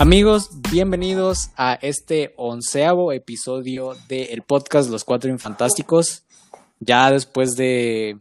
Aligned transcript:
Amigos, 0.00 0.50
bienvenidos 0.70 1.50
a 1.56 1.74
este 1.82 2.32
onceavo 2.36 3.10
episodio 3.10 3.96
del 4.06 4.42
podcast 4.42 4.90
Los 4.90 5.02
Cuatro 5.02 5.28
Infantásticos. 5.28 6.22
Ya 6.78 7.10
después 7.10 7.56
de, 7.56 8.16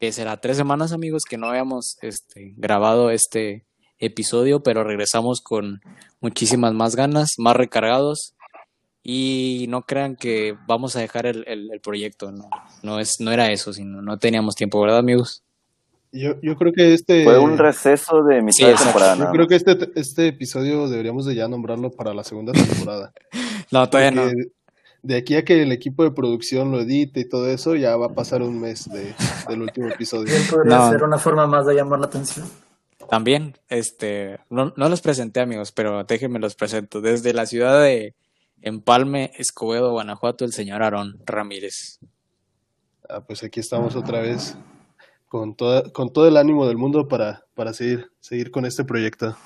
que 0.00 0.10
será 0.10 0.40
tres 0.40 0.56
semanas, 0.56 0.90
amigos, 0.90 1.22
que 1.22 1.38
no 1.38 1.46
habíamos 1.46 1.98
este, 2.02 2.54
grabado 2.56 3.10
este 3.10 3.64
episodio, 4.00 4.64
pero 4.64 4.82
regresamos 4.82 5.40
con 5.40 5.82
muchísimas 6.20 6.74
más 6.74 6.96
ganas, 6.96 7.34
más 7.38 7.54
recargados. 7.54 8.34
Y 9.04 9.66
no 9.68 9.82
crean 9.82 10.16
que 10.16 10.56
vamos 10.66 10.96
a 10.96 11.00
dejar 11.00 11.26
el, 11.26 11.44
el, 11.46 11.80
proyecto, 11.80 12.32
no, 12.32 12.50
no, 12.82 12.98
es, 12.98 13.20
no 13.20 13.30
era 13.30 13.52
eso, 13.52 13.72
sino 13.72 14.02
no 14.02 14.18
teníamos 14.18 14.56
tiempo, 14.56 14.80
¿verdad, 14.80 14.98
amigos? 14.98 15.43
Yo, 16.14 16.40
yo 16.40 16.54
creo 16.54 16.72
que 16.72 16.94
este... 16.94 17.24
Fue 17.24 17.40
un 17.40 17.58
receso 17.58 18.22
de 18.22 18.40
mitad 18.40 18.68
de 18.68 18.74
temporada. 18.76 19.16
Yo 19.16 19.30
creo 19.32 19.48
que 19.48 19.56
este, 19.56 19.76
este 19.96 20.28
episodio 20.28 20.88
deberíamos 20.88 21.26
de 21.26 21.34
ya 21.34 21.48
nombrarlo 21.48 21.90
para 21.90 22.14
la 22.14 22.22
segunda 22.22 22.52
temporada. 22.52 23.12
no, 23.72 23.90
todavía 23.90 24.12
no. 24.12 24.30
De 25.02 25.16
aquí 25.16 25.34
a 25.34 25.44
que 25.44 25.60
el 25.60 25.72
equipo 25.72 26.04
de 26.04 26.12
producción 26.12 26.70
lo 26.70 26.80
edite 26.80 27.18
y 27.18 27.28
todo 27.28 27.50
eso, 27.50 27.74
ya 27.74 27.96
va 27.96 28.06
a 28.06 28.14
pasar 28.14 28.42
un 28.42 28.60
mes 28.60 28.88
de, 28.88 29.12
del 29.48 29.62
último 29.62 29.88
episodio. 29.88 30.32
podría 30.48 30.88
ser 30.88 31.02
una 31.02 31.18
forma 31.18 31.48
más 31.48 31.66
de 31.66 31.74
llamar 31.74 31.98
la 31.98 32.06
atención. 32.06 32.46
También, 33.10 33.58
este, 33.68 34.38
no, 34.48 34.72
no 34.76 34.88
los 34.88 35.00
presenté 35.00 35.40
amigos, 35.40 35.72
pero 35.72 36.04
déjenme 36.04 36.38
los 36.38 36.54
presento. 36.54 37.00
Desde 37.00 37.34
la 37.34 37.44
ciudad 37.44 37.82
de 37.82 38.14
Empalme, 38.62 39.32
Escobedo, 39.36 39.90
Guanajuato, 39.90 40.44
el 40.44 40.52
señor 40.52 40.84
Aarón 40.84 41.18
Ramírez. 41.26 41.98
Ah, 43.08 43.20
pues 43.20 43.42
aquí 43.42 43.58
estamos 43.58 43.96
otra 43.96 44.20
vez 44.20 44.56
con, 45.34 45.56
toda, 45.56 45.82
con 45.90 46.12
todo 46.12 46.28
el 46.28 46.36
ánimo 46.36 46.64
del 46.68 46.76
mundo 46.76 47.08
para, 47.08 47.42
para 47.56 47.72
seguir, 47.72 48.08
seguir 48.20 48.52
con 48.52 48.64
este 48.66 48.84
proyecto. 48.84 49.36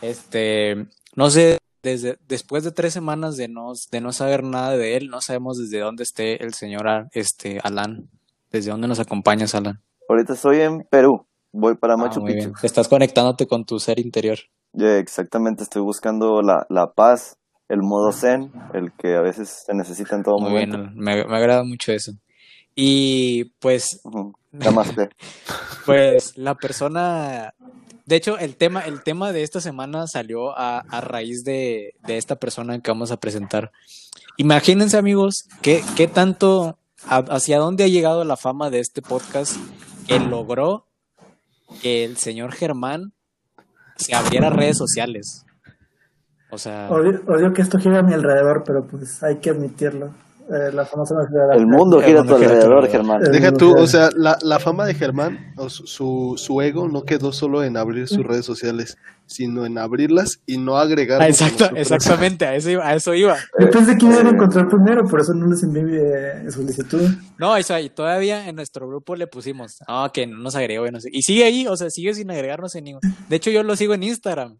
Este, 0.00 0.86
no 1.14 1.28
sé, 1.28 1.58
desde, 1.82 2.16
después 2.26 2.64
de 2.64 2.72
tres 2.72 2.94
semanas 2.94 3.36
de 3.36 3.46
no, 3.46 3.74
de 3.90 4.00
no 4.00 4.12
saber 4.12 4.42
nada 4.42 4.74
de 4.74 4.96
él, 4.96 5.08
no 5.08 5.20
sabemos 5.20 5.58
desde 5.58 5.80
dónde 5.80 6.02
esté 6.02 6.42
el 6.42 6.54
señor 6.54 7.10
este, 7.12 7.60
Alan. 7.62 8.08
¿Desde 8.50 8.70
dónde 8.70 8.88
nos 8.88 8.98
acompañas, 8.98 9.54
Alan? 9.54 9.82
Ahorita 10.08 10.32
estoy 10.32 10.60
en 10.60 10.86
Perú, 10.88 11.26
voy 11.52 11.74
para 11.74 11.92
ah, 11.92 11.98
Machu 11.98 12.24
Picchu. 12.24 12.54
Estás 12.62 12.88
conectándote 12.88 13.46
con 13.46 13.66
tu 13.66 13.78
ser 13.78 14.00
interior. 14.00 14.38
exactamente, 14.72 15.62
estoy 15.62 15.82
buscando 15.82 16.40
la, 16.40 16.66
la 16.70 16.94
paz, 16.94 17.36
el 17.68 17.82
modo 17.82 18.12
zen, 18.12 18.50
el 18.72 18.92
que 18.92 19.14
a 19.16 19.20
veces 19.20 19.64
se 19.66 19.74
necesita 19.74 20.16
en 20.16 20.22
todo 20.22 20.38
Muy 20.38 20.52
momento. 20.52 20.78
Bien, 20.78 20.94
me, 20.96 21.22
me 21.22 21.36
agrada 21.36 21.64
mucho 21.64 21.92
eso. 21.92 22.12
Y 22.78 23.44
pues, 23.58 24.02
pues 25.84 26.36
la 26.36 26.54
persona, 26.54 27.54
de 28.04 28.16
hecho, 28.16 28.38
el 28.38 28.56
tema, 28.56 28.80
el 28.80 29.02
tema 29.02 29.32
de 29.32 29.42
esta 29.42 29.60
semana 29.60 30.06
salió 30.06 30.56
a, 30.56 30.78
a 30.78 31.00
raíz 31.00 31.44
de, 31.44 31.94
de, 32.06 32.16
esta 32.16 32.36
persona 32.36 32.78
que 32.80 32.90
vamos 32.90 33.10
a 33.10 33.18
presentar. 33.18 33.72
Imagínense, 34.36 34.96
amigos, 34.96 35.48
qué, 35.62 35.82
qué 35.96 36.06
tanto, 36.06 36.78
hacia 37.06 37.58
dónde 37.58 37.84
ha 37.84 37.88
llegado 37.88 38.24
la 38.24 38.36
fama 38.36 38.70
de 38.70 38.80
este 38.80 39.02
podcast 39.02 39.56
que 40.06 40.18
logró 40.20 40.86
que 41.82 42.04
el 42.04 42.16
señor 42.16 42.52
Germán 42.52 43.12
se 43.96 44.14
abriera 44.14 44.50
redes 44.50 44.76
sociales. 44.78 45.44
O 46.50 46.58
sea. 46.58 46.88
Odio, 46.90 47.22
odio 47.26 47.52
que 47.52 47.62
esto 47.62 47.78
gira 47.78 48.00
a 48.00 48.02
mi 48.02 48.14
alrededor, 48.14 48.62
pero 48.64 48.86
pues 48.86 49.22
hay 49.22 49.38
que 49.38 49.50
admitirlo. 49.50 50.14
Eh, 50.48 50.70
la 50.72 50.86
famosa 50.86 51.16
El 51.54 51.66
mundo 51.66 52.00
gira 52.00 52.20
a 52.20 52.24
tu 52.24 52.36
alrededor, 52.36 52.88
Germán. 52.88 53.20
Deja 53.20 53.52
tú, 53.52 53.76
o 53.76 53.86
sea, 53.88 54.10
la, 54.14 54.38
la 54.42 54.60
fama 54.60 54.86
de 54.86 54.94
Germán, 54.94 55.52
o 55.56 55.68
su, 55.68 56.34
su 56.36 56.62
ego 56.62 56.86
no 56.86 57.02
quedó 57.02 57.32
solo 57.32 57.64
en 57.64 57.76
abrir 57.76 58.06
sus 58.06 58.24
redes 58.24 58.44
sociales, 58.44 58.96
sino 59.26 59.66
en 59.66 59.76
abrirlas 59.76 60.40
y 60.46 60.58
no 60.58 60.76
agregar. 60.76 61.20
Ah, 61.20 61.26
exacto, 61.26 61.68
exactamente, 61.74 62.46
a 62.46 62.54
eso, 62.54 62.70
iba, 62.70 62.86
a 62.86 62.94
eso 62.94 63.12
iba. 63.14 63.36
Yo 63.58 63.70
pensé 63.70 63.98
que 63.98 64.06
iban 64.06 64.24
a 64.24 64.30
encontrar 64.30 64.68
primero, 64.68 65.04
por 65.08 65.20
eso 65.20 65.34
no 65.34 65.48
les 65.48 65.64
envié 65.64 66.48
solicitud. 66.52 67.10
No, 67.38 67.56
eso 67.56 67.74
ahí, 67.74 67.90
todavía 67.90 68.48
en 68.48 68.54
nuestro 68.54 68.86
grupo 68.86 69.16
le 69.16 69.26
pusimos, 69.26 69.78
ah, 69.88 70.10
que 70.14 70.28
no 70.28 70.38
nos 70.38 70.54
agregó, 70.54 70.88
no 70.92 71.00
sé. 71.00 71.08
Y 71.12 71.22
sigue 71.22 71.42
ahí, 71.42 71.66
o 71.66 71.76
sea, 71.76 71.90
sigue 71.90 72.14
sin 72.14 72.30
agregarnos 72.30 72.72
en 72.76 72.84
ningún. 72.84 73.00
De 73.28 73.34
hecho, 73.34 73.50
yo 73.50 73.64
lo 73.64 73.74
sigo 73.74 73.94
en 73.94 74.04
Instagram. 74.04 74.58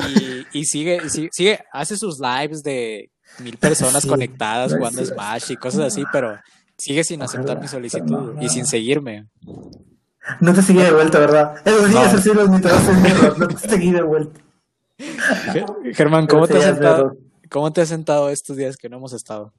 Y, 0.00 0.60
y 0.60 0.64
sigue, 0.64 1.00
y 1.04 1.08
sigue, 1.10 1.28
sigue, 1.32 1.58
hace 1.72 1.96
sus 1.96 2.20
lives 2.20 2.62
de 2.62 3.10
mil 3.40 3.56
personas 3.56 4.06
conectadas 4.06 4.74
jugando 4.74 5.04
Smash 5.04 5.52
y 5.52 5.56
cosas 5.56 5.80
así, 5.82 6.04
pero 6.12 6.38
sigue 6.76 7.04
sin 7.04 7.22
aceptar 7.22 7.60
mi 7.60 7.68
solicitud 7.68 8.36
y 8.40 8.48
sin 8.48 8.66
seguirme. 8.66 9.28
No 10.40 10.52
te 10.52 10.62
seguí 10.62 10.82
de 10.82 10.92
vuelta, 10.92 11.18
¿verdad? 11.18 11.54
Esos 11.64 11.90
días 11.90 12.14
así 12.14 12.34
los 12.34 12.48
no 12.50 12.60
te 13.48 13.68
seguí 13.68 13.92
de 13.92 14.02
vuelta. 14.02 14.40
Germán, 15.94 16.26
¿cómo 16.26 16.46
te, 16.46 16.58
has 16.58 16.64
sentado, 16.64 17.16
¿cómo 17.50 17.72
te 17.72 17.80
has 17.80 17.88
sentado 17.88 18.30
estos 18.30 18.56
días 18.56 18.76
que 18.76 18.88
no 18.88 18.96
hemos 18.96 19.12
estado? 19.12 19.52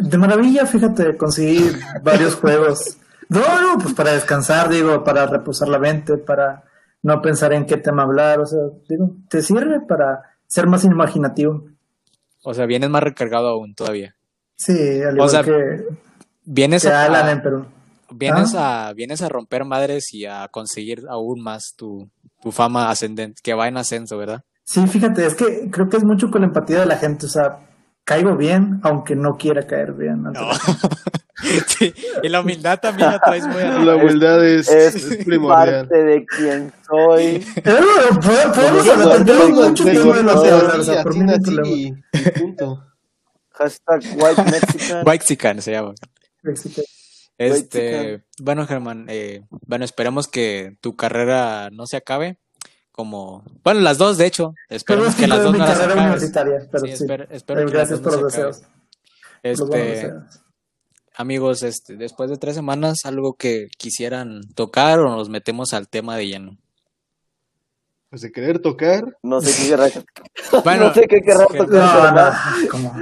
De 0.00 0.18
maravilla, 0.18 0.66
fíjate, 0.66 1.16
conseguí 1.16 1.72
varios 2.02 2.36
juegos. 2.36 2.98
No, 3.28 3.40
no, 3.40 3.78
pues 3.82 3.94
para 3.94 4.12
descansar, 4.12 4.68
digo, 4.68 5.02
para 5.02 5.26
reposar 5.26 5.68
la 5.68 5.78
mente, 5.78 6.16
para 6.16 6.64
no 7.02 7.20
pensar 7.20 7.52
en 7.52 7.66
qué 7.66 7.76
tema 7.76 8.02
hablar, 8.02 8.40
o 8.40 8.46
sea, 8.46 8.60
digo, 8.88 9.16
te 9.28 9.42
sirve 9.42 9.80
para 9.80 10.22
ser 10.46 10.66
más 10.66 10.84
imaginativo. 10.84 11.64
O 12.42 12.54
sea, 12.54 12.66
vienes 12.66 12.90
más 12.90 13.02
recargado 13.02 13.48
aún 13.48 13.74
todavía. 13.74 14.14
Sí, 14.56 14.72
al 15.02 15.16
igual 15.16 15.44
que, 15.44 15.84
vienes 16.44 16.86
a, 16.86 17.04
Alan 17.04 17.42
Perú. 17.42 17.66
Vienes, 18.10 18.54
¿Ah? 18.54 18.88
a, 18.88 18.92
vienes 18.92 19.22
a 19.22 19.28
romper 19.28 19.64
madres 19.64 20.14
y 20.14 20.26
a 20.26 20.48
conseguir 20.48 21.02
aún 21.08 21.42
más 21.42 21.74
tu, 21.76 22.08
tu 22.40 22.52
fama 22.52 22.88
ascendente, 22.90 23.40
que 23.42 23.54
va 23.54 23.68
en 23.68 23.76
ascenso, 23.76 24.16
¿verdad? 24.16 24.44
Sí, 24.64 24.86
fíjate, 24.86 25.26
es 25.26 25.34
que 25.34 25.68
creo 25.70 25.88
que 25.88 25.96
es 25.96 26.04
mucho 26.04 26.30
con 26.30 26.42
la 26.42 26.48
empatía 26.48 26.80
de 26.80 26.86
la 26.86 26.96
gente, 26.96 27.26
o 27.26 27.28
sea, 27.28 27.65
caigo 28.06 28.36
bien, 28.36 28.80
aunque 28.84 29.16
no 29.16 29.36
quiera 29.36 29.66
caer 29.66 29.92
bien. 29.92 30.22
No. 30.22 30.32
sí, 31.66 31.92
y 32.22 32.28
la 32.28 32.40
humildad 32.40 32.78
también 32.80 33.10
la 33.10 33.18
traes 33.18 33.46
muy 33.46 33.60
arriba. 33.60 33.84
La 33.84 33.96
humildad 33.96 34.46
es, 34.46 34.68
es, 34.70 34.94
es 34.94 35.24
primordial. 35.24 35.88
parte 35.88 36.02
de 36.04 36.24
quien 36.24 36.72
soy. 36.88 37.44
Podemos 38.54 38.88
hablar, 38.88 39.24
tenemos 39.24 39.50
mucho 39.50 39.84
tiempo 39.84 40.14
de 40.14 40.22
no 40.22 40.42
problema. 41.02 42.02
Punto. 42.38 42.84
Hashtag 43.50 44.02
White 44.14 44.44
Mexican. 44.44 44.98
White 44.98 45.06
Mexican 45.06 45.62
se 45.62 45.72
llama. 45.72 45.94
Este, 47.38 48.22
bueno, 48.40 48.66
Germán, 48.66 49.06
eh, 49.08 49.42
bueno, 49.50 49.84
esperemos 49.84 50.28
que 50.28 50.76
tu 50.80 50.94
carrera 50.94 51.70
no 51.72 51.86
se 51.86 51.96
acabe 51.96 52.38
como 52.96 53.44
bueno 53.62 53.80
las 53.80 53.98
dos 53.98 54.16
de 54.16 54.26
hecho 54.26 54.54
esperemos 54.68 55.14
que 55.16 55.28
las 55.28 55.42
dos 55.42 55.52
no 55.52 55.58
las 55.58 55.78
universitaria 55.78 56.66
pero 56.72 56.86
sí, 56.86 56.92
Espero, 56.92 57.26
espero 57.30 57.70
gracias 57.70 58.00
por 58.00 58.20
los 58.20 58.32
deseos. 58.32 58.62
este 59.42 60.12
amigos 61.14 61.62
este 61.62 61.96
después 61.96 62.30
de 62.30 62.38
tres 62.38 62.56
semanas 62.56 63.00
algo 63.04 63.34
que 63.34 63.68
quisieran 63.76 64.40
tocar 64.54 64.98
o 64.98 65.10
nos 65.10 65.28
metemos 65.28 65.72
al 65.74 65.88
tema 65.88 66.16
de 66.16 66.26
lleno. 66.26 66.58
Pues 68.08 68.22
de 68.22 68.30
querer 68.30 68.60
tocar. 68.60 69.02
No 69.22 69.40
sé 69.40 69.50
qué 69.52 69.70
querrá. 69.70 69.88
Bueno, 70.64 70.86
no 70.86 70.94
sé 70.94 71.06
qué 71.08 71.20
querrá 71.20 71.44
tocar 71.46 72.14
no, 72.14 72.30
no, 72.30 72.70
¿cómo? 72.70 72.94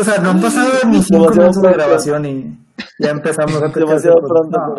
o 0.00 0.04
sea 0.04 0.18
no 0.18 0.30
han 0.30 0.40
pasado 0.40 0.72
ni 0.88 1.02
cinco 1.02 1.30
minutos 1.30 1.62
de 1.62 1.72
grabación 1.72 2.26
y 2.26 2.58
ya 2.98 3.10
empezamos 3.10 3.62
a 3.62 3.68
demasiado 3.68 4.20
pronto 4.20 4.58
no, 4.58 4.74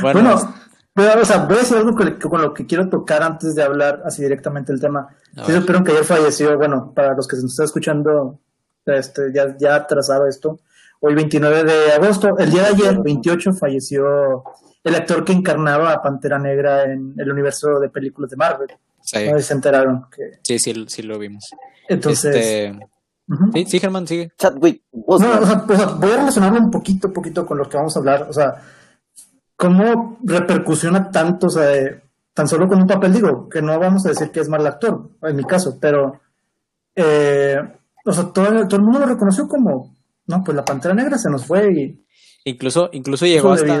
bueno, 0.00 0.22
bueno 0.22 0.54
pero, 0.94 1.22
o 1.22 1.24
sea, 1.24 1.44
voy 1.44 1.56
a 1.56 1.60
decir 1.60 1.76
algo 1.76 1.94
con, 1.94 2.42
lo 2.42 2.52
que 2.52 2.66
quiero 2.66 2.88
tocar 2.88 3.22
antes 3.22 3.54
de 3.54 3.62
hablar 3.62 4.02
así 4.04 4.22
directamente 4.22 4.72
del 4.72 4.80
tema. 4.80 5.08
Sí, 5.46 5.52
supieron 5.52 5.84
que 5.84 5.92
ayer 5.92 6.04
falleció, 6.04 6.56
bueno, 6.56 6.92
para 6.94 7.14
los 7.14 7.28
que 7.28 7.36
se 7.36 7.42
nos 7.42 7.52
están 7.52 7.66
escuchando, 7.66 8.40
este, 8.86 9.32
ya, 9.32 9.56
ya 9.56 9.76
atrasado 9.76 10.26
esto, 10.26 10.58
hoy 11.00 11.14
29 11.14 11.64
de 11.64 11.92
agosto, 11.92 12.36
el 12.38 12.50
día 12.50 12.62
de 12.62 12.68
ayer, 12.68 12.98
28, 13.02 13.52
falleció 13.52 14.44
el 14.82 14.94
actor 14.94 15.24
que 15.24 15.32
encarnaba 15.32 15.92
a 15.92 16.02
Pantera 16.02 16.38
Negra 16.38 16.84
en 16.84 17.14
el 17.16 17.30
universo 17.30 17.78
de 17.78 17.88
películas 17.88 18.30
de 18.30 18.36
Marvel. 18.36 18.68
Sí. 19.02 19.30
No 19.30 19.38
se 19.38 19.54
enteraron. 19.54 20.06
Que... 20.14 20.38
Sí, 20.42 20.58
sí, 20.58 20.84
sí 20.88 21.02
lo 21.02 21.18
vimos. 21.18 21.50
Entonces... 21.88 22.34
Este... 22.34 22.90
Sí, 23.54 23.64
sí, 23.64 23.78
Germán, 23.78 24.08
sigue. 24.08 24.32
Chadwick. 24.36 24.82
No, 24.92 25.04
o 25.06 25.18
sea, 25.18 25.64
voy 25.64 26.10
a 26.10 26.16
relacionarlo 26.16 26.58
un 26.58 26.70
poquito, 26.70 27.12
poquito 27.12 27.46
con 27.46 27.58
lo 27.58 27.68
que 27.68 27.76
vamos 27.76 27.94
a 27.94 28.00
hablar. 28.00 28.26
O 28.28 28.32
sea, 28.32 28.60
¿cómo 29.60 30.16
repercusiona 30.24 31.10
tanto, 31.10 31.48
o 31.48 31.50
sea, 31.50 31.70
tan 32.32 32.48
solo 32.48 32.66
con 32.66 32.80
un 32.80 32.86
papel? 32.86 33.12
Digo, 33.12 33.46
que 33.46 33.60
no 33.60 33.78
vamos 33.78 34.06
a 34.06 34.08
decir 34.08 34.30
que 34.30 34.40
es 34.40 34.48
mal 34.48 34.66
actor, 34.66 35.10
en 35.20 35.36
mi 35.36 35.44
caso, 35.44 35.76
pero, 35.78 36.18
eh, 36.96 37.58
o 38.06 38.12
sea, 38.12 38.32
todo, 38.32 38.66
todo, 38.66 38.76
el 38.76 38.82
mundo 38.82 39.00
lo 39.00 39.06
reconoció 39.06 39.46
como, 39.46 39.94
no, 40.26 40.42
pues 40.42 40.56
la 40.56 40.64
Pantera 40.64 40.94
Negra 40.94 41.18
se 41.18 41.28
nos 41.28 41.44
fue 41.44 41.70
y... 41.74 42.04
Incluso, 42.44 42.88
incluso 42.92 43.26
llegó 43.26 43.52
hasta, 43.52 43.78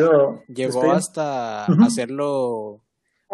llegó 0.48 0.92
hasta 0.92 1.64
hacerlo, 1.64 2.82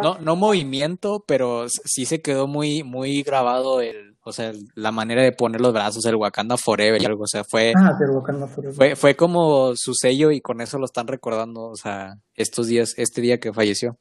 no, 0.01 0.19
no 0.21 0.37
movimiento, 0.37 1.25
pero 1.27 1.67
sí 1.69 2.05
se 2.05 2.23
quedó 2.23 2.47
muy, 2.47 2.85
muy 2.85 3.25
grabado 3.25 3.81
el, 3.81 4.16
o 4.29 4.33
sea, 4.33 4.53
la 4.75 4.91
manera 4.91 5.23
de 5.23 5.31
poner 5.33 5.61
los 5.61 5.73
brazos, 5.73 6.05
el 6.05 6.17
Wakanda 6.17 6.57
Forever 6.57 7.01
y 7.01 7.05
algo, 7.07 7.23
o 7.23 7.27
sea, 7.29 7.45
fue, 7.45 7.73
ah, 7.77 7.93
el 8.01 8.11
Wakanda 8.11 8.47
Forever. 8.49 8.75
fue, 8.75 8.97
fue 8.97 9.15
como 9.15 9.75
su 9.77 9.95
sello 9.95 10.33
y 10.33 10.41
con 10.41 10.61
eso 10.61 10.79
lo 10.79 10.85
están 10.87 11.07
recordando, 11.07 11.63
o 11.69 11.77
sea, 11.77 12.17
estos 12.35 12.67
días, 12.67 12.95
este 12.97 13.21
día 13.21 13.39
que 13.39 13.53
falleció. 13.53 13.99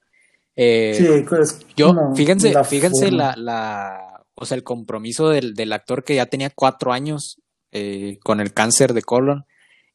Eh, 0.56 0.95
Sí, 0.98 1.25
pues, 1.30 1.60
yo, 1.75 1.88
como 1.94 2.16
fíjense, 2.16 2.51
la 2.54 2.63
fíjense 2.63 3.12
la, 3.12 3.36
la, 3.38 4.24
o 4.36 4.45
sea, 4.45 4.56
el 4.57 4.63
compromiso 4.63 5.30
del, 5.30 5.54
del 5.54 5.72
actor 5.74 6.04
que 6.04 6.16
ya 6.16 6.25
tenía 6.25 6.50
cuatro 6.50 6.92
años 6.92 7.38
eh, 7.71 8.18
con 8.24 8.39
el 8.39 8.54
cáncer 8.54 8.94
de 8.94 9.01
colon. 9.04 9.45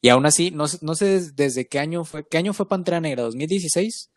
Y 0.03 0.09
aún 0.11 0.27
así, 0.27 0.51
no, 0.51 0.69
sé- 0.69 0.79
no 0.83 0.95
sé 0.95 1.07
des- 1.07 1.35
desde 1.37 1.67
qué 1.67 1.79
año 1.79 2.05
fue, 2.05 2.27
¿qué 2.27 2.39
año 2.39 2.53
fue 2.55 2.69
Pantera 2.69 3.01
Negra? 3.01 3.25
¿2016? 3.27 4.09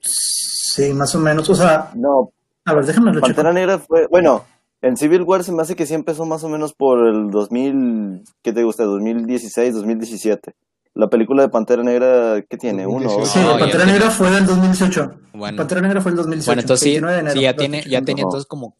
Sí, 0.00 0.92
más 0.92 1.14
o 1.14 1.18
menos. 1.20 1.48
O 1.48 1.54
sea, 1.54 1.90
No, 1.94 2.32
a 2.64 2.74
ver, 2.74 2.84
déjame 2.84 3.12
checo. 3.12 3.20
Pantera 3.26 3.52
Negra 3.52 3.78
fue, 3.78 4.06
bueno, 4.08 4.44
en 4.82 4.96
Civil 4.96 5.22
War 5.22 5.42
se 5.44 5.52
me 5.52 5.62
hace 5.62 5.74
que 5.76 5.86
sí 5.86 5.94
empezó 5.94 6.24
más 6.26 6.44
o 6.44 6.48
menos 6.48 6.74
por 6.74 7.06
el 7.06 7.30
2000, 7.30 8.22
¿qué 8.42 8.52
te 8.52 8.62
gusta? 8.62 8.84
2016, 8.84 9.74
2017. 9.74 10.54
La 10.94 11.08
película 11.08 11.42
de 11.42 11.48
Pantera 11.50 11.82
Negra, 11.82 12.42
¿qué 12.48 12.56
tiene? 12.56 12.86
Uno? 12.86 13.08
Sí, 13.26 13.38
No, 13.40 13.58
Pantera 13.58 13.84
tiene- 13.84 13.92
Negra 13.92 14.10
fue 14.10 14.30
del 14.30 14.46
2018. 14.46 15.10
Bueno. 15.34 15.56
Pantera 15.58 15.80
Negra 15.82 16.00
fue 16.00 16.12
el 16.12 16.16
2018. 16.16 16.46
Bueno, 16.50 16.60
entonces 16.62 16.84
sí, 16.84 16.90
29 16.90 17.14
de 17.14 17.20
enero, 17.20 17.34
sí, 17.36 17.42
ya 17.42 17.54
tiene, 17.56 17.84
ya 17.88 18.02
tenía 18.02 18.22
entonces 18.22 18.46
como, 18.46 18.76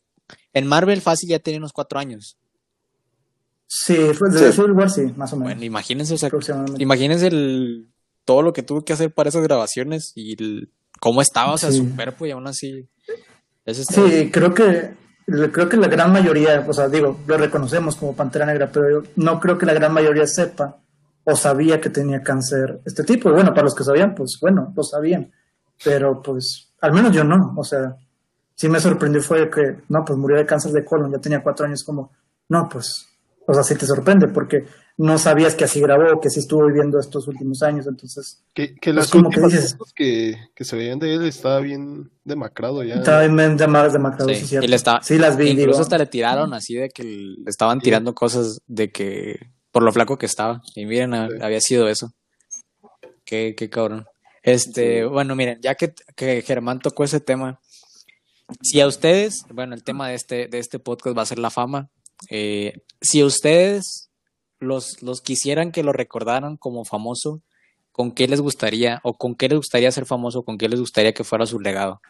en 0.54 0.66
Marvel 0.66 1.00
fácil 1.02 1.28
ya 1.28 1.38
tiene 1.38 1.58
unos 1.58 1.72
cuatro 1.74 1.98
años. 1.98 2.38
Sí, 3.66 3.96
fue 4.14 4.30
desde 4.30 4.52
Sí. 4.52 4.56
Civil 4.56 4.72
War, 4.72 4.90
sí, 4.90 5.02
más 5.16 5.32
o 5.32 5.36
menos. 5.36 5.52
Bueno, 5.54 5.64
imagínense, 5.64 6.14
o 6.14 6.18
sea, 6.18 6.28
aproximadamente. 6.28 6.82
imagínense 6.82 7.26
el, 7.26 7.88
todo 8.24 8.42
lo 8.42 8.52
que 8.52 8.62
tuvo 8.62 8.82
que 8.84 8.92
hacer 8.92 9.12
para 9.12 9.28
esas 9.28 9.42
grabaciones 9.42 10.12
y 10.14 10.40
el- 10.42 10.70
cómo 11.00 11.20
estaba, 11.20 11.52
o 11.52 11.58
sea, 11.58 11.70
Sí. 11.72 11.78
su 11.78 11.94
cuerpo 11.96 12.26
y 12.26 12.30
aún 12.30 12.46
así. 12.46 12.88
Eso 13.66 13.82
Sí, 13.84 14.30
creo 14.30 14.54
que 14.54 14.94
creo 15.26 15.68
que 15.68 15.76
la 15.76 15.88
gran 15.88 16.12
mayoría, 16.12 16.64
o 16.66 16.72
sea, 16.72 16.88
digo, 16.88 17.18
lo 17.26 17.36
reconocemos 17.36 17.96
como 17.96 18.14
Pantera 18.14 18.46
Negra, 18.46 18.70
pero 18.72 18.90
yo 18.90 19.08
no 19.16 19.40
creo 19.40 19.58
que 19.58 19.66
la 19.66 19.74
gran 19.74 19.92
mayoría 19.92 20.26
sepa 20.26 20.76
o 21.24 21.34
sabía 21.34 21.80
que 21.80 21.90
tenía 21.90 22.22
cáncer 22.22 22.80
este 22.84 23.02
tipo. 23.02 23.32
Bueno, 23.32 23.50
para 23.50 23.64
los 23.64 23.74
que 23.74 23.82
sabían, 23.82 24.14
pues 24.14 24.38
bueno, 24.40 24.72
lo 24.76 24.82
sabían. 24.84 25.32
Pero 25.84 26.22
pues, 26.22 26.72
al 26.80 26.92
menos 26.92 27.12
yo 27.12 27.24
no. 27.24 27.54
O 27.56 27.64
sea, 27.64 27.96
sí 28.54 28.68
me 28.68 28.78
sorprendió 28.78 29.20
fue 29.20 29.50
que, 29.50 29.82
no, 29.88 30.04
pues 30.04 30.16
murió 30.18 30.36
de 30.36 30.46
cáncer 30.46 30.70
de 30.70 30.84
colon, 30.84 31.10
ya 31.10 31.18
tenía 31.18 31.42
cuatro 31.42 31.66
años, 31.66 31.82
como, 31.82 32.12
no, 32.48 32.68
pues, 32.68 33.08
o 33.46 33.52
sea, 33.52 33.64
sí 33.64 33.74
te 33.74 33.86
sorprende 33.86 34.28
porque 34.28 34.64
no 34.98 35.18
sabías 35.18 35.54
que 35.54 35.64
así 35.64 35.80
grabó, 35.80 36.20
que 36.20 36.30
sí 36.30 36.40
estuvo 36.40 36.64
viviendo 36.66 36.98
estos 36.98 37.28
últimos 37.28 37.62
años, 37.62 37.86
entonces 37.86 38.42
Que, 38.54 38.74
que 38.74 38.92
Pues 38.92 38.96
las 38.96 39.10
como 39.10 39.28
que 39.30 39.40
dices- 39.40 39.76
que, 39.94 40.36
que 40.54 40.64
se 40.64 40.74
veían 40.76 40.98
de 40.98 41.14
él 41.14 41.24
estaba 41.26 41.60
bien 41.60 42.10
demacrado 42.24 42.82
ya. 42.82 42.94
estaba 42.96 43.20
bien 43.26 43.56
demacrado, 43.58 44.28
sí, 44.30 44.36
Sí, 44.36 44.46
cierto. 44.46 44.64
y 44.64 44.68
le 44.68 44.76
está- 44.76 45.00
Sí, 45.02 45.18
las 45.18 45.36
vi, 45.36 45.50
Incluso 45.50 45.66
digo. 45.72 45.80
hasta 45.82 45.98
le 45.98 46.06
tiraron 46.06 46.54
así 46.54 46.74
de 46.74 46.88
que 46.88 47.02
le 47.04 47.36
estaban 47.50 47.80
tirando 47.80 48.14
cosas 48.14 48.58
de 48.66 48.90
que 48.90 49.38
por 49.70 49.82
lo 49.82 49.92
flaco 49.92 50.16
que 50.16 50.24
estaba. 50.26 50.62
Y 50.74 50.86
miren, 50.86 51.12
Sí. 51.12 51.36
había 51.42 51.60
sido 51.60 51.88
eso. 51.88 52.12
Qué, 53.24 53.54
qué 53.56 53.68
cabrón. 53.68 54.06
Este, 54.42 55.04
bueno, 55.04 55.34
miren, 55.36 55.58
ya 55.60 55.74
que, 55.74 55.92
que 56.14 56.40
Germán 56.42 56.78
tocó 56.78 57.04
ese 57.04 57.20
tema, 57.20 57.60
si 58.62 58.80
a 58.80 58.86
ustedes, 58.86 59.44
bueno, 59.52 59.74
el 59.74 59.82
tema 59.82 60.08
de 60.08 60.14
este, 60.14 60.46
de 60.46 60.58
este 60.60 60.78
podcast 60.78 61.18
va 61.18 61.22
a 61.22 61.26
ser 61.26 61.38
la 61.38 61.50
fama. 61.50 61.90
eh, 62.30 62.72
si 63.02 63.20
a 63.20 63.26
ustedes 63.26 64.05
los, 64.58 65.02
los 65.02 65.20
quisieran 65.20 65.72
que 65.72 65.82
lo 65.82 65.92
recordaran 65.92 66.56
como 66.56 66.84
famoso, 66.84 67.42
¿con 67.92 68.12
qué 68.12 68.28
les 68.28 68.40
gustaría? 68.40 69.00
¿O 69.02 69.14
con 69.14 69.34
qué 69.34 69.48
les 69.48 69.58
gustaría 69.58 69.90
ser 69.92 70.06
famoso? 70.06 70.42
¿Con 70.42 70.58
qué 70.58 70.68
les 70.68 70.80
gustaría 70.80 71.14
que 71.14 71.24
fuera 71.24 71.46
su 71.46 71.60
legado? 71.60 72.00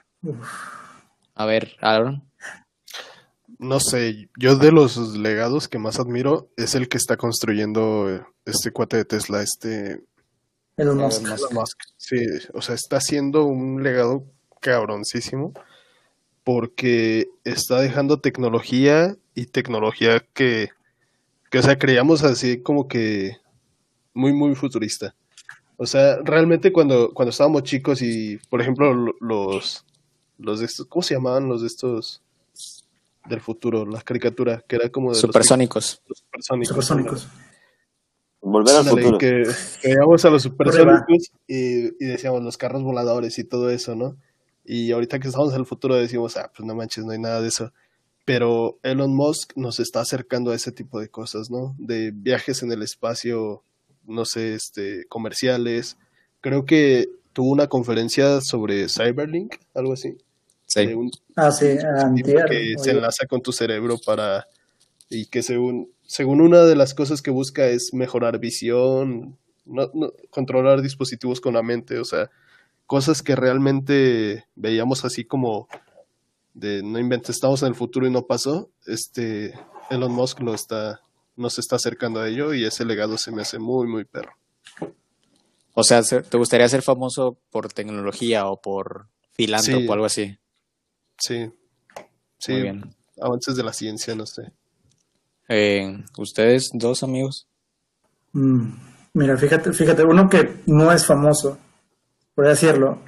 A 1.35 1.47
ver, 1.47 1.77
Aaron. 1.81 2.29
No 3.59 3.81
sé, 3.81 4.29
yo 4.37 4.57
de 4.57 4.73
los 4.73 4.97
legados 5.17 5.69
que 5.69 5.79
más 5.79 5.99
admiro 5.99 6.51
es 6.57 6.75
el 6.75 6.89
que 6.89 6.99
está 6.99 7.17
construyendo 7.17 8.27
este 8.45 8.71
cuate 8.71 8.99
de 8.99 9.05
Tesla, 9.05 9.43
este. 9.43 10.03
Musk. 10.77 11.25
Elon 11.25 11.41
Musk. 11.53 11.79
Sí, 11.97 12.19
o 12.53 12.61
sea, 12.61 12.75
está 12.75 12.97
haciendo 12.99 13.45
un 13.45 13.83
legado 13.83 14.25
cabroncísimo 14.61 15.55
porque 16.45 17.29
está 17.45 17.81
dejando 17.81 18.21
tecnología 18.21 19.17
y 19.35 19.47
tecnología 19.47 20.25
que, 20.35 20.71
que, 21.57 21.61
o 21.61 21.63
sea, 21.63 21.79
creíamos 21.79 22.23
así 22.23 22.61
como 22.63 22.87
que 22.87 23.37
muy, 24.13 24.33
muy 24.33 24.55
futurista. 24.55 25.15
O 25.79 25.87
sea, 25.87 26.17
realmente 26.23 26.73
cuando, 26.73 27.13
cuando 27.13 27.31
estábamos 27.31 27.63
chicos 27.65 28.01
y, 28.03 28.39
por 28.51 28.61
ejemplo, 28.61 28.93
lo- 28.95 29.15
los, 29.21 29.85
los 30.39 30.61
de 30.61 30.67
estos, 30.67 30.87
¿cómo 30.87 31.03
se 31.03 31.15
llamaban 31.15 31.49
los 31.49 31.61
de 31.63 31.67
estos 31.69 32.23
del 33.27 33.41
futuro? 33.41 33.85
La 33.87 34.01
caricatura, 34.03 34.63
que 34.67 34.77
era 34.77 34.89
como 34.89 35.11
de 35.13 35.19
Supersónicos. 35.19 36.03
los 36.09 36.19
supersónicos. 36.19 36.69
Supersónicos. 36.69 37.29
Volver 38.41 38.77
al 38.77 38.85
futuro. 38.85 39.19
que 39.19 39.43
que 39.83 39.89
veíamos 39.89 40.25
a 40.25 40.31
los 40.31 40.43
supersónicos 40.43 41.31
y, 41.49 41.87
y 41.87 42.07
decíamos 42.07 42.43
los 42.43 42.57
carros 42.57 42.83
voladores 42.83 43.39
y 43.39 43.45
todo 43.45 43.71
eso, 43.71 43.97
¿no? 43.97 44.17
Y 44.65 44.93
ahorita 44.93 45.19
que 45.19 45.29
estamos 45.29 45.53
en 45.53 45.61
el 45.61 45.67
futuro 45.67 45.95
decimos, 45.97 46.37
ah, 46.37 46.51
pues 46.55 46.67
no 46.67 46.75
manches, 46.75 47.05
no 47.05 47.13
hay 47.13 47.19
nada 47.19 47.41
de 47.41 47.49
eso. 47.49 47.73
Pero 48.27 48.79
Elon 48.83 49.15
Musk 49.15 49.53
nos 49.57 49.81
está 49.81 50.01
acercando 50.01 50.51
a 50.51 50.55
ese 50.55 50.73
tipo 50.73 51.01
de 51.01 51.09
cosas, 51.09 51.49
¿no? 51.51 51.75
De 51.79 52.11
viajes 52.13 52.63
en 52.63 52.71
el 52.73 52.83
espacio, 52.83 53.63
no 54.05 54.25
sé, 54.27 54.53
este, 54.55 55.07
comerciales. 55.09 55.97
Creo 56.43 56.65
que 56.67 57.09
tuvo 57.33 57.51
una 57.53 57.69
conferencia 57.69 58.41
sobre 58.41 58.89
Cyberlink, 58.89 59.55
algo 59.75 59.93
así. 59.95 60.17
Sí. 60.67 60.81
un 60.93 61.11
Ah, 61.37 61.53
sí, 61.53 61.67
antier. 61.81 62.45
que 62.47 62.75
se 62.83 62.91
enlaza 62.91 63.27
con 63.27 63.41
tu 63.41 63.53
cerebro 63.53 63.97
para 64.05 64.47
y 65.09 65.27
que 65.27 65.43
según 65.43 65.89
según 66.09 66.41
una 66.41 66.63
de 66.65 66.75
las 66.77 66.95
cosas 66.95 67.23
que 67.23 67.31
busca 67.31 67.67
es 67.67 67.91
mejorar 67.93 68.39
visión, 68.41 69.37
no, 69.65 69.91
no- 69.95 70.13
controlar 70.31 70.83
dispositivos 70.83 71.41
con 71.41 71.55
la 71.55 71.63
mente, 71.63 71.99
o 72.01 72.05
sea, 72.05 72.31
cosas 72.87 73.23
que 73.23 73.35
realmente 73.37 74.45
veíamos 74.57 75.05
así 75.05 75.25
como 75.25 75.69
de 76.57 76.83
no 76.83 76.99
inventes, 76.99 77.37
estamos 77.37 77.61
en 77.63 77.69
el 77.69 77.75
futuro 77.75 78.07
y 78.07 78.11
no 78.11 78.23
pasó, 78.27 78.71
este 78.87 79.53
Elon 79.91 80.11
Musk 80.13 80.41
lo 80.41 80.55
está 80.55 81.01
nos 81.37 81.59
está 81.59 81.77
acercando 81.77 82.21
a 82.21 82.29
ello 82.29 82.55
y 82.55 82.65
ese 82.65 82.85
legado 82.87 83.19
se 83.19 83.31
me 83.31 83.43
hace 83.43 83.59
muy 83.59 83.87
muy 83.87 84.05
perro. 84.05 84.33
O 85.75 85.85
sea, 85.85 86.03
se- 86.03 86.23
¿te 86.23 86.39
gustaría 86.39 86.67
ser 86.69 86.81
famoso 86.81 87.37
por 87.51 87.71
tecnología 87.73 88.47
o 88.47 88.59
por 88.61 89.09
filántropo 89.33 89.81
Sí. 89.81 89.87
o 89.89 89.93
algo 89.93 90.05
así? 90.07 90.39
Sí. 91.19 91.51
Sí, 92.39 92.53
Muy 92.53 92.63
bien. 92.63 92.95
avances 93.21 93.55
de 93.57 93.63
la 93.63 93.73
ciencia, 93.75 94.15
no 94.15 94.25
sé. 94.27 94.51
Eh, 95.49 96.03
¿Ustedes 96.19 96.71
dos 96.73 97.03
amigos? 97.03 97.47
Mm, 98.33 98.73
Mira, 99.15 99.37
fíjate, 99.39 99.73
fíjate, 99.73 100.05
uno 100.05 100.29
que 100.29 100.57
no 100.67 100.93
es 100.93 101.07
famoso, 101.07 101.57
por 102.35 102.47
decirlo, 102.49 102.99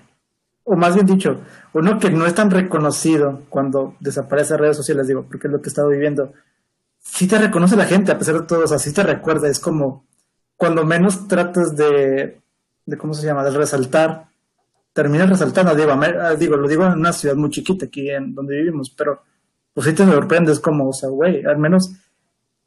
o 0.68 0.76
más 0.76 0.94
bien 0.94 1.06
dicho, 1.06 1.40
uno 1.72 1.98
que 1.98 2.10
no 2.10 2.26
es 2.26 2.34
tan 2.34 2.50
reconocido 2.50 3.40
cuando 3.48 3.96
desaparece 4.00 4.52
de 4.52 4.58
redes 4.58 4.76
sociales, 4.76 5.08
digo, 5.08 5.24
porque 5.24 5.46
es 5.46 5.52
lo 5.52 5.62
que 5.62 5.68
he 5.68 5.70
estado 5.70 5.88
viviendo, 5.88 6.34
sí 7.00 7.26
te 7.26 7.38
reconoce 7.38 7.74
la 7.74 7.86
gente, 7.86 8.12
a 8.12 8.18
pesar 8.18 8.34
de 8.34 8.46
todo, 8.46 8.64
o 8.64 8.66
sea, 8.66 8.78
sí 8.78 8.92
te 8.92 9.02
recuerda, 9.02 9.48
es 9.48 9.60
como 9.60 10.04
cuando 10.58 10.84
menos 10.84 11.26
tratas 11.26 11.74
de, 11.74 12.42
de 12.84 12.98
¿cómo 12.98 13.14
se 13.14 13.24
llama?, 13.24 13.42
de 13.44 13.50
resaltar, 13.50 14.26
terminas 14.92 15.30
resaltando, 15.30 15.74
digo, 15.74 15.92
ah, 15.92 16.34
digo, 16.34 16.56
lo 16.56 16.68
digo 16.68 16.84
en 16.84 16.98
una 16.98 17.14
ciudad 17.14 17.34
muy 17.34 17.48
chiquita 17.48 17.86
aquí 17.86 18.10
en 18.10 18.34
donde 18.34 18.58
vivimos, 18.58 18.90
pero 18.90 19.22
pues 19.72 19.86
sí 19.86 19.94
te 19.94 20.04
sorprendes 20.04 20.60
como, 20.60 20.90
o 20.90 20.92
sea, 20.92 21.08
güey, 21.08 21.46
al 21.46 21.56
menos 21.56 21.92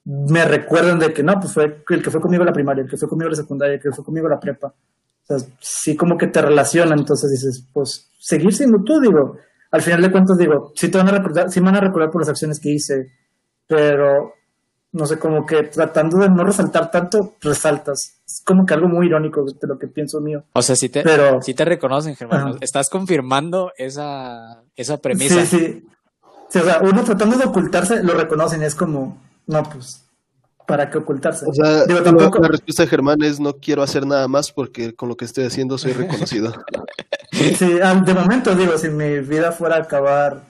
me 0.06 0.44
recuerdan 0.46 0.98
de 0.98 1.14
que 1.14 1.22
no, 1.22 1.40
pues 1.40 1.54
fue 1.54 1.84
el 1.88 2.02
que 2.02 2.10
fue 2.10 2.20
conmigo 2.20 2.42
a 2.42 2.48
la 2.48 2.54
primaria, 2.54 2.84
el 2.84 2.90
que 2.90 2.98
fue 2.98 3.08
conmigo 3.08 3.28
a 3.28 3.32
la 3.32 3.38
secundaria, 3.38 3.76
el 3.76 3.82
que 3.82 3.92
fue 3.92 4.04
conmigo 4.04 4.26
a 4.26 4.32
la 4.32 4.40
prepa. 4.40 4.74
O 5.34 5.40
sea, 5.40 5.48
sí 5.60 5.96
como 5.96 6.18
que 6.18 6.28
te 6.28 6.42
relacionan, 6.42 7.00
entonces 7.00 7.32
dices, 7.32 7.66
pues 7.74 8.10
seguir 8.20 8.54
siendo 8.54 8.84
tú, 8.84 9.00
digo. 9.00 9.38
Al 9.72 9.82
final 9.82 10.02
de 10.02 10.12
cuentas, 10.12 10.38
digo, 10.38 10.72
sí 10.76 10.90
te 10.90 10.98
van 10.98 11.08
a 11.08 11.12
recordar, 11.12 11.50
sí 11.50 11.60
me 11.62 11.68
van 11.68 11.78
a 11.78 11.82
recordar 11.82 12.12
por 12.12 12.22
las 12.22 12.30
acciones 12.30 12.60
que 12.60 12.72
hice, 12.72 13.08
pero 13.68 14.34
no 14.94 15.06
sé, 15.06 15.18
como 15.18 15.46
que 15.46 15.64
tratando 15.64 16.18
de 16.18 16.28
no 16.30 16.44
resaltar 16.44 16.92
tanto, 16.92 17.36
resaltas. 17.42 18.22
Es 18.26 18.42
como 18.46 18.66
que 18.66 18.74
algo 18.74 18.90
muy 18.90 19.08
irónico 19.08 19.44
de 19.46 19.68
lo 19.68 19.78
que 19.80 19.88
pienso 19.88 20.20
mío. 20.20 20.44
O 20.54 20.62
sea, 20.62 20.76
si 20.76 20.90
te, 20.90 21.04
Pero- 21.04 21.42
sí 21.42 21.54
te 21.54 21.64
reconocen, 21.64 22.16
Germán. 22.16 22.42
Ajá. 22.42 22.58
Estás 22.60 22.90
confirmando 22.90 23.72
esa, 23.78 24.62
esa 24.76 24.98
premisa. 24.98 25.46
Sí, 25.46 25.58
sí. 25.58 25.88
Sí, 26.50 26.60
o 26.60 26.64
sea, 26.64 26.82
uno 26.82 27.02
tratando 27.06 27.38
de 27.38 27.46
ocultarse, 27.46 28.04
lo 28.04 28.14
reconocen, 28.14 28.62
es 28.64 28.76
como, 28.76 29.18
no, 29.48 29.64
pues, 29.64 30.06
¿para 30.68 30.90
qué 30.90 30.98
ocultarse? 31.00 31.46
O 31.48 31.54
sea, 31.54 31.86
Digo, 31.86 32.00
la- 32.00 32.06
tampoco- 32.06 32.40
la 32.40 32.48
respuesta 32.50 32.84
de 32.84 32.90
Germán 32.90 33.22
es 33.24 33.40
no 33.40 33.54
quiero 33.54 33.84
hacer 33.84 34.06
nada 34.06 34.28
más 34.28 34.52
porque 34.52 34.94
con 34.94 35.10
lo 35.10 35.16
que 35.18 35.26
estoy 35.26 35.46
haciendo 35.46 35.78
soy 35.78 35.94
reconocido. 35.94 36.54
Sí, 37.32 37.66
de 37.66 38.14
momento 38.14 38.54
digo, 38.56 38.78
si 38.78 38.90
mi 38.90 39.20
vida 39.20 39.52
fuera 39.54 39.78
a 39.78 39.80
acabar 39.80 40.44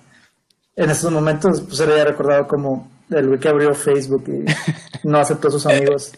en 0.75 0.89
estos 0.89 1.12
momentos, 1.12 1.62
pues 1.62 1.77
sería 1.77 2.03
recordado 2.03 2.48
como 2.48 2.89
el 3.12 3.27
güey 3.27 3.39
que 3.39 3.48
abrió 3.50 3.74
Facebook 3.75 4.24
y 4.27 5.08
no 5.08 5.20
aceptó 5.20 5.50
a 5.50 5.51
sus 5.51 5.65
amigos. 5.68 6.12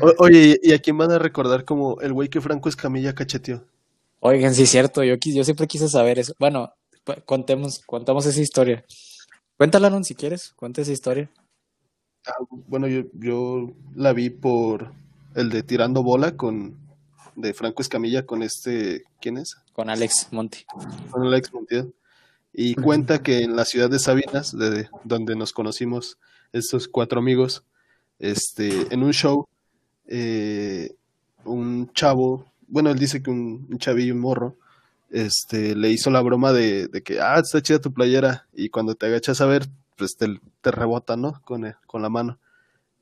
O- 0.00 0.14
oye, 0.24 0.58
¿y 0.62 0.72
a 0.72 0.78
quién 0.78 0.96
van 0.96 1.10
a 1.10 1.18
recordar 1.18 1.64
como 1.64 2.00
el 2.00 2.12
güey 2.12 2.28
que 2.28 2.40
Franco 2.40 2.68
Escamilla 2.68 3.12
cacheteó? 3.14 3.64
Oigan, 4.20 4.54
sí 4.54 4.62
es 4.62 4.70
cierto. 4.70 5.02
Yo, 5.02 5.16
yo 5.16 5.44
siempre 5.44 5.66
quise 5.66 5.88
saber 5.88 6.18
eso. 6.20 6.34
Bueno, 6.38 6.72
contemos, 7.26 7.80
contamos 7.84 8.24
esa 8.26 8.40
historia. 8.40 8.84
Cuéntala, 9.56 9.88
Aaron, 9.88 10.04
si 10.04 10.14
quieres. 10.14 10.52
Cuenta 10.56 10.82
esa 10.82 10.92
historia. 10.92 11.28
Ah, 12.26 12.34
bueno, 12.68 12.86
yo, 12.86 13.02
yo 13.14 13.72
la 13.94 14.12
vi 14.12 14.30
por 14.30 14.92
el 15.34 15.50
de 15.50 15.62
Tirando 15.62 16.02
Bola 16.02 16.36
con 16.36 16.76
de 17.34 17.54
Franco 17.54 17.82
Escamilla 17.82 18.26
con 18.26 18.42
este, 18.42 19.04
¿quién 19.20 19.38
es? 19.38 19.56
Con 19.72 19.90
Alex 19.90 20.28
Monti. 20.30 20.64
Con 21.10 21.26
Alex 21.26 21.52
Monti. 21.52 21.76
Y 22.52 22.74
cuenta 22.74 23.22
que 23.22 23.42
en 23.42 23.56
la 23.56 23.64
ciudad 23.64 23.88
de 23.88 23.98
Sabinas, 23.98 24.56
de 24.56 24.88
donde 25.04 25.36
nos 25.36 25.52
conocimos 25.52 26.18
estos 26.52 26.88
cuatro 26.88 27.20
amigos, 27.20 27.64
este, 28.18 28.92
en 28.92 29.02
un 29.02 29.12
show, 29.12 29.46
eh, 30.06 30.94
un 31.44 31.90
chavo, 31.92 32.44
bueno, 32.66 32.90
él 32.90 32.98
dice 32.98 33.22
que 33.22 33.30
un, 33.30 33.66
un 33.70 33.78
chavillo, 33.78 34.14
un 34.14 34.20
morro, 34.20 34.56
este, 35.10 35.74
le 35.76 35.90
hizo 35.90 36.10
la 36.10 36.20
broma 36.20 36.52
de, 36.52 36.88
de, 36.88 37.02
que, 37.02 37.20
ah, 37.20 37.38
está 37.38 37.62
chida 37.62 37.80
tu 37.80 37.92
playera, 37.92 38.46
y 38.52 38.68
cuando 38.68 38.94
te 38.94 39.06
agachas 39.06 39.40
a 39.40 39.46
ver, 39.46 39.66
pues 40.00 40.16
te, 40.16 40.40
te 40.62 40.70
rebota, 40.70 41.14
¿no? 41.14 41.42
Con, 41.44 41.76
con 41.86 42.00
la 42.00 42.08
mano. 42.08 42.38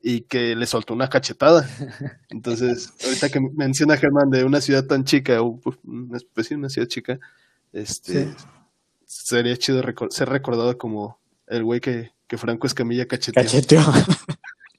Y 0.01 0.21
que 0.21 0.53
le 0.53 0.65
soltó 0.65 0.93
una 0.93 1.09
cachetada. 1.09 1.67
Entonces, 2.29 2.93
ahorita 3.03 3.29
que 3.29 3.39
menciona 3.39 3.95
Germán 3.95 4.29
de 4.29 4.43
una 4.43 4.59
ciudad 4.59 4.83
tan 4.83 5.05
chica, 5.05 5.41
o 5.41 5.61
una 5.85 6.17
especie 6.17 6.55
de 6.55 6.59
una 6.59 6.69
ciudad 6.69 6.89
chica, 6.89 7.19
este, 7.71 8.25
sí. 8.25 8.35
sería 9.05 9.55
chido 9.55 9.81
ser 10.09 10.27
recordado 10.27 10.77
como 10.77 11.19
el 11.47 11.63
güey 11.63 11.79
que, 11.79 12.11
que 12.27 12.37
Franco 12.37 12.67
Escamilla 12.67 13.07
cacheteó. 13.07 13.41
Cacheteó. 13.41 13.81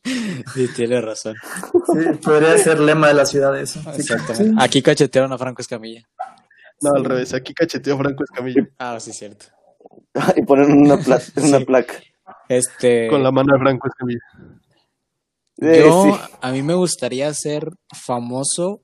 sí, 0.55 0.69
tiene 0.77 1.01
razón. 1.01 1.37
Sí, 1.73 2.19
podría 2.23 2.59
ser 2.59 2.81
lema 2.81 3.09
de 3.09 3.15
la 3.15 3.25
ciudad 3.25 3.59
eso. 3.59 3.81
Exactamente. 3.97 4.45
Sí. 4.45 4.55
Aquí 4.59 4.83
cachetearon 4.83 5.33
a 5.33 5.39
Franco 5.39 5.63
Escamilla. 5.63 6.07
No, 6.83 6.93
al 6.93 7.05
revés, 7.05 7.33
aquí 7.33 7.55
cacheteó 7.55 7.97
Franco 7.97 8.25
Escamilla. 8.25 8.69
Ah, 8.79 9.01
sí, 9.01 9.13
cierto. 9.13 9.47
y 10.37 10.43
ponen 10.43 10.73
una, 10.73 10.99
pla 10.99 11.21
una 11.37 11.59
sí. 11.59 11.65
placa. 11.65 11.95
Este... 12.51 13.07
Con 13.07 13.23
la 13.23 13.31
mano 13.31 13.53
de 13.53 13.61
Franco 13.61 13.87
Escamilla. 13.87 14.21
Yo, 15.57 16.05
sí. 16.05 16.35
a 16.41 16.51
mí 16.51 16.63
me 16.63 16.75
gustaría 16.75 17.33
ser 17.33 17.71
famoso 17.95 18.83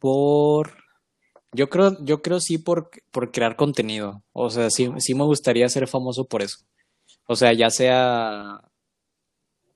por... 0.00 0.72
Yo 1.52 1.70
creo, 1.70 1.96
yo 2.04 2.20
creo 2.20 2.40
sí 2.40 2.58
por, 2.58 2.90
por 3.12 3.30
crear 3.30 3.54
contenido. 3.54 4.24
O 4.32 4.50
sea, 4.50 4.70
sí, 4.70 4.90
sí 4.98 5.14
me 5.14 5.24
gustaría 5.24 5.68
ser 5.68 5.86
famoso 5.86 6.26
por 6.26 6.42
eso. 6.42 6.58
O 7.28 7.36
sea, 7.36 7.52
ya 7.52 7.70
sea 7.70 8.60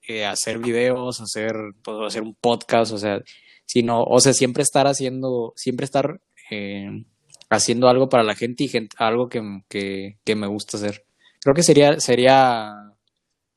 eh, 0.05 0.25
hacer 0.25 0.59
videos, 0.59 1.21
hacer, 1.21 1.55
pues, 1.83 1.97
hacer 2.05 2.23
un 2.23 2.35
podcast, 2.35 2.91
o 2.91 2.97
sea, 2.97 3.21
sino, 3.65 4.03
o 4.03 4.19
sea, 4.19 4.33
siempre 4.33 4.61
estar 4.61 4.87
haciendo, 4.87 5.53
siempre 5.55 5.85
estar 5.85 6.19
eh, 6.51 7.05
haciendo 7.49 7.87
algo 7.87 8.09
para 8.09 8.23
la 8.23 8.35
gente 8.35 8.65
y 8.65 8.67
gente, 8.67 8.93
algo 8.99 9.29
que, 9.29 9.41
que, 9.69 10.17
que, 10.25 10.35
me 10.35 10.47
gusta 10.47 10.75
hacer. 10.75 11.05
Creo 11.43 11.53
que 11.53 11.63
sería, 11.63 11.99
sería 11.99 12.93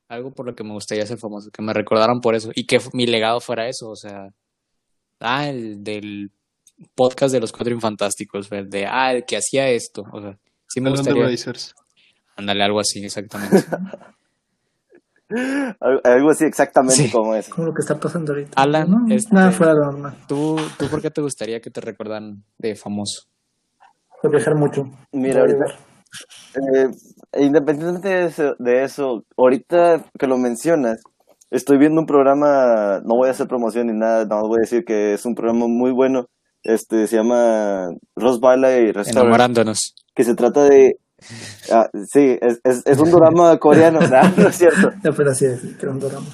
algo 0.09 0.31
por 0.31 0.45
lo 0.45 0.55
que 0.55 0.63
me 0.63 0.73
gustaría 0.73 1.05
ser 1.05 1.17
famoso, 1.17 1.51
que 1.51 1.61
me 1.61 1.73
recordaran 1.73 2.19
por 2.19 2.35
eso 2.35 2.51
y 2.53 2.65
que 2.65 2.79
mi 2.93 3.07
legado 3.07 3.39
fuera 3.39 3.67
eso, 3.67 3.89
o 3.89 3.95
sea, 3.95 4.29
ah, 5.19 5.47
el 5.49 5.83
del 5.83 6.31
podcast 6.95 7.33
de 7.33 7.39
los 7.39 7.51
Cuatro 7.51 7.73
Infantásticos, 7.73 8.49
de, 8.49 8.85
ah, 8.85 9.13
el 9.13 9.25
que 9.25 9.37
hacía 9.37 9.69
esto, 9.69 10.03
o 10.11 10.21
sea, 10.21 10.37
sí 10.67 10.81
me 10.81 10.89
gustaría. 10.89 11.27
Ándale, 12.35 12.63
algo 12.63 12.79
así, 12.79 13.03
exactamente. 13.03 13.65
algo 16.03 16.29
así 16.29 16.45
exactamente 16.45 17.03
sí. 17.03 17.11
como 17.11 17.35
es. 17.35 17.49
Como 17.49 17.67
lo 17.67 17.73
que 17.73 17.81
está 17.81 17.99
pasando 17.99 18.33
ahorita. 18.33 18.61
Alan, 18.61 18.91
no, 18.91 19.13
este, 19.13 19.33
nada 19.33 19.51
fuera 19.51 19.73
de 19.73 19.79
normal. 19.79 20.17
¿tú, 20.27 20.57
¿Tú 20.77 20.87
por 20.87 21.01
qué 21.01 21.09
te 21.09 21.21
gustaría 21.21 21.59
que 21.59 21.71
te 21.71 21.81
recordaran 21.81 22.43
de 22.57 22.75
famoso? 22.75 23.27
Por 24.21 24.31
viajar 24.31 24.55
mucho. 24.55 24.83
Mira, 25.11 25.41
ahorita, 25.41 25.65
eh, 26.55 26.89
independientemente 27.39 28.09
de 28.09 28.25
eso, 28.25 28.55
de 28.59 28.83
eso, 28.83 29.23
ahorita 29.37 30.05
que 30.17 30.27
lo 30.27 30.37
mencionas, 30.37 31.01
estoy 31.51 31.77
viendo 31.77 32.01
un 32.01 32.07
programa, 32.07 32.99
no 33.03 33.17
voy 33.17 33.27
a 33.27 33.31
hacer 33.31 33.47
promoción 33.47 33.87
ni 33.87 33.97
nada, 33.97 34.25
no 34.25 34.47
voy 34.47 34.59
a 34.59 34.61
decir 34.61 34.83
que 34.85 35.13
es 35.13 35.25
un 35.25 35.35
programa 35.35 35.65
muy 35.67 35.91
bueno, 35.91 36.27
este 36.63 37.07
se 37.07 37.17
llama 37.17 37.89
Ross 38.15 38.39
Valley 38.39 38.91
Restaurant. 38.91 39.25
Enamorándonos. 39.25 39.95
Que 40.13 40.23
se 40.23 40.35
trata 40.35 40.63
de 40.63 40.97
Ah, 41.71 41.89
sí, 42.11 42.37
es, 42.39 42.59
es, 42.63 42.83
es, 42.85 42.99
un 42.99 43.09
drama 43.09 43.57
coreano, 43.57 43.99
¿no? 44.01 44.07
no 44.37 44.49
es 44.49 44.55
cierto. 44.55 44.91
No, 45.03 45.13
pero 45.13 45.33
sí, 45.33 45.45
es 45.45 45.61
que 45.77 45.87
un 45.87 45.99
drama. 45.99 46.27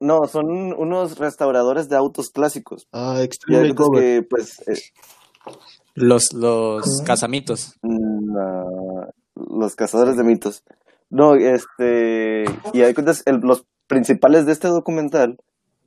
No, 0.00 0.26
son 0.26 0.46
unos 0.76 1.18
restauradores 1.18 1.88
de 1.88 1.96
autos 1.96 2.30
clásicos. 2.30 2.86
Ah, 2.92 3.20
extreme 3.22 3.74
que, 3.74 4.22
pues, 4.28 4.60
eh, 4.66 4.80
Los, 5.94 6.32
los 6.32 7.02
casamitos. 7.04 7.74
Los 9.34 9.74
cazadores 9.76 10.16
de 10.16 10.24
mitos. 10.24 10.64
No, 11.10 11.34
este, 11.34 12.44
y 12.72 12.82
hay 12.82 12.94
cuentas, 12.94 13.24
los 13.42 13.66
principales 13.86 14.46
de 14.46 14.52
este 14.52 14.68
documental, 14.68 15.38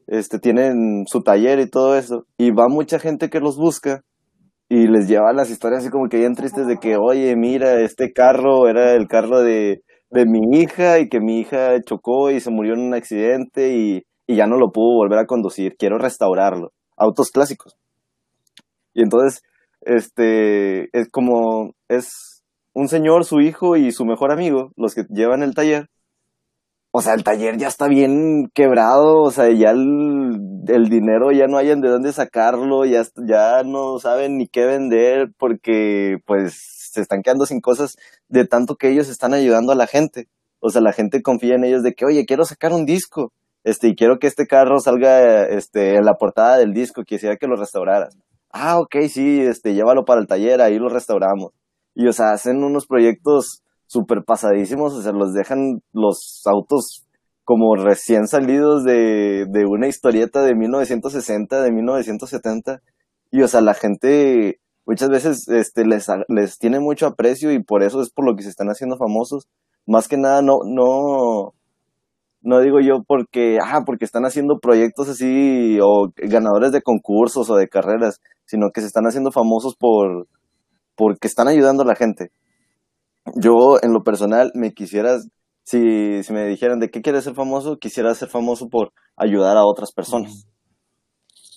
este, 0.08 0.39
tienen 0.39 1.05
su 1.05 1.22
taller 1.22 1.60
y 1.60 1.70
todo 1.70 1.96
eso, 1.96 2.25
y 2.38 2.51
va 2.51 2.67
mucha 2.67 3.00
gente 3.00 3.29
que 3.29 3.39
los 3.39 3.58
busca, 3.58 4.03
y 4.72 4.88
les 4.88 5.10
lleva 5.10 5.34
las 5.34 5.50
historias 5.50 5.81
así 5.81 5.91
como 5.91 6.08
que 6.08 6.17
bien 6.17 6.34
tristes 6.34 6.65
de 6.65 6.77
que, 6.77 6.96
oye, 6.96 7.36
mira, 7.36 7.81
este 7.81 8.13
carro 8.13 8.70
era 8.70 8.93
el 8.93 9.10
carro 9.10 9.41
de, 9.41 9.84
de 10.10 10.25
mi 10.25 10.39
hija 10.60 11.00
y 11.00 11.10
que 11.10 11.20
mi 11.20 11.41
hija 11.41 11.81
chocó 11.86 12.31
y 12.31 12.39
se 12.39 12.51
murió 12.51 12.75
en 12.75 12.79
un 12.79 12.93
accidente 12.93 13.75
y, 13.75 14.03
y, 14.27 14.36
ya 14.38 14.48
no 14.48 14.55
lo 14.58 14.72
pudo 14.72 14.96
volver 14.96 15.20
a 15.20 15.25
conducir, 15.25 15.75
quiero 15.77 15.98
restaurarlo. 15.98 16.72
Autos 16.96 17.31
clásicos. 17.31 17.75
Y 18.93 19.01
entonces, 19.03 19.41
este, 19.81 20.84
es 20.98 21.10
como, 21.12 21.74
es 21.89 22.30
un 22.73 22.87
señor, 22.87 23.25
su 23.25 23.41
hijo 23.41 23.75
y 23.77 23.91
su 23.91 24.05
mejor 24.05 24.31
amigo, 24.31 24.71
los 24.75 24.95
que 24.95 25.03
llevan 25.09 25.43
el 25.43 25.55
taller. 25.55 25.87
O 26.93 27.01
sea, 27.01 27.13
el 27.13 27.23
taller 27.23 27.57
ya 27.57 27.67
está 27.67 27.87
bien 27.87 28.49
quebrado, 28.53 29.21
o 29.21 29.31
sea, 29.31 29.49
ya 29.49 29.71
el, 29.71 30.89
dinero 30.89 31.31
ya 31.31 31.47
no 31.47 31.57
hayan 31.57 31.79
de 31.79 31.89
dónde 31.89 32.11
sacarlo, 32.11 32.85
ya, 32.85 33.03
ya 33.25 33.63
no 33.63 33.97
saben 33.99 34.37
ni 34.37 34.47
qué 34.47 34.65
vender 34.65 35.31
porque 35.37 36.17
pues 36.25 36.89
se 36.91 36.99
están 37.01 37.21
quedando 37.21 37.45
sin 37.45 37.61
cosas 37.61 37.95
de 38.27 38.45
tanto 38.45 38.75
que 38.75 38.89
ellos 38.89 39.07
están 39.07 39.33
ayudando 39.33 39.71
a 39.71 39.75
la 39.75 39.87
gente. 39.87 40.27
O 40.59 40.69
sea, 40.69 40.81
la 40.81 40.91
gente 40.91 41.21
confía 41.21 41.55
en 41.55 41.63
ellos 41.63 41.81
de 41.81 41.93
que, 41.93 42.05
oye, 42.05 42.25
quiero 42.25 42.43
sacar 42.43 42.73
un 42.73 42.85
disco, 42.85 43.31
este, 43.63 43.87
y 43.89 43.95
quiero 43.95 44.19
que 44.19 44.27
este 44.27 44.45
carro 44.45 44.79
salga, 44.79 45.45
este, 45.45 45.95
en 45.95 46.05
la 46.05 46.15
portada 46.15 46.57
del 46.57 46.73
disco, 46.73 47.03
quisiera 47.03 47.37
que 47.37 47.47
lo 47.47 47.55
restauraras. 47.55 48.17
Ah, 48.51 48.79
ok, 48.79 48.95
sí, 49.09 49.39
este, 49.39 49.73
llévalo 49.73 50.03
para 50.03 50.19
el 50.19 50.27
taller, 50.27 50.61
ahí 50.61 50.77
lo 50.77 50.89
restauramos. 50.89 51.53
Y, 51.95 52.07
o 52.07 52.13
sea, 52.13 52.31
hacen 52.31 52.63
unos 52.63 52.88
proyectos 52.88 53.63
súper 53.86 54.24
pasadísimos, 54.25 54.93
o 54.93 55.01
sea, 55.01 55.12
los 55.12 55.33
dejan 55.33 55.81
los 55.91 56.41
autos 56.45 57.05
como 57.43 57.75
recién 57.75 58.27
salidos 58.27 58.83
de, 58.86 59.45
de 59.50 59.65
una 59.65 59.88
historieta 59.88 60.41
de 60.43 60.55
1960, 60.55 61.62
de 61.62 61.71
1970, 61.71 62.81
y 63.31 63.41
o 63.41 63.48
sea, 63.48 63.62
la 63.62 63.74
gente 63.74 64.60
muchas 64.86 65.10
veces 65.10 65.48
este, 65.48 65.86
les, 65.86 66.07
les 66.27 66.57
tiene 66.57 66.79
mucho 66.79 67.07
aprecio 67.07 67.51
y 67.51 67.63
por 67.63 67.83
eso 67.83 68.01
es 68.01 68.10
por 68.12 68.25
lo 68.25 68.36
que 68.36 68.43
se 68.43 68.50
están 68.50 68.67
haciendo 68.67 68.98
famosos. 68.98 69.48
Más 69.88 70.07
que 70.07 70.17
nada, 70.17 70.41
no, 70.41 70.60
no, 70.65 71.53
no 72.41 72.60
digo 72.60 72.79
yo 72.81 73.03
porque, 73.07 73.57
ah, 73.63 73.83
porque 73.86 74.05
están 74.05 74.25
haciendo 74.25 74.60
proyectos 74.60 75.10
así 75.10 75.79
o 75.81 76.12
ganadores 76.17 76.71
de 76.71 76.81
concursos 76.81 77.50
o 77.50 77.55
de 77.55 77.67
carreras, 77.67 78.21
sino 78.45 78.71
que 78.74 78.81
se 78.81 78.88
están 78.88 79.05
haciendo 79.05 79.31
famosos 79.31 79.75
por, 79.75 80.27
porque 80.95 81.27
están 81.27 81.48
ayudando 81.48 81.83
a 81.83 81.88
la 81.88 81.95
gente 81.95 82.31
yo 83.36 83.77
en 83.81 83.93
lo 83.93 84.03
personal 84.03 84.51
me 84.55 84.74
quisiera, 84.74 85.19
si, 85.63 86.24
si 86.24 86.33
me 86.33 86.48
dijeran 86.48 86.79
de 86.79 86.89
qué 86.89 87.01
quieres 87.01 87.24
ser 87.24 87.33
famoso, 87.33 87.77
quisiera 87.77 88.13
ser 88.15 88.29
famoso 88.29 88.67
por 88.67 88.93
ayudar 89.15 89.57
a 89.57 89.65
otras 89.65 89.91
personas. 89.91 90.48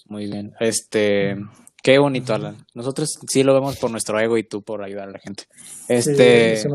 Muy 0.07 0.27
bien. 0.27 0.53
Este, 0.61 1.37
qué 1.83 1.99
bonito, 1.99 2.35
Alan. 2.35 2.57
Nosotros 2.75 3.19
sí 3.27 3.43
lo 3.43 3.55
vemos 3.55 3.79
por 3.79 3.91
nuestro 3.91 4.21
ego 4.21 4.37
y 4.37 4.47
tú 4.47 4.63
por 4.63 4.83
ayudar 4.85 5.09
a 5.09 5.13
la 5.13 5.19
gente. 5.19 5.45
Este, 5.89 6.57
sí, 6.57 6.69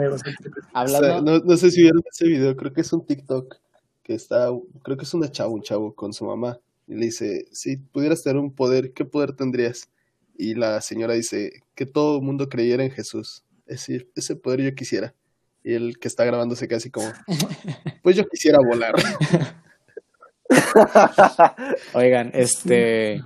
hablando... 0.73 1.07
O 1.07 1.11
sea, 1.11 1.21
no, 1.21 1.39
no, 1.39 1.57
sé 1.57 1.69
si 1.69 1.81
vieron 1.81 2.01
ese 2.11 2.25
video, 2.25 2.55
creo 2.55 2.73
que 2.73 2.81
es 2.81 2.91
un 2.91 3.05
TikTok 3.05 3.55
que 4.03 4.15
está, 4.15 4.49
creo 4.83 4.97
que 4.97 5.03
es 5.03 5.13
una 5.13 5.29
chavo, 5.29 5.53
un 5.53 5.61
chavo 5.61 5.93
con 5.93 6.13
su 6.13 6.25
mamá 6.25 6.57
y 6.87 6.95
le 6.95 7.05
dice, 7.05 7.45
si 7.51 7.77
pudieras 7.77 8.23
tener 8.23 8.41
un 8.41 8.55
poder, 8.55 8.93
¿qué 8.93 9.05
poder 9.05 9.33
tendrías? 9.33 9.91
Y 10.41 10.55
la 10.55 10.79
señora 10.79 11.15
dice, 11.15 11.51
que 11.75 11.85
todo 11.85 12.19
el 12.19 12.23
mundo 12.23 12.47
creyera 12.47 12.81
en 12.81 12.91
Jesús. 12.91 13.43
Es 13.65 13.81
decir, 13.81 14.09
ese 14.15 14.37
poder 14.37 14.61
yo 14.61 14.73
quisiera. 14.73 15.13
Y 15.63 15.73
el 15.73 15.99
que 15.99 16.07
está 16.07 16.23
grabando 16.23 16.55
se 16.55 16.69
queda 16.69 16.77
así 16.77 16.89
como, 16.89 17.07
pues 18.03 18.15
yo 18.15 18.23
quisiera 18.23 18.57
volar. 18.65 18.93
Oigan, 21.93 22.31
este, 22.33 23.21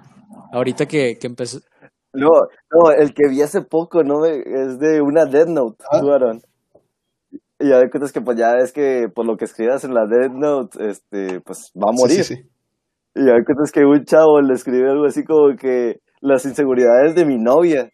ahorita 0.52 0.88
que, 0.88 1.20
que 1.22 1.28
empezó... 1.28 1.60
No, 2.14 2.30
no, 2.72 2.92
el 2.92 3.14
que 3.14 3.30
vi 3.30 3.44
hace 3.44 3.62
poco, 3.62 4.04
¿no? 4.04 4.26
Es 4.26 4.80
de 4.80 5.00
una 5.02 5.26
Dead 5.26 5.46
Note, 5.46 5.84
¿Ah? 5.92 6.00
Aaron. 6.00 6.42
Y 7.60 7.70
ya 7.70 7.78
de 7.78 7.92
cuentas 7.92 8.12
que 8.12 8.22
pues 8.22 8.40
ya 8.40 8.56
es 8.58 8.74
que 8.74 9.06
por 9.14 9.28
lo 9.28 9.38
que 9.38 9.46
escribas 9.46 9.84
en 9.84 9.94
la 9.94 10.08
Dead 10.08 10.32
Note, 10.32 10.90
este, 10.90 11.42
pues 11.42 11.72
va 11.76 11.90
a 11.90 11.94
morir. 11.94 12.24
Sí, 12.24 12.36
sí, 12.36 12.36
sí. 12.38 12.50
Y 13.14 13.28
ya 13.28 13.34
de 13.34 13.46
cuentas 13.46 13.72
que 13.72 13.86
un 13.86 14.04
chavo 14.04 14.42
le 14.42 14.56
escribe 14.56 14.90
algo 14.90 15.06
así 15.06 15.24
como 15.24 15.56
que 15.56 16.02
las 16.24 16.46
inseguridades 16.46 17.16
de 17.16 17.26
mi 17.26 17.38
novia. 17.38 17.92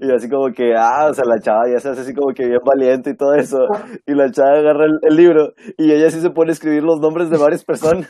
Y 0.00 0.10
así 0.12 0.28
como 0.28 0.52
que, 0.52 0.74
ah, 0.76 1.08
o 1.10 1.14
sea, 1.14 1.24
la 1.26 1.40
chava 1.40 1.70
ya 1.70 1.78
se 1.78 1.90
hace 1.90 2.00
así 2.00 2.14
como 2.14 2.32
que 2.34 2.46
bien 2.46 2.60
valiente 2.64 3.10
y 3.10 3.16
todo 3.16 3.34
eso. 3.34 3.58
Y 4.06 4.14
la 4.14 4.30
chava 4.30 4.58
agarra 4.58 4.86
el, 4.86 4.98
el 5.02 5.16
libro 5.16 5.52
y 5.78 5.92
ella 5.92 6.10
sí 6.10 6.20
se 6.20 6.30
pone 6.30 6.50
a 6.50 6.54
escribir 6.54 6.82
los 6.82 7.00
nombres 7.00 7.30
de 7.30 7.38
varias 7.38 7.64
personas. 7.64 8.08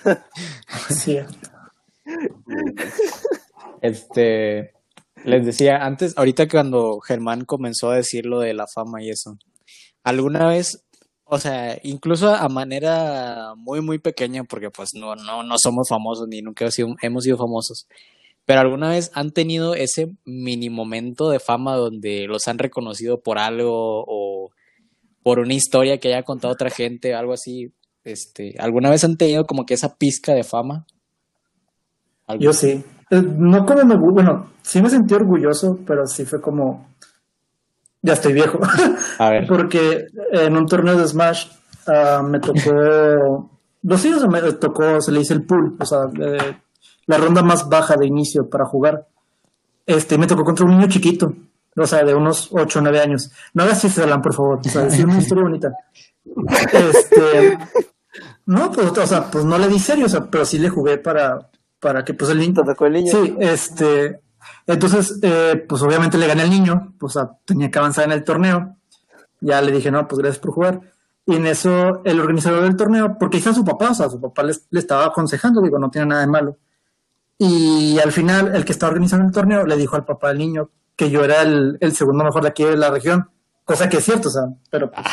Sí. 0.89 1.19
Este, 3.83 4.73
les 5.25 5.47
decía 5.47 5.79
antes, 5.83 6.17
ahorita 6.17 6.49
cuando 6.49 7.01
Germán 7.01 7.45
comenzó 7.45 7.91
a 7.91 7.97
decir 7.97 8.27
lo 8.27 8.41
de 8.41 8.55
la 8.55 8.67
fama 8.73 9.03
y 9.03 9.11
eso, 9.11 9.37
alguna 10.03 10.47
vez, 10.47 10.85
o 11.25 11.39
sea, 11.39 11.79
incluso 11.83 12.35
a 12.35 12.49
manera 12.49 13.55
muy, 13.57 13.81
muy 13.81 13.99
pequeña, 13.99 14.45
porque 14.45 14.71
pues 14.71 14.91
no, 14.95 15.15
no, 15.15 15.43
no 15.43 15.55
somos 15.59 15.89
famosos 15.89 16.27
ni 16.29 16.43
nunca 16.43 16.65
hemos 16.65 16.75
sido, 16.75 16.89
hemos 17.03 17.25
sido 17.25 17.37
famosos, 17.39 17.87
pero 18.51 18.63
alguna 18.63 18.89
vez 18.89 19.13
han 19.15 19.31
tenido 19.31 19.77
ese 19.77 20.17
mini 20.25 20.71
momento 20.71 21.31
de 21.31 21.39
fama 21.39 21.77
donde 21.77 22.27
los 22.27 22.49
han 22.49 22.59
reconocido 22.59 23.21
por 23.21 23.39
algo 23.39 24.05
o 24.09 24.51
por 25.23 25.39
una 25.39 25.55
historia 25.55 25.99
que 25.99 26.09
haya 26.09 26.25
contado 26.25 26.53
otra 26.53 26.69
gente, 26.69 27.15
algo 27.15 27.33
así. 27.33 27.73
Este, 28.03 28.57
¿alguna 28.59 28.91
vez 28.91 29.05
han 29.05 29.17
tenido 29.17 29.47
como 29.47 29.65
que 29.65 29.75
esa 29.75 29.95
pizca 29.95 30.33
de 30.33 30.43
fama? 30.43 30.85
Yo 32.41 32.53
sí. 32.53 32.85
Eh, 33.13 33.23
no 33.23 33.65
como 33.65 33.85
me, 33.85 33.95
bueno, 33.95 34.51
sí 34.63 34.83
me 34.83 34.91
sentí 34.91 35.15
orgulloso, 35.15 35.79
pero 35.87 36.05
sí 36.09 36.25
fue 36.25 36.41
como, 36.41 36.89
ya 38.03 38.15
estoy 38.15 38.33
viejo. 38.33 38.59
A 39.21 39.31
ver. 39.31 39.47
Porque 39.49 40.07
en 40.33 40.57
un 40.57 40.67
torneo 40.67 40.97
de 40.97 41.07
Smash 41.07 41.47
uh, 41.87 42.25
me 42.25 42.41
tocó, 42.41 43.49
los 43.85 44.05
hijos 44.05 44.27
me 44.29 44.43
tocó, 44.55 45.01
se 45.01 45.13
le 45.13 45.21
hizo 45.21 45.35
el 45.35 45.47
pool, 45.47 45.77
o 45.79 45.87
sea, 45.87 45.99
eh, 46.21 46.57
la 47.11 47.19
ronda 47.19 47.43
más 47.43 47.69
baja 47.69 47.97
de 47.97 48.07
inicio 48.07 48.49
para 48.49 48.65
jugar. 48.65 49.09
Este, 49.85 50.17
me 50.17 50.29
tocó 50.29 50.45
contra 50.45 50.65
un 50.65 50.71
niño 50.71 50.87
chiquito, 50.89 51.35
o 51.77 51.85
sea, 51.85 52.05
de 52.05 52.15
unos 52.15 52.51
8 52.53 52.79
o 52.79 52.83
9 52.83 53.01
años. 53.01 53.33
No 53.53 53.65
hagas 53.65 53.81
chistes, 53.81 54.05
Alan, 54.05 54.23
por 54.23 54.33
favor. 54.33 54.61
O 54.65 54.69
sea, 54.69 54.83
decir 54.83 55.05
una 55.05 55.19
historia 55.19 55.43
bonita. 55.43 55.73
Este, 56.73 57.59
no, 58.47 58.71
pues, 58.71 58.97
o 58.97 59.07
sea, 59.09 59.29
pues 59.29 59.45
no 59.45 59.59
le 59.59 59.67
di 59.67 59.81
serio, 59.81 60.07
o 60.07 60.09
sea, 60.09 60.31
pero 60.31 60.45
sí 60.45 60.61
le 60.61 60.69
jugué 60.69 60.99
para, 60.99 61.51
para 61.81 62.05
que 62.05 62.15
pues 62.15 62.31
el 62.31 62.39
niño. 62.39 62.63
tocó 62.63 62.87
el 62.87 62.93
niño? 62.93 63.11
Sí, 63.11 63.35
este, 63.41 64.21
entonces, 64.69 65.19
eh, 65.23 65.65
pues 65.69 65.83
obviamente 65.83 66.17
le 66.17 66.29
gané 66.29 66.43
al 66.43 66.51
niño, 66.51 66.95
pues 66.97 67.19
tenía 67.45 67.73
que 67.73 67.79
avanzar 67.81 68.05
en 68.05 68.13
el 68.13 68.23
torneo. 68.23 68.77
Ya 69.41 69.61
le 69.61 69.73
dije, 69.73 69.91
no, 69.91 70.07
pues 70.07 70.21
gracias 70.21 70.39
por 70.39 70.53
jugar. 70.53 70.81
Y 71.27 71.35
en 71.35 71.47
eso 71.49 72.03
el 72.05 72.21
organizador 72.21 72.63
del 72.63 72.77
torneo, 72.77 73.17
porque 73.19 73.39
hizo 73.39 73.51
a 73.51 73.55
su 73.55 73.65
papá, 73.65 73.91
o 73.91 73.95
sea, 73.95 74.09
su 74.09 74.21
papá 74.21 74.45
le 74.45 74.79
estaba 74.79 75.07
aconsejando, 75.07 75.61
digo, 75.61 75.81
no 75.81 75.91
tiene 75.91 76.07
nada 76.07 76.21
de 76.21 76.29
malo 76.29 76.57
y 77.43 77.99
al 77.99 78.13
final, 78.13 78.55
el 78.55 78.67
que 78.67 78.73
está 78.73 78.87
organizando 78.87 79.25
el 79.27 79.33
torneo 79.33 79.65
le 79.65 79.75
dijo 79.77 79.97
al 79.97 80.05
papá 80.05 80.29
del 80.29 80.37
niño 80.37 80.69
que 80.95 81.09
yo 81.09 81.25
era 81.25 81.41
el, 81.41 81.79
el 81.81 81.97
segundo 81.97 82.23
mejor 82.23 82.43
de 82.43 82.49
aquí 82.51 82.65
de 82.65 82.77
la 82.77 82.91
región. 82.91 83.31
Cosa 83.65 83.89
que 83.89 83.97
es 83.97 84.05
cierto, 84.05 84.29
o 84.29 84.31
sea, 84.31 84.43
pero 84.69 84.91
pues. 84.91 85.07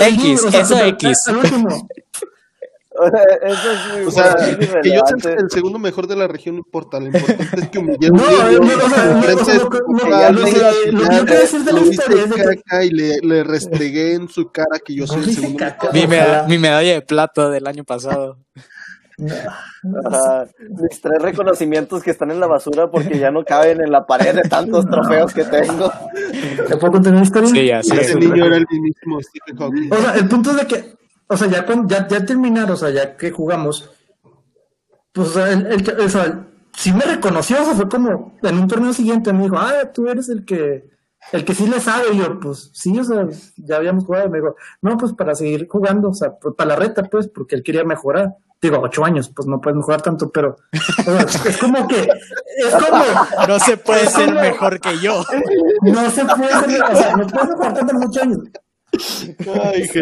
X, 0.00 0.44
eso 0.52 0.84
X. 0.86 1.28
Al 1.28 1.36
último, 1.36 1.88
eso 3.42 3.70
es 3.98 4.06
o 4.06 4.10
sea, 4.10 4.34
que 4.82 4.90
yo 4.90 5.00
sea 5.20 5.32
el 5.34 5.50
segundo 5.50 5.78
mejor 5.78 6.06
de 6.06 6.16
la 6.16 6.26
región 6.26 6.56
no 6.56 6.60
importa, 6.60 7.00
lo 7.00 7.06
importante 7.06 7.60
es 7.60 7.68
que 7.68 7.78
llevo 8.00 8.16
no, 8.16 8.24
no, 10.30 11.18
lo 11.18 11.24
que 11.24 11.34
decir 11.34 11.64
de 11.64 11.72
la 11.72 11.80
historia 11.80 12.24
es 12.24 12.86
y 12.86 12.90
le, 12.90 13.18
le 13.22 13.44
restregué 13.44 14.14
en 14.14 14.28
su 14.28 14.50
cara 14.50 14.78
que 14.84 14.94
yo 14.94 15.06
soy 15.06 15.24
el 15.24 15.34
segundo 15.34 15.64
mi, 15.92 16.06
medalla, 16.06 16.46
mi 16.46 16.58
medalla 16.58 16.92
de 16.94 17.02
plata 17.02 17.50
del 17.50 17.66
año 17.66 17.84
pasado. 17.84 18.38
Mis 19.18 21.00
tres 21.00 21.20
reconocimientos 21.20 22.02
que 22.04 22.12
están 22.12 22.30
en 22.30 22.38
la 22.38 22.46
basura 22.46 22.88
porque 22.88 23.18
ya 23.18 23.32
no 23.32 23.44
caben 23.44 23.80
en 23.80 23.90
la 23.90 24.06
pared 24.06 24.34
de 24.34 24.42
tantos 24.42 24.86
trofeos 24.86 25.34
que 25.34 25.44
tengo. 25.44 25.92
¿Te 26.68 26.76
puedo 26.76 26.92
contar 26.92 27.14
una 27.14 27.22
historia? 27.22 27.48
Sí, 27.48 27.70
así 27.70 27.98
Ese 27.98 28.14
niño 28.14 28.46
era 28.46 28.56
el 28.56 28.66
mismo 28.70 29.20
Stephen 29.20 29.56
Hawking. 29.58 29.92
O 29.92 29.96
sea, 29.96 30.14
el 30.14 30.28
punto 30.28 30.54
de 30.54 30.66
que 30.66 30.98
o 31.28 31.36
sea, 31.36 31.48
ya, 31.48 31.66
con, 31.66 31.88
ya, 31.88 32.08
ya 32.08 32.24
terminaron, 32.24 32.72
o 32.72 32.76
sea, 32.76 32.90
ya 32.90 33.16
que 33.16 33.30
jugamos, 33.30 33.90
pues, 35.12 35.36
el, 35.36 35.66
el, 35.66 36.00
o 36.00 36.08
sea, 36.08 36.46
sí 36.74 36.92
me 36.92 37.04
reconoció, 37.04 37.60
o 37.60 37.64
sea, 37.64 37.74
fue 37.74 37.88
como, 37.88 38.38
en 38.42 38.58
un 38.58 38.66
torneo 38.66 38.92
siguiente 38.92 39.32
me 39.32 39.44
dijo, 39.44 39.56
ah, 39.58 39.92
tú 39.92 40.08
eres 40.08 40.28
el 40.30 40.44
que, 40.44 40.88
el 41.32 41.44
que 41.44 41.54
sí 41.54 41.66
le 41.66 41.80
sabe, 41.80 42.12
y 42.12 42.18
yo, 42.18 42.40
pues, 42.40 42.70
sí, 42.72 42.98
o 42.98 43.04
sea, 43.04 43.26
ya 43.56 43.76
habíamos 43.76 44.04
jugado, 44.04 44.30
me 44.30 44.38
dijo, 44.38 44.56
no, 44.80 44.96
pues, 44.96 45.12
para 45.12 45.34
seguir 45.34 45.68
jugando, 45.68 46.08
o 46.10 46.14
sea, 46.14 46.38
pues, 46.38 46.54
para 46.54 46.70
la 46.70 46.76
reta, 46.76 47.02
pues, 47.02 47.28
porque 47.28 47.56
él 47.56 47.62
quería 47.62 47.84
mejorar, 47.84 48.36
digo, 48.62 48.78
ocho 48.80 49.04
años, 49.04 49.30
pues, 49.34 49.46
no 49.46 49.60
puedes 49.60 49.76
mejorar 49.76 50.00
tanto, 50.00 50.30
pero, 50.30 50.56
o 50.72 51.02
sea, 51.02 51.50
es 51.50 51.58
como 51.58 51.86
que, 51.86 52.00
es 52.00 52.74
como... 52.74 53.04
No 53.46 53.58
se 53.58 53.76
puede 53.76 54.06
ser 54.06 54.32
mejor 54.34 54.80
que 54.80 54.98
yo. 54.98 55.22
No 55.82 56.10
se 56.10 56.24
puede 56.24 56.48
ser, 56.48 56.82
o 56.82 56.96
sea, 56.96 57.16
no 57.16 57.26
puedes 57.26 57.48
mejorar 57.50 57.74
tanto 57.74 57.94
en 57.94 58.04
ocho 58.04 58.22
años. 58.22 58.38
Ay, 59.64 59.88
qué... 59.88 60.00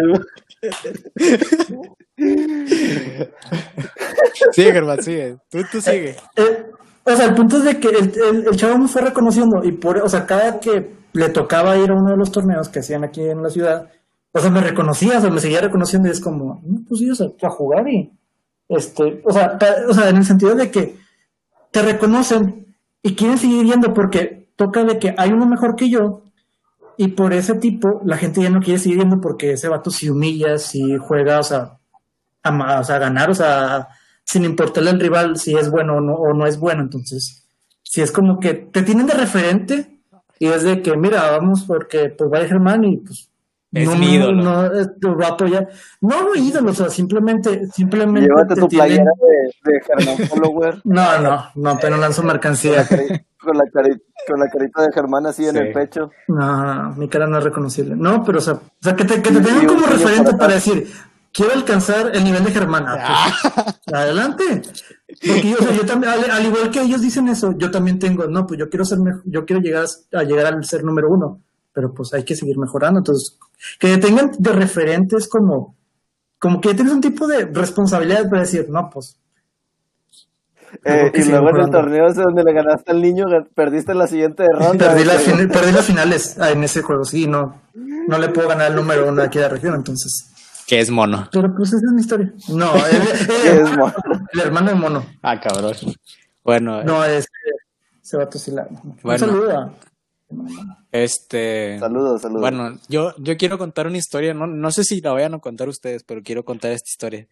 sigue, 4.53 4.73
Germán, 4.73 5.03
sigue. 5.03 5.37
Tú, 5.51 5.59
tú 5.71 5.81
sigue. 5.81 6.11
Eh, 6.11 6.17
eh, 6.37 6.67
o 7.05 7.17
sea, 7.17 7.27
el 7.27 7.35
punto 7.35 7.59
es 7.59 7.65
de 7.65 7.79
que 7.79 7.89
el, 7.89 8.13
el, 8.47 8.57
chavo 8.57 8.79
me 8.79 8.89
fue 8.89 9.03
reconociendo 9.03 9.63
y 9.63 9.73
por, 9.73 9.99
o 9.99 10.09
sea, 10.09 10.27
cada 10.27 10.59
que 10.59 10.91
le 11.13 11.29
tocaba 11.29 11.77
ir 11.79 11.91
a 11.91 11.95
uno 11.95 12.11
de 12.11 12.17
los 12.17 12.33
torneos 12.33 12.69
que 12.69 12.81
hacían 12.81 13.05
aquí 13.05 13.23
en 13.23 13.43
la 13.43 13.51
ciudad, 13.51 13.91
o 14.33 14.41
sea, 14.41 14.51
me 14.51 14.61
reconocía, 14.61 15.19
o 15.19 15.21
sea, 15.21 15.31
me 15.31 15.41
seguía 15.41 15.61
reconociendo 15.61 16.09
y 16.09 16.13
es 16.13 16.21
como, 16.21 16.61
no, 16.65 16.81
pues 16.89 17.01
sí, 17.01 17.09
o 17.09 17.15
sea, 17.15 17.29
a 17.43 17.51
jugar 17.51 17.89
y, 17.89 18.13
este, 18.69 19.23
o 19.25 19.33
sea, 19.33 19.57
o 19.89 19.95
sea, 19.95 20.09
en 20.09 20.17
el 20.17 20.25
sentido 20.25 20.55
de 20.55 20.71
que 20.71 20.97
te 21.71 21.83
reconocen 21.83 22.75
y 23.03 23.15
quieren 23.15 23.39
seguir 23.39 23.65
yendo 23.65 23.95
porque 23.95 24.51
toca 24.57 24.83
de 24.85 24.99
que 24.99 25.15
hay 25.17 25.31
uno 25.31 25.47
mejor 25.47 25.77
que 25.77 25.89
yo 25.89 26.23
y 26.99 27.09
por 27.09 27.33
ese 27.33 27.55
tipo, 27.55 28.01
la 28.05 28.17
gente 28.17 28.43
ya 28.43 28.51
no 28.51 28.61
quiere 28.61 28.79
seguir 28.79 28.99
viendo 28.99 29.21
porque 29.21 29.53
ese 29.53 29.69
vato 29.69 29.91
si 29.91 30.09
humilla, 30.09 30.59
si 30.59 30.97
juega, 30.97 31.41
o 31.41 31.43
sea, 31.43 31.79
a, 32.43 32.81
o 32.81 32.85
sea, 32.85 32.99
ganar, 32.99 33.31
o 33.31 33.35
sea, 33.35 33.89
sin 34.25 34.45
importarle 34.45 34.91
al 34.91 35.01
rival 35.01 35.37
si 35.37 35.55
es 35.55 35.71
bueno 35.71 35.97
o 35.97 36.01
no, 36.01 36.15
o 36.15 36.35
no 36.35 36.47
es 36.47 36.59
bueno. 36.59 36.83
Entonces, 36.83 37.47
si 37.83 38.01
es 38.01 38.11
como 38.11 38.41
que 38.41 38.55
te 38.55 38.83
tienen 38.83 39.07
de 39.07 39.15
referente 39.15 40.01
y 40.39 40.47
es 40.47 40.63
de 40.63 40.83
que, 40.83 40.97
mira, 40.97 41.31
vamos 41.31 41.65
porque 41.67 42.11
pues 42.11 42.31
va 42.33 42.39
a 42.39 42.49
Germán 42.49 42.85
y 42.85 42.99
pues 42.99 43.31
es 43.83 43.89
no, 43.89 43.97
mi 43.97 44.15
ídolo. 44.15 44.43
No, 44.43 44.71
tu 45.01 45.17
va 45.17 45.27
a 45.27 45.31
apoyar. 45.31 45.69
No, 46.01 46.23
no 46.23 46.35
ídolo, 46.35 46.71
o 46.71 46.75
sea, 46.75 46.89
simplemente, 46.89 47.67
simplemente. 47.69 48.29
Llévate 48.29 48.55
tu 48.55 48.69
playera 48.69 49.05
de, 49.05 49.73
de 49.73 49.81
Germán 49.81 50.29
Follower. 50.29 50.81
no, 50.85 51.21
no, 51.21 51.45
no, 51.55 51.79
pero 51.81 51.97
lanzo 51.97 52.23
mercancía. 52.23 52.87
Con 53.39 53.57
la, 53.57 53.65
con 54.27 54.41
la 54.41 54.49
carita 54.49 54.83
de 54.83 54.93
Germán 54.93 55.27
así 55.27 55.47
en 55.47 55.57
el 55.57 55.73
pecho. 55.73 56.11
No, 56.29 56.95
mi 56.97 57.09
cara 57.09 57.27
no 57.27 57.39
es 57.39 57.45
reconocible. 57.45 57.95
No, 57.97 58.25
pero 58.25 58.39
o 58.39 58.41
sea, 58.41 58.55
o 58.55 58.61
sea 58.81 58.97
que 58.97 59.05
te, 59.05 59.23
que 59.23 59.31
te 59.31 59.41
tengan 59.41 59.67
como 59.67 59.87
referente 59.87 60.35
para, 60.35 60.55
decir, 60.55 60.89
quiero 61.33 61.53
alcanzar 61.53 62.11
el 62.15 62.25
nivel 62.25 62.45
de 62.45 62.51
Germán. 62.51 62.85
Ah, 62.89 63.33
pues, 63.43 63.95
adelante. 63.95 64.63
Porque 65.07 65.51
yo, 65.51 65.57
o 65.59 65.63
sea, 65.63 65.73
yo 65.73 65.87
también, 65.87 66.13
al, 66.31 66.45
igual 66.45 66.71
que 66.71 66.81
ellos 66.81 67.01
dicen 67.01 67.29
eso, 67.29 67.55
yo 67.57 67.71
también 67.71 67.99
tengo, 67.99 68.27
no, 68.27 68.47
pues 68.47 68.59
yo 68.59 68.69
quiero 68.69 68.85
ser 68.85 68.99
yo 69.25 69.45
quiero 69.45 69.63
llegar 69.63 69.87
a, 70.13 70.23
llegar 70.25 70.47
al 70.47 70.65
ser 70.65 70.83
número 70.83 71.09
uno, 71.11 71.43
pero 71.73 71.93
pues 71.93 72.13
hay 72.15 72.25
que 72.25 72.35
seguir 72.35 72.59
mejorando. 72.59 72.99
Entonces, 72.99 73.39
que 73.79 73.97
tengan 73.99 74.31
de 74.39 74.53
referentes 74.53 75.29
como, 75.29 75.77
como 76.39 76.61
que 76.61 76.75
tienes 76.75 76.93
un 76.93 77.01
tipo 77.01 77.27
de 77.27 77.47
responsabilidad 77.47 78.29
para 78.29 78.43
decir, 78.43 78.67
no, 78.69 78.91
pues 78.91 79.19
eh, 80.85 81.13
y 81.15 81.25
luego 81.25 81.51
en 81.51 81.57
el 81.57 81.71
torneo 81.71 82.07
ese 82.07 82.23
donde 82.23 82.43
le 82.43 82.53
ganaste 82.53 82.91
al 82.93 83.01
niño, 83.01 83.25
perdiste 83.55 83.95
la 83.95 84.07
siguiente 84.07 84.45
ronda. 84.53 84.93
Perdí, 84.93 85.05
las 85.73 85.85
finales 85.85 86.37
ah, 86.41 86.51
en 86.51 86.65
ese 86.65 86.83
juego, 86.83 87.05
sí, 87.05 87.27
no, 87.27 87.63
no 87.75 88.19
le 88.19 88.29
puedo 88.29 88.49
ganar 88.49 88.71
el 88.71 88.77
número 88.77 89.09
uno 89.09 89.23
de 89.23 89.27
aquí 89.27 89.39
de 89.39 89.45
la 89.45 89.51
región, 89.51 89.75
entonces. 89.75 90.33
Que 90.67 90.81
es 90.81 90.91
mono. 90.91 91.29
Pero 91.31 91.55
pues 91.57 91.69
esa 91.69 91.87
es 91.87 91.93
mi 91.93 92.01
historia. 92.01 92.33
No, 92.49 92.75
el, 92.87 93.61
es 93.61 93.77
mono? 93.77 93.95
el 94.33 94.41
hermano 94.41 94.71
de 94.71 94.75
mono. 94.75 95.07
Ah, 95.23 95.41
cabrón. 95.41 95.75
Bueno. 96.43 96.83
No, 96.83 97.05
es 97.05 97.27
se 98.03 98.17
va 98.17 98.23
a 98.23 98.29
tosilar. 98.29 98.69
Bueno. 99.03 99.19
saludo. 99.19 99.73
Este. 100.93 101.79
Saludos, 101.79 102.23
saludos. 102.23 102.41
Bueno, 102.41 102.79
yo, 102.89 103.15
yo 103.19 103.37
quiero 103.37 103.59
contar 103.59 103.87
una 103.87 103.99
historia, 103.99 104.35
no, 104.35 104.47
no 104.47 104.71
sé 104.71 104.85
si 104.85 105.01
la 105.01 105.13
vayan 105.13 105.35
a 105.35 105.39
contar 105.39 105.69
ustedes, 105.69 106.03
pero 106.05 106.23
quiero 106.23 106.45
contar 106.45 106.73
esta 106.73 106.89
historia. 106.89 107.29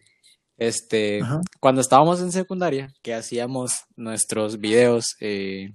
Este, 0.57 1.19
cuando 1.59 1.81
estábamos 1.81 2.21
en 2.21 2.31
secundaria, 2.31 2.93
que 3.01 3.13
hacíamos 3.13 3.83
nuestros 3.97 4.59
videos, 4.59 5.15
eh, 5.19 5.73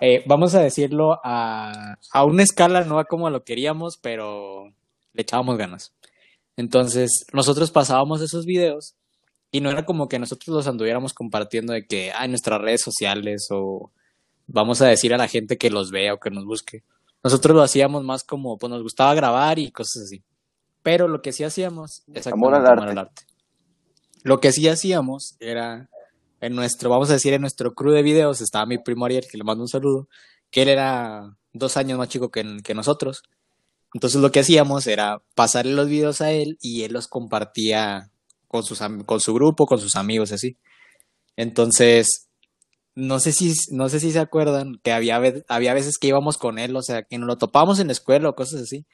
eh, 0.00 0.24
vamos 0.26 0.54
a 0.56 0.60
decirlo 0.60 1.20
a, 1.22 1.96
a 2.12 2.24
una 2.24 2.42
escala 2.42 2.82
no 2.84 3.02
como 3.04 3.30
lo 3.30 3.44
queríamos, 3.44 3.96
pero 3.96 4.72
le 5.12 5.22
echábamos 5.22 5.56
ganas. 5.56 5.94
Entonces, 6.56 7.26
nosotros 7.32 7.70
pasábamos 7.70 8.20
esos 8.20 8.44
videos 8.44 8.96
y 9.50 9.60
no 9.60 9.70
era 9.70 9.84
como 9.84 10.08
que 10.08 10.18
nosotros 10.18 10.54
los 10.54 10.66
anduviéramos 10.66 11.14
compartiendo 11.14 11.72
de 11.72 11.86
que, 11.86 12.10
ah, 12.12 12.24
en 12.24 12.32
nuestras 12.32 12.60
redes 12.60 12.82
sociales 12.82 13.48
o 13.50 13.92
vamos 14.46 14.82
a 14.82 14.86
decir 14.86 15.14
a 15.14 15.18
la 15.18 15.28
gente 15.28 15.58
que 15.58 15.70
los 15.70 15.90
vea 15.90 16.14
o 16.14 16.20
que 16.20 16.30
nos 16.30 16.44
busque. 16.44 16.82
Nosotros 17.22 17.56
lo 17.56 17.62
hacíamos 17.62 18.04
más 18.04 18.24
como, 18.24 18.58
pues 18.58 18.70
nos 18.70 18.82
gustaba 18.82 19.14
grabar 19.14 19.58
y 19.58 19.70
cosas 19.70 20.04
así. 20.04 20.22
Pero 20.82 21.08
lo 21.08 21.22
que 21.22 21.32
sí 21.32 21.44
hacíamos 21.44 22.02
es 22.12 22.26
amor 22.26 22.54
al 22.54 22.98
arte. 22.98 23.22
Lo 24.22 24.40
que 24.40 24.52
sí 24.52 24.68
hacíamos 24.68 25.36
era, 25.40 25.88
en 26.40 26.54
nuestro, 26.54 26.90
vamos 26.90 27.10
a 27.10 27.14
decir, 27.14 27.32
en 27.32 27.40
nuestro 27.40 27.74
crew 27.74 27.92
de 27.92 28.02
videos 28.02 28.40
estaba 28.40 28.66
mi 28.66 28.78
primo 28.78 29.06
Ariel, 29.06 29.26
que 29.30 29.38
le 29.38 29.44
mando 29.44 29.62
un 29.62 29.68
saludo, 29.68 30.08
que 30.50 30.62
él 30.62 30.68
era 30.68 31.36
dos 31.52 31.76
años 31.76 31.98
más 31.98 32.08
chico 32.08 32.30
que, 32.30 32.58
que 32.62 32.74
nosotros. 32.74 33.22
Entonces 33.94 34.20
lo 34.20 34.30
que 34.30 34.40
hacíamos 34.40 34.86
era 34.86 35.22
pasarle 35.34 35.72
los 35.72 35.88
videos 35.88 36.20
a 36.20 36.32
él 36.32 36.58
y 36.60 36.82
él 36.82 36.92
los 36.92 37.06
compartía 37.08 38.10
con, 38.48 38.62
sus, 38.62 38.80
con 39.06 39.20
su 39.20 39.32
grupo, 39.34 39.66
con 39.66 39.78
sus 39.78 39.96
amigos, 39.96 40.32
así. 40.32 40.56
Entonces, 41.36 42.28
no 42.94 43.18
sé 43.18 43.32
si, 43.32 43.52
no 43.72 43.88
sé 43.88 44.00
si 44.00 44.12
se 44.12 44.20
acuerdan 44.20 44.78
que 44.82 44.92
había, 44.92 45.20
había 45.48 45.74
veces 45.74 45.98
que 45.98 46.08
íbamos 46.08 46.38
con 46.38 46.58
él, 46.58 46.76
o 46.76 46.82
sea, 46.82 47.02
que 47.02 47.18
nos 47.18 47.26
lo 47.26 47.36
topábamos 47.36 47.80
en 47.80 47.88
la 47.88 47.92
escuela 47.92 48.28
o 48.28 48.34
cosas 48.34 48.62
así. 48.62 48.86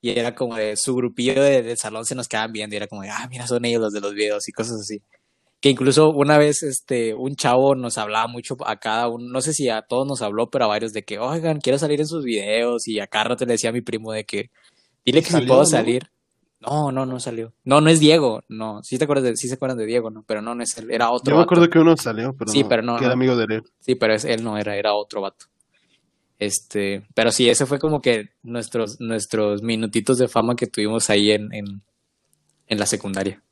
Y 0.00 0.10
era 0.10 0.34
como 0.34 0.56
de 0.56 0.76
su 0.76 0.94
grupillo 0.94 1.42
de, 1.42 1.76
salón 1.76 2.04
se 2.04 2.14
nos 2.14 2.28
quedaban 2.28 2.52
viendo 2.52 2.74
y 2.74 2.78
era 2.78 2.86
como 2.86 3.02
de, 3.02 3.10
ah, 3.10 3.26
mira, 3.30 3.46
son 3.46 3.64
ellos 3.64 3.80
los 3.80 3.92
de 3.92 4.00
los 4.00 4.14
videos 4.14 4.48
y 4.48 4.52
cosas 4.52 4.80
así. 4.80 5.02
Que 5.60 5.70
incluso 5.70 6.10
una 6.10 6.38
vez 6.38 6.62
este, 6.62 7.14
un 7.14 7.34
chavo 7.34 7.74
nos 7.74 7.98
hablaba 7.98 8.26
mucho 8.26 8.56
a 8.66 8.76
cada 8.76 9.08
uno, 9.08 9.26
no 9.28 9.40
sé 9.40 9.52
si 9.54 9.68
a 9.68 9.82
todos 9.82 10.06
nos 10.06 10.22
habló, 10.22 10.50
pero 10.50 10.66
a 10.66 10.68
varios 10.68 10.92
de 10.92 11.02
que, 11.04 11.18
oigan, 11.18 11.60
quiero 11.60 11.78
salir 11.78 12.00
en 12.00 12.06
sus 12.06 12.24
videos. 12.24 12.86
Y 12.88 13.00
a 13.00 13.06
rato 13.06 13.44
le 13.46 13.52
decía 13.52 13.70
a 13.70 13.72
mi 13.72 13.80
primo 13.80 14.12
de 14.12 14.24
que, 14.24 14.50
dile 15.04 15.22
que 15.22 15.30
si 15.30 15.40
puedo 15.42 15.64
salir. 15.64 16.10
No, 16.66 16.90
no, 16.90 17.06
no 17.06 17.20
salió. 17.20 17.52
No, 17.64 17.80
no 17.80 17.88
es 17.90 18.00
Diego. 18.00 18.42
No, 18.48 18.82
sí 18.82 18.98
te 18.98 19.04
acuerdas 19.04 19.24
de, 19.24 19.36
sí 19.36 19.48
se 19.48 19.54
acuerdan 19.54 19.78
de 19.78 19.86
Diego, 19.86 20.10
¿no? 20.10 20.24
Pero 20.26 20.42
no, 20.42 20.54
no 20.54 20.62
es 20.62 20.76
él, 20.78 20.90
era 20.90 21.10
otro. 21.10 21.30
Yo 21.30 21.36
me 21.36 21.44
acuerdo 21.44 21.68
que 21.70 21.78
uno 21.78 21.96
salió, 21.96 22.34
pero 22.34 22.50
sí, 22.50 22.64
pero 22.64 22.82
no, 22.82 22.98
que 22.98 23.04
era 23.04 23.14
amigo 23.14 23.36
de 23.36 23.56
él. 23.56 23.62
Sí, 23.80 23.94
pero 23.94 24.14
es, 24.14 24.24
él 24.24 24.42
no 24.42 24.58
era, 24.58 24.76
era 24.76 24.94
otro 24.94 25.20
vato. 25.20 25.46
Este, 26.38 27.06
pero 27.14 27.30
sí, 27.30 27.48
ese 27.48 27.66
fue 27.66 27.78
como 27.78 28.00
que 28.00 28.30
nuestros, 28.42 29.00
nuestros 29.00 29.62
minutitos 29.62 30.18
de 30.18 30.28
fama 30.28 30.54
que 30.54 30.66
tuvimos 30.66 31.08
ahí 31.08 31.30
en, 31.30 31.52
en, 31.54 31.82
en 32.66 32.78
la 32.78 32.86
secundaria. 32.86 33.42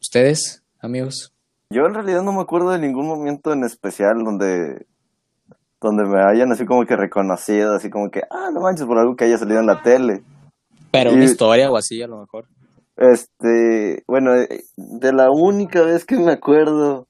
¿Ustedes, 0.00 0.62
amigos? 0.80 1.32
Yo 1.70 1.86
en 1.86 1.94
realidad 1.94 2.22
no 2.22 2.32
me 2.32 2.42
acuerdo 2.42 2.70
de 2.70 2.78
ningún 2.78 3.08
momento 3.08 3.52
en 3.52 3.64
especial 3.64 4.22
donde 4.22 4.86
donde 5.80 6.04
me 6.04 6.22
hayan 6.22 6.50
así 6.50 6.64
como 6.64 6.86
que 6.86 6.96
reconocido, 6.96 7.74
así 7.74 7.90
como 7.90 8.10
que, 8.10 8.22
ah, 8.30 8.48
no 8.52 8.60
manches, 8.60 8.86
por 8.86 8.98
algo 8.98 9.16
que 9.16 9.24
haya 9.24 9.36
salido 9.36 9.60
en 9.60 9.66
la 9.66 9.82
tele. 9.82 10.22
Pero 10.94 11.12
una 11.12 11.24
historia 11.24 11.70
o 11.70 11.76
así, 11.76 12.00
a 12.02 12.06
lo 12.06 12.20
mejor. 12.20 12.46
Este, 12.96 14.04
bueno, 14.06 14.34
eh, 14.36 14.62
de 14.76 15.12
la 15.12 15.28
única 15.30 15.82
vez 15.82 16.04
que 16.04 16.16
me 16.16 16.30
acuerdo 16.30 17.08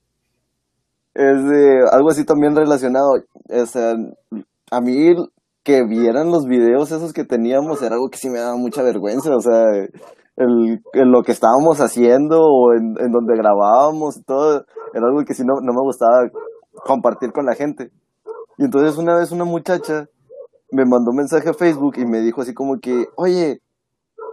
es 1.13 1.45
de 1.45 1.81
algo 1.93 2.11
así 2.11 2.25
también 2.25 2.57
relacionado. 2.57 3.13
O 3.51 3.67
sea, 3.67 3.95
a 4.71 4.81
mí 4.81 5.15
que 5.63 5.85
vieran 5.87 6.31
los 6.31 6.47
videos 6.47 6.93
esos 6.93 7.13
que 7.13 7.25
teníamos 7.25 7.83
era 7.83 7.97
algo 7.97 8.09
que 8.09 8.19
sí 8.19 8.31
me 8.31 8.39
daba 8.39 8.57
mucha 8.57 8.83
vergüenza. 8.83 9.37
O 9.37 9.41
sea, 9.41 9.63
el, 10.37 10.81
lo 10.95 11.23
que 11.23 11.33
estábamos 11.33 11.79
haciendo 11.81 12.41
o 12.41 12.73
en, 12.73 12.95
donde 13.13 13.37
grabábamos 13.37 14.17
y 14.17 14.23
todo, 14.23 14.65
era 14.95 15.07
algo 15.07 15.25
que 15.27 15.35
sí 15.35 15.43
no, 15.45 15.61
no 15.61 15.73
me 15.75 15.83
gustaba 15.83 16.29
compartir 16.87 17.33
con 17.33 17.45
la 17.45 17.55
gente. 17.55 17.91
Y 18.57 18.65
entonces 18.65 18.97
una 18.97 19.17
vez 19.17 19.31
una 19.31 19.45
muchacha 19.45 20.07
me 20.71 20.85
mandó 20.85 21.11
un 21.11 21.19
mensaje 21.19 21.51
a 21.51 21.55
Facebook 21.55 21.95
y 21.99 22.07
me 22.07 22.21
dijo 22.21 22.41
así 22.41 22.55
como 22.55 22.79
que, 22.81 23.07
oye, 23.17 23.61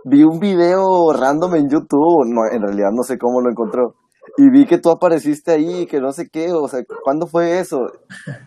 vi 0.05 0.23
un 0.23 0.39
video 0.39 1.11
random 1.13 1.55
en 1.55 1.69
YouTube, 1.69 2.25
no, 2.27 2.41
en 2.51 2.61
realidad 2.61 2.89
no 2.93 3.03
sé 3.03 3.17
cómo 3.17 3.41
lo 3.41 3.49
encontró, 3.49 3.95
y 4.37 4.49
vi 4.49 4.65
que 4.65 4.77
tú 4.77 4.89
apareciste 4.89 5.51
ahí, 5.51 5.85
que 5.85 5.99
no 5.99 6.11
sé 6.11 6.29
qué, 6.31 6.51
o 6.51 6.67
sea, 6.67 6.81
¿cuándo 7.03 7.27
fue 7.27 7.59
eso? 7.59 7.79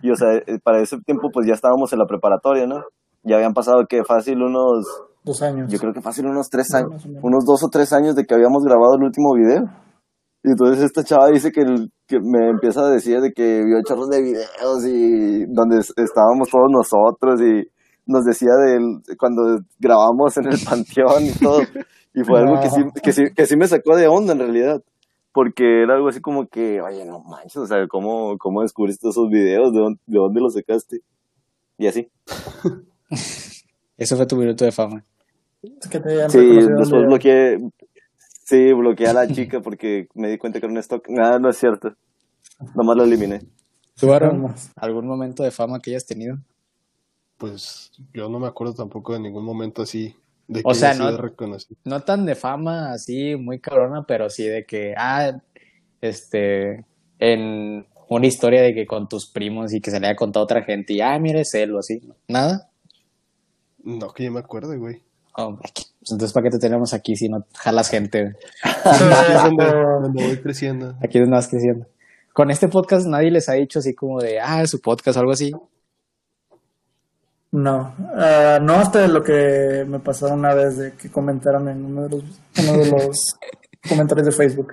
Y 0.02 0.10
o 0.10 0.14
sea, 0.14 0.34
eh, 0.34 0.58
para 0.62 0.80
ese 0.80 0.98
tiempo 1.04 1.28
pues 1.32 1.46
ya 1.46 1.54
estábamos 1.54 1.92
en 1.92 1.98
la 1.98 2.06
preparatoria, 2.06 2.66
¿no? 2.66 2.82
Ya 3.22 3.36
habían 3.36 3.54
pasado 3.54 3.84
que 3.88 4.04
fácil 4.04 4.42
unos... 4.42 4.84
Dos 5.24 5.40
años. 5.42 5.72
Yo 5.72 5.78
creo 5.78 5.92
que 5.92 6.02
fácil 6.02 6.26
unos 6.26 6.50
tres 6.50 6.74
años, 6.74 7.06
unos 7.22 7.44
dos 7.46 7.64
o 7.64 7.68
tres 7.70 7.92
años 7.92 8.14
de 8.14 8.24
que 8.24 8.34
habíamos 8.34 8.62
grabado 8.62 8.96
el 8.96 9.04
último 9.04 9.34
video. 9.34 9.64
Y 10.42 10.50
entonces 10.50 10.84
esta 10.84 11.02
chava 11.02 11.28
dice 11.28 11.50
que, 11.50 11.64
que 12.06 12.18
me 12.20 12.50
empieza 12.50 12.82
a 12.82 12.90
decir 12.90 13.18
de 13.20 13.32
que 13.32 13.62
vio 13.64 13.80
chorros 13.82 14.10
de 14.10 14.20
videos 14.20 14.86
y 14.86 15.46
donde 15.46 15.78
estábamos 15.78 16.50
todos 16.50 16.68
nosotros 16.70 17.40
y 17.40 17.66
nos 18.06 18.24
decía 18.24 18.54
de 18.54 19.00
cuando 19.18 19.60
grabamos 19.78 20.36
en 20.36 20.46
el 20.46 20.58
panteón 20.68 21.26
y 21.26 21.32
todo. 21.32 21.62
Y 22.14 22.22
fue 22.22 22.40
algo 22.40 22.60
que 22.60 22.70
sí, 22.70 22.82
que, 23.02 23.12
sí, 23.12 23.22
que 23.34 23.46
sí 23.46 23.56
me 23.56 23.66
sacó 23.66 23.96
de 23.96 24.06
onda 24.06 24.32
en 24.32 24.38
realidad. 24.40 24.82
Porque 25.32 25.82
era 25.82 25.94
algo 25.94 26.08
así 26.08 26.20
como 26.20 26.46
que, 26.46 26.80
oye, 26.80 27.04
no 27.04 27.18
manches, 27.20 27.56
o 27.56 27.66
sea, 27.66 27.88
¿cómo, 27.88 28.38
cómo 28.38 28.62
descubriste 28.62 29.08
esos 29.08 29.28
videos? 29.28 29.72
¿De 29.72 29.80
dónde, 29.80 30.00
de 30.06 30.18
dónde 30.18 30.40
los 30.40 30.54
sacaste? 30.54 31.00
Y 31.76 31.88
así. 31.88 32.08
Eso 33.96 34.16
fue 34.16 34.26
tu 34.26 34.36
minuto 34.36 34.64
de 34.64 34.70
fama. 34.70 35.04
sí, 35.60 36.38
después 36.40 37.02
bloqueé, 37.06 37.58
sí, 38.44 38.72
bloqueé 38.72 39.08
a 39.08 39.12
la 39.12 39.26
chica 39.26 39.60
porque 39.60 40.06
me 40.14 40.28
di 40.30 40.38
cuenta 40.38 40.60
que 40.60 40.66
era 40.66 40.72
un 40.72 40.78
stock. 40.78 41.08
Nada, 41.08 41.40
no 41.40 41.48
es 41.48 41.56
cierto. 41.56 41.94
Nomás 42.76 42.96
lo 42.96 43.04
eliminé. 43.04 43.40
¿Tú, 43.98 44.12
algún 44.12 45.06
momento 45.06 45.42
de 45.42 45.50
fama 45.50 45.80
que 45.80 45.90
hayas 45.90 46.06
tenido? 46.06 46.38
Pues 47.38 47.92
yo 48.12 48.28
no 48.28 48.38
me 48.38 48.46
acuerdo 48.46 48.74
tampoco 48.74 49.12
de 49.12 49.20
ningún 49.20 49.44
momento 49.44 49.82
así 49.82 50.16
de 50.46 50.62
que 50.62 50.70
o 50.70 50.74
sea, 50.74 50.94
no, 50.94 51.10
no 51.84 52.00
tan 52.00 52.26
de 52.26 52.34
fama 52.34 52.92
así 52.92 53.34
muy 53.36 53.60
cabrona, 53.60 54.04
pero 54.06 54.28
sí 54.28 54.44
de 54.44 54.66
que, 54.66 54.94
ah, 54.96 55.40
este, 56.00 56.84
en 57.18 57.86
una 58.08 58.26
historia 58.26 58.60
de 58.60 58.74
que 58.74 58.86
con 58.86 59.08
tus 59.08 59.30
primos 59.30 59.72
y 59.72 59.80
que 59.80 59.90
se 59.90 60.00
le 60.00 60.08
haya 60.08 60.16
contado 60.16 60.42
a 60.42 60.44
otra 60.44 60.62
gente 60.62 60.92
y, 60.92 61.00
ah, 61.00 61.18
mire, 61.18 61.40
es 61.40 61.54
él 61.54 61.74
o 61.74 61.78
así, 61.78 62.02
¿nada? 62.28 62.70
No, 63.82 64.12
que 64.12 64.24
yo 64.24 64.32
me 64.32 64.40
acuerdo, 64.40 64.78
güey. 64.78 65.02
Oh, 65.36 65.58
entonces, 66.00 66.32
¿para 66.32 66.44
qué 66.44 66.50
te 66.50 66.58
tenemos 66.58 66.92
aquí 66.94 67.16
si 67.16 67.28
no 67.28 67.46
jalas 67.54 67.88
gente? 67.88 68.34
aquí 68.62 69.56
es 69.58 70.12
voy 70.12 70.36
creciendo. 70.42 70.94
Aquí 71.02 71.18
es 71.18 71.22
donde 71.22 71.36
vas 71.36 71.48
creciendo. 71.48 71.86
Con 72.32 72.50
este 72.50 72.68
podcast 72.68 73.06
nadie 73.06 73.30
les 73.30 73.48
ha 73.48 73.54
dicho 73.54 73.78
así 73.78 73.94
como 73.94 74.20
de, 74.20 74.40
ah, 74.40 74.66
su 74.66 74.80
podcast 74.80 75.16
o 75.16 75.20
algo 75.20 75.32
así. 75.32 75.52
No, 77.54 77.94
uh, 78.00 78.60
no 78.60 78.74
hasta 78.74 79.06
lo 79.06 79.22
que 79.22 79.84
me 79.86 80.00
pasó 80.00 80.26
una 80.26 80.54
vez 80.54 80.76
de 80.76 80.92
que 80.94 81.08
comentaron 81.08 81.68
en 81.68 81.84
uno 81.84 82.08
de 82.08 82.08
los, 82.08 82.24
uno 82.58 82.72
de 82.78 82.90
los 82.90 83.16
comentarios 83.88 84.26
de 84.26 84.32
Facebook. 84.32 84.72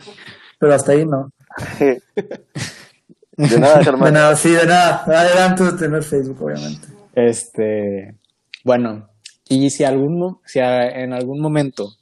Pero 0.57 0.73
hasta 0.73 0.93
ahí 0.93 1.05
no. 1.05 1.31
de 3.37 3.59
nada, 3.59 3.83
Germán. 3.83 4.05
De 4.05 4.19
nada, 4.19 4.35
sí, 4.35 4.49
de 4.49 4.65
nada. 4.65 5.03
Adelante 5.05 5.63
de 5.63 5.73
tener 5.73 6.01
Facebook, 6.01 6.41
obviamente. 6.41 6.87
Este, 7.13 8.15
bueno, 8.63 9.11
y 9.47 9.69
si, 9.69 9.83
algún, 9.83 10.39
si 10.43 10.57
en 10.57 11.13
algún 11.13 11.39
momento 11.39 11.97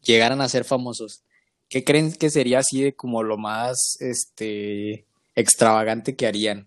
llegaran 0.00 0.40
a 0.40 0.48
ser 0.48 0.64
famosos, 0.64 1.22
¿qué 1.68 1.84
creen 1.84 2.14
que 2.14 2.30
sería 2.30 2.60
así 2.60 2.82
de 2.82 2.94
como 2.94 3.22
lo 3.22 3.36
más 3.36 3.98
este 4.00 5.04
extravagante 5.34 6.16
que 6.16 6.26
harían 6.26 6.66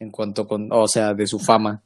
en 0.00 0.10
cuanto 0.10 0.48
con, 0.48 0.72
o 0.72 0.88
sea, 0.88 1.14
de 1.14 1.28
su 1.28 1.38
fama? 1.38 1.84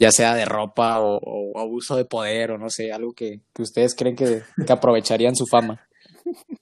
Ya 0.00 0.10
sea 0.10 0.34
de 0.34 0.46
ropa 0.46 0.98
o, 1.00 1.56
abuso 1.58 1.94
de 1.94 2.06
poder 2.06 2.52
o 2.52 2.58
no 2.58 2.70
sé, 2.70 2.90
algo 2.90 3.12
que, 3.12 3.42
ustedes 3.58 3.94
creen 3.94 4.16
que, 4.16 4.42
aprovecharían 4.68 5.36
su 5.36 5.46
fama. 5.46 5.86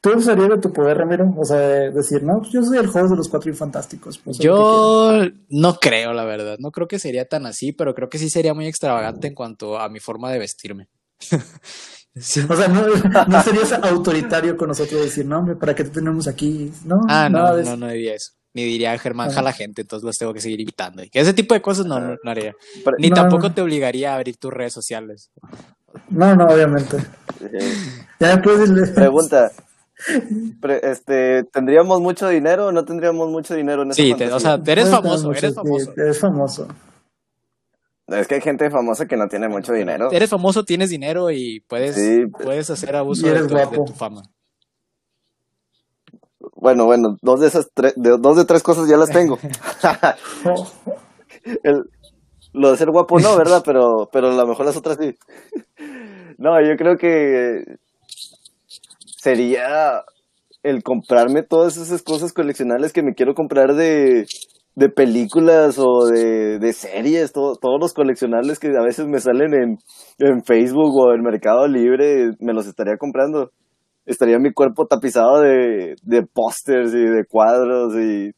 ¿Tú 0.00 0.12
usarías 0.14 0.50
de 0.50 0.58
tu 0.58 0.72
poder, 0.72 0.98
Ramiro? 0.98 1.34
O 1.36 1.44
sea, 1.44 1.56
decir, 1.58 2.22
no, 2.22 2.38
pues 2.38 2.52
yo 2.52 2.62
soy 2.62 2.78
el 2.78 2.86
juego 2.86 3.08
de 3.08 3.16
los 3.16 3.28
cuatro 3.28 3.50
infantásticos. 3.50 4.18
Pues, 4.18 4.38
yo 4.38 5.22
no 5.48 5.74
creo, 5.80 6.12
la 6.12 6.24
verdad. 6.24 6.56
No 6.60 6.70
creo 6.70 6.86
que 6.86 7.00
sería 7.00 7.26
tan 7.26 7.46
así, 7.46 7.72
pero 7.72 7.96
creo 7.96 8.08
que 8.08 8.18
sí 8.18 8.30
sería 8.30 8.54
muy 8.54 8.68
extravagante 8.68 9.26
en 9.26 9.34
cuanto 9.34 9.76
a 9.76 9.88
mi 9.88 9.98
forma 9.98 10.30
de 10.30 10.38
vestirme. 10.38 10.88
O 12.20 12.56
sea, 12.56 12.66
no, 12.66 13.42
serías 13.42 13.72
autoritario 13.74 14.56
con 14.56 14.66
nosotros 14.66 15.02
decir, 15.02 15.24
no, 15.24 15.38
hombre, 15.38 15.54
¿para 15.54 15.72
qué 15.72 15.84
te 15.84 15.90
tenemos 15.90 16.26
aquí? 16.26 16.72
No, 16.84 17.02
ah, 17.06 17.28
no, 17.28 17.56
no, 17.56 17.76
no 17.76 17.88
diría 17.88 18.14
eso 18.14 18.32
ni 18.54 18.64
diría 18.64 18.98
Germán 18.98 19.30
la 19.34 19.52
gente, 19.52 19.82
entonces 19.82 20.04
los 20.04 20.18
tengo 20.18 20.34
que 20.34 20.40
seguir 20.40 20.60
invitando. 20.60 21.02
Y 21.02 21.10
ese 21.12 21.32
tipo 21.32 21.54
de 21.54 21.62
cosas 21.62 21.86
no, 21.86 22.00
no, 22.00 22.30
haría. 22.30 22.54
Ni 22.98 23.10
tampoco 23.10 23.52
te 23.52 23.60
obligaría 23.60 24.12
a 24.12 24.16
abrir 24.16 24.36
tus 24.36 24.52
redes 24.52 24.72
sociales. 24.72 25.30
No, 26.10 26.34
no, 26.34 26.46
obviamente. 26.46 26.96
ya 28.20 28.40
Pregunta. 28.94 29.52
este, 30.82 31.44
¿Tendríamos 31.44 32.00
mucho 32.00 32.28
dinero 32.28 32.66
o 32.66 32.72
no 32.72 32.84
tendríamos 32.84 33.28
mucho 33.30 33.54
dinero 33.54 33.82
en 33.82 33.92
Sí, 33.92 34.12
o 34.12 34.40
sea, 34.40 34.60
eres 34.66 34.88
famoso, 34.88 35.32
eres 35.32 35.54
famoso. 35.54 35.92
eres 35.96 36.18
famoso. 36.18 36.68
Es 38.06 38.26
que 38.26 38.36
hay 38.36 38.40
gente 38.40 38.70
famosa 38.70 39.06
que 39.06 39.16
no 39.16 39.28
tiene 39.28 39.48
mucho 39.48 39.72
dinero. 39.72 40.10
Eres 40.10 40.30
famoso, 40.30 40.64
tienes 40.64 40.88
dinero 40.88 41.30
y 41.30 41.60
puedes, 41.60 41.98
puedes 42.42 42.70
hacer 42.70 42.96
abuso 42.96 43.26
de 43.26 43.46
tu 43.46 43.86
fama. 43.94 44.22
Bueno, 46.60 46.86
bueno, 46.86 47.16
dos 47.22 47.40
de 47.40 47.46
esas 47.46 47.70
tres, 47.72 47.94
de, 47.96 48.16
dos 48.18 48.36
de 48.36 48.44
tres 48.44 48.64
cosas 48.64 48.88
ya 48.88 48.96
las 48.96 49.10
tengo. 49.10 49.38
lo 52.52 52.72
de 52.72 52.76
ser 52.76 52.90
guapo 52.90 53.20
no, 53.20 53.36
¿verdad? 53.36 53.62
Pero, 53.64 54.08
pero 54.12 54.30
a 54.30 54.34
lo 54.34 54.46
mejor 54.46 54.66
las 54.66 54.76
otras 54.76 54.98
sí. 55.00 55.14
no, 56.36 56.60
yo 56.60 56.76
creo 56.76 56.96
que 56.96 57.62
sería 59.18 60.02
el 60.64 60.82
comprarme 60.82 61.44
todas 61.44 61.76
esas 61.76 62.02
cosas 62.02 62.32
coleccionables 62.32 62.92
que 62.92 63.04
me 63.04 63.14
quiero 63.14 63.34
comprar 63.34 63.74
de, 63.74 64.26
de 64.74 64.88
películas 64.88 65.78
o 65.78 66.06
de, 66.06 66.58
de 66.58 66.72
series, 66.72 67.32
todos 67.32 67.80
los 67.80 67.94
coleccionables 67.94 68.58
que 68.58 68.66
a 68.68 68.84
veces 68.84 69.06
me 69.06 69.20
salen 69.20 69.54
en, 69.54 69.78
en 70.18 70.42
Facebook 70.44 70.96
o 70.96 71.14
en 71.14 71.22
Mercado 71.22 71.68
Libre, 71.68 72.32
me 72.40 72.52
los 72.52 72.66
estaría 72.66 72.96
comprando 72.98 73.52
estaría 74.08 74.38
mi 74.38 74.52
cuerpo 74.52 74.86
tapizado 74.86 75.40
de, 75.40 75.96
de 76.02 76.22
pósters 76.22 76.92
y 76.94 77.04
de 77.04 77.24
cuadros 77.24 77.94
y 77.94 78.32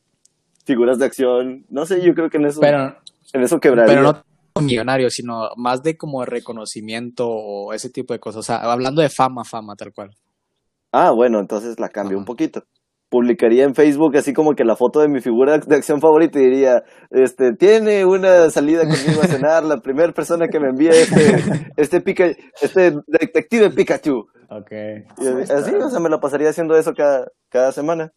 figuras 0.65 0.99
de 0.99 1.07
acción. 1.07 1.65
No 1.71 1.87
sé, 1.87 2.03
yo 2.03 2.15
creo 2.15 2.29
que 2.29 2.37
en 2.37 2.47
eso, 2.47 2.61
pero, 2.61 2.97
en 3.33 3.43
eso 3.43 3.61
quebraría. 3.61 3.95
Pero 3.95 4.03
no 4.03 4.31
millonario, 4.61 5.09
sino 5.11 5.51
más 5.57 5.83
de 5.83 5.97
como 5.97 6.25
reconocimiento 6.25 7.29
o 7.29 7.73
ese 7.73 7.89
tipo 7.89 8.13
de 8.13 8.21
cosas. 8.21 8.41
O 8.41 8.43
sea, 8.43 8.57
hablando 8.57 9.01
de 9.01 9.09
fama, 9.09 9.45
fama, 9.45 9.77
tal 9.77 9.93
cual. 9.93 10.11
Ah, 10.93 11.13
bueno, 11.13 11.39
entonces 11.39 11.79
la 11.79 11.89
cambio 11.89 12.19
un 12.19 12.25
poquito. 12.25 12.65
Publicaría 13.11 13.65
en 13.65 13.75
Facebook 13.75 14.17
así 14.17 14.33
como 14.33 14.55
que 14.55 14.65
la 14.65 14.77
foto 14.77 15.01
de 15.01 15.09
mi 15.09 15.21
figura 15.21 15.59
de 15.59 15.77
acción 15.77 16.01
favorita 16.01 16.39
y 16.39 16.45
diría, 16.45 16.85
este, 17.11 17.53
tiene 17.59 18.05
una 18.05 18.49
salida 18.51 18.83
conmigo 18.83 19.21
a 19.23 19.27
cenar 19.27 19.65
la 19.65 19.79
primera 19.79 20.13
persona 20.13 20.47
que 20.47 20.61
me 20.61 20.69
envía 20.69 20.93
este, 20.93 21.73
este, 21.77 22.01
pica, 22.01 22.27
este 22.63 22.93
detective 23.09 23.71
Pikachu. 23.71 24.27
Ok. 24.49 24.71
Y 25.19 25.27
así, 25.53 25.75
o 25.75 25.91
sea, 25.91 26.01
me 26.01 26.09
la 26.09 26.21
pasaría 26.21 26.51
haciendo 26.51 26.77
eso 26.77 26.93
cada, 26.95 27.27
cada 27.49 27.73
semana. 27.73 28.13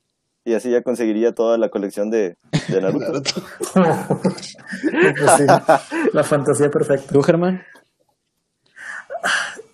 Y 0.45 0.53
así 0.53 0.69
ya 0.69 0.82
conseguiría 0.82 1.32
toda 1.32 1.58
la 1.58 1.69
colección 1.69 2.10
de, 2.10 2.36
de 2.67 2.82
Naruto. 2.82 3.13
Pues 3.73 5.32
sí, 5.38 5.45
la 6.12 6.23
fantasía 6.23 6.69
perfecta. 6.69 7.13
¿Tú, 7.13 7.21
Germán? 7.21 7.62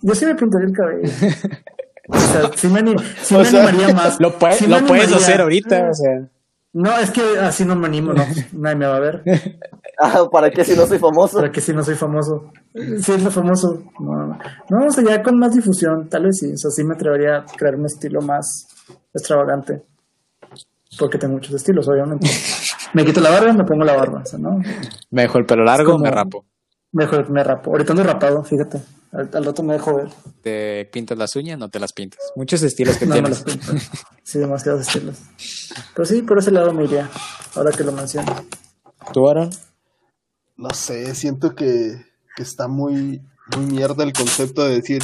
Yo 0.02 0.14
sí 0.14 0.24
me 0.24 0.34
pintaría 0.34 0.68
el 0.68 0.72
cabello. 0.72 1.02
O 2.10 2.18
sea, 2.18 2.50
sí 2.54 2.68
me, 2.68 2.80
anim- 2.80 3.02
sí 3.22 3.34
me 3.38 3.44
sea, 3.44 3.62
animaría 3.68 3.94
más. 3.94 4.20
Lo, 4.20 4.38
puedes- 4.38 4.56
Sí 4.58 4.66
me 4.66 4.80
lo 4.80 4.86
puedes 4.86 5.04
animaría. 5.04 5.26
hacer 5.26 5.40
ahorita, 5.40 5.88
o 5.90 5.94
sea. 5.94 6.28
No, 6.72 6.96
es 6.98 7.10
que 7.10 7.20
así 7.40 7.64
no 7.64 7.74
me 7.74 7.88
animo, 7.88 8.12
no. 8.12 8.24
Nadie 8.52 8.76
me 8.76 8.86
va 8.86 8.96
a 8.96 9.00
ver. 9.00 9.22
Ah, 10.02 10.22
¿para 10.32 10.50
qué 10.50 10.64
si 10.64 10.74
no 10.74 10.86
soy 10.86 10.98
famoso? 10.98 11.36
¿Para 11.40 11.52
qué 11.52 11.60
si 11.60 11.74
no 11.74 11.84
soy 11.84 11.94
famoso? 11.94 12.50
Si 13.02 13.12
es 13.12 13.22
lo 13.22 13.30
famoso. 13.30 13.82
No, 13.98 14.12
no, 14.14 14.26
no. 14.28 14.38
No, 14.70 14.86
o 14.86 14.90
sea, 14.90 15.04
ya 15.04 15.22
con 15.22 15.38
más 15.38 15.54
difusión, 15.54 16.08
tal 16.08 16.22
vez 16.24 16.38
sí. 16.38 16.50
O 16.54 16.56
sea, 16.56 16.70
sí 16.70 16.82
me 16.84 16.94
atrevería 16.94 17.36
a 17.40 17.44
crear 17.44 17.74
un 17.74 17.84
estilo 17.84 18.22
más 18.22 18.66
extravagante. 19.12 19.82
Porque 20.98 21.18
tengo 21.18 21.34
muchos 21.34 21.54
estilos, 21.54 21.86
obviamente. 21.86 22.26
Me 22.94 23.04
quito 23.04 23.20
la 23.20 23.28
barba, 23.28 23.52
me 23.52 23.64
pongo 23.64 23.84
la 23.84 23.94
barba. 23.94 24.22
O 24.22 24.24
sea, 24.26 24.38
¿no? 24.38 24.58
Me 25.10 25.22
dejo 25.22 25.36
el 25.36 25.44
pelo 25.44 25.64
largo, 25.64 25.92
como- 25.92 26.04
me 26.04 26.10
rapo. 26.10 26.46
Mejor 26.92 27.30
me 27.30 27.42
rapo. 27.44 27.70
Ahorita 27.70 27.92
ando 27.92 28.02
rapado, 28.04 28.42
fíjate. 28.44 28.80
Al, 29.12 29.28
al 29.32 29.44
rato 29.44 29.62
me 29.62 29.74
dejo 29.74 29.96
ver. 29.96 30.08
Te 30.42 30.84
pintas 30.92 31.18
las 31.18 31.34
uñas, 31.36 31.58
no 31.58 31.68
te 31.68 31.80
las 31.80 31.92
pintas. 31.92 32.20
Muchos 32.36 32.62
estilos 32.62 32.96
que 32.96 33.06
No 33.06 33.14
me 33.20 33.28
las 33.28 33.44
tienes. 33.44 33.66
pinto. 33.66 33.84
Sí, 34.22 34.38
demasiados 34.38 34.82
estilos. 34.82 35.16
Pero 35.94 36.06
sí, 36.06 36.22
por 36.22 36.38
ese 36.38 36.50
lado 36.50 36.72
me 36.72 36.84
iría. 36.84 37.08
Ahora 37.54 37.72
que 37.72 37.84
lo 37.84 37.92
menciono. 37.92 38.32
¿Tú, 39.12 39.28
Aaron? 39.28 39.50
No 40.56 40.70
sé, 40.70 41.14
siento 41.14 41.54
que, 41.54 42.04
que 42.36 42.42
está 42.42 42.68
muy, 42.68 43.22
muy 43.56 43.66
mierda 43.66 44.04
el 44.04 44.12
concepto 44.12 44.64
de 44.64 44.74
decir, 44.76 45.02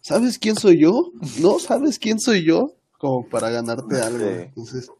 ¿sabes 0.00 0.38
quién 0.38 0.56
soy 0.56 0.80
yo? 0.80 1.12
¿No 1.40 1.58
sabes 1.58 1.98
quién 1.98 2.18
soy 2.18 2.44
yo? 2.44 2.72
Como 2.98 3.28
para 3.28 3.50
ganarte 3.50 4.00
algo. 4.02 4.26
Entonces, 4.26 4.90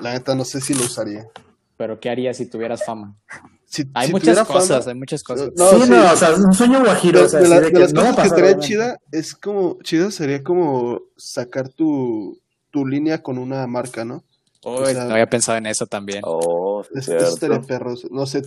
la 0.00 0.12
neta 0.14 0.34
no 0.34 0.44
sé 0.44 0.60
si 0.60 0.74
lo 0.74 0.84
usaría. 0.84 1.26
¿Pero 1.76 2.00
qué 2.00 2.10
harías 2.10 2.38
si 2.38 2.46
tuvieras 2.46 2.84
fama? 2.84 3.14
Si, 3.76 3.84
Hay 3.94 4.06
si 4.06 4.12
muchas 4.12 4.38
cosas, 4.46 4.78
fama- 4.84 4.92
hay 4.92 4.98
muchas 4.98 5.22
cosas. 5.22 5.50
No, 5.54 5.68
sí, 5.70 5.82
sí. 5.82 5.90
no, 5.90 6.12
o 6.12 6.16
sea, 6.16 6.30
un 6.34 6.52
sueño 6.54 6.80
guajiro. 6.82 7.20
de, 7.20 7.26
o 7.26 7.28
sea, 7.28 7.40
de 7.40 7.44
así 7.46 7.54
la- 7.54 7.60
de 7.60 7.78
las 7.80 7.92
no 7.92 8.00
cosas 8.00 8.16
que 8.16 8.26
estaría 8.28 8.58
chida 8.58 9.00
es 9.12 9.34
como, 9.34 9.78
chida 9.82 10.10
sería 10.10 10.42
como 10.42 11.00
sacar 11.16 11.68
tu, 11.68 12.38
tu 12.70 12.86
línea 12.86 13.22
con 13.22 13.36
una 13.38 13.66
marca, 13.66 14.04
¿no? 14.04 14.24
Uy, 14.64 14.78
o 14.82 14.86
sea- 14.86 15.04
no 15.04 15.12
había 15.12 15.28
pensado 15.28 15.58
en 15.58 15.66
eso 15.66 15.86
también. 15.86 16.22
Oh, 16.24 16.82
sí, 16.84 16.90
Es- 16.94 17.08
estaría 17.08 17.30
cierto. 17.56 17.66
perros. 17.66 18.06
No 18.10 18.24
sé, 18.26 18.42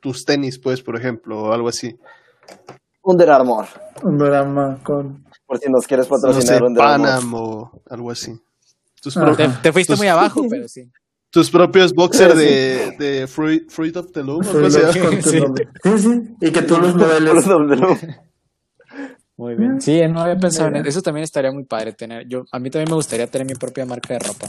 tus 0.00 0.24
tenis, 0.24 0.58
pues, 0.58 0.80
por 0.82 0.96
ejemplo, 0.96 1.42
o 1.42 1.52
algo 1.52 1.68
así. 1.68 1.98
Under 3.02 3.30
Armour. 3.30 3.66
Un 4.04 4.16
drama 4.18 4.78
con. 4.84 5.24
Por 5.46 5.58
si 5.58 5.68
nos 5.70 5.86
quieres 5.86 6.08
No 6.08 6.16
sé, 6.18 6.22
patrocinar 6.26 6.62
Under 6.62 6.82
Armour. 6.84 7.08
Panam 7.08 7.34
o 7.34 7.82
algo 7.90 8.10
así. 8.12 8.32
Tus, 9.02 9.16
Ah. 9.16 9.34
Te, 9.36 9.48
te 9.60 9.72
fuiste 9.72 9.92
Tus- 9.94 9.98
muy 9.98 10.06
abajo, 10.08 10.44
pero 10.48 10.68
sí. 10.68 10.88
Tus 11.32 11.50
propios 11.50 11.92
boxers 11.94 12.34
Sí. 12.38 12.44
de, 12.44 12.96
de 12.98 13.26
Fruit, 13.26 13.68
Fruit 13.70 13.96
of 13.96 14.12
the 14.12 14.22
Loom. 14.22 14.40
o 14.40 14.44
Fue 14.44 14.64
algo 14.66 14.68
así. 14.68 14.98
los 15.00 15.08
con 15.08 15.20
tu 15.20 15.30
Sí. 15.30 15.40
Sí, 15.82 15.98
sí. 15.98 16.36
Y 16.42 16.50
que 16.52 16.62
tú 16.62 16.76
los 16.78 16.94
modeles. 16.94 17.46
Muy 19.36 19.56
bien. 19.56 19.80
Sí, 19.80 20.00
no 20.08 20.20
había 20.20 20.36
pensado 20.36 20.68
en 20.68 20.76
eso. 20.76 20.88
Eso 20.88 21.02
también 21.02 21.24
estaría 21.24 21.50
muy 21.50 21.64
padre 21.64 21.94
tener. 21.94 22.28
Yo, 22.28 22.44
a 22.52 22.58
mí 22.58 22.70
también 22.70 22.90
me 22.90 22.96
gustaría 22.96 23.26
tener 23.26 23.46
mi 23.46 23.54
propia 23.54 23.86
marca 23.86 24.14
de 24.14 24.20
ropa. 24.20 24.46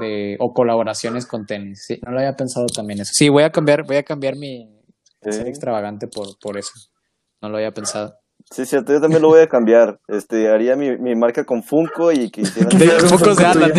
De, 0.00 0.36
o 0.40 0.52
colaboraciones 0.52 1.26
con 1.26 1.44
tenis. 1.46 1.84
Sí, 1.86 2.00
no 2.04 2.12
lo 2.12 2.18
había 2.18 2.34
pensado 2.34 2.66
también 2.66 3.00
eso. 3.00 3.10
Sí, 3.12 3.28
voy 3.28 3.42
a 3.44 3.50
cambiar, 3.50 3.84
voy 3.86 3.96
a 3.96 4.02
cambiar 4.02 4.36
mi 4.36 4.68
ser 5.22 5.46
extravagante 5.48 6.06
por, 6.08 6.26
por 6.40 6.56
eso. 6.58 6.72
No 7.42 7.48
lo 7.48 7.56
había 7.58 7.70
pensado. 7.72 8.14
Sí, 8.50 8.64
cierto, 8.64 8.92
yo 8.92 9.00
también 9.00 9.22
lo 9.22 9.28
voy 9.28 9.40
a 9.40 9.48
cambiar. 9.48 9.98
Este, 10.08 10.48
haría 10.48 10.76
mi, 10.76 10.96
mi 10.98 11.14
marca 11.16 11.44
con 11.44 11.62
Funko 11.62 12.12
y 12.12 12.30
que 12.30 12.40
hicieran... 12.42 12.78
De 12.78 12.90
algo 12.90 13.08
focos 13.18 13.36
de 13.36 13.44
Alan. 13.44 13.72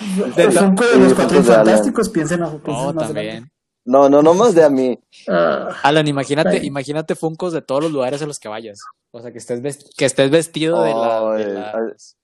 De 0.00 0.46
de 0.46 0.50
Sí, 0.52 0.58
los 0.98 1.14
cuatro 1.14 1.42
fantásticos, 1.42 2.08
piensen 2.10 2.42
a 2.42 2.48
Oh, 2.48 2.92
más 2.92 3.06
también. 3.08 3.50
No, 3.86 4.08
no, 4.08 4.22
no 4.22 4.32
más 4.34 4.54
de 4.54 4.64
a 4.64 4.70
mí. 4.70 4.98
Ah, 5.28 5.68
Alan, 5.82 6.08
imagínate, 6.08 6.56
Ay. 6.60 6.66
imagínate 6.66 7.14
Funcos 7.14 7.52
de 7.52 7.60
todos 7.62 7.82
los 7.84 7.92
lugares 7.92 8.22
a 8.22 8.26
los 8.26 8.38
que 8.38 8.48
vayas. 8.48 8.78
O 9.10 9.20
sea, 9.20 9.30
que 9.30 9.38
estés, 9.38 9.60
que 9.96 10.04
estés 10.06 10.30
vestido 10.30 10.82
de, 10.82 10.90
la, 10.90 11.34
de 11.36 11.44
Ay, 11.44 11.72
las- 11.92 12.16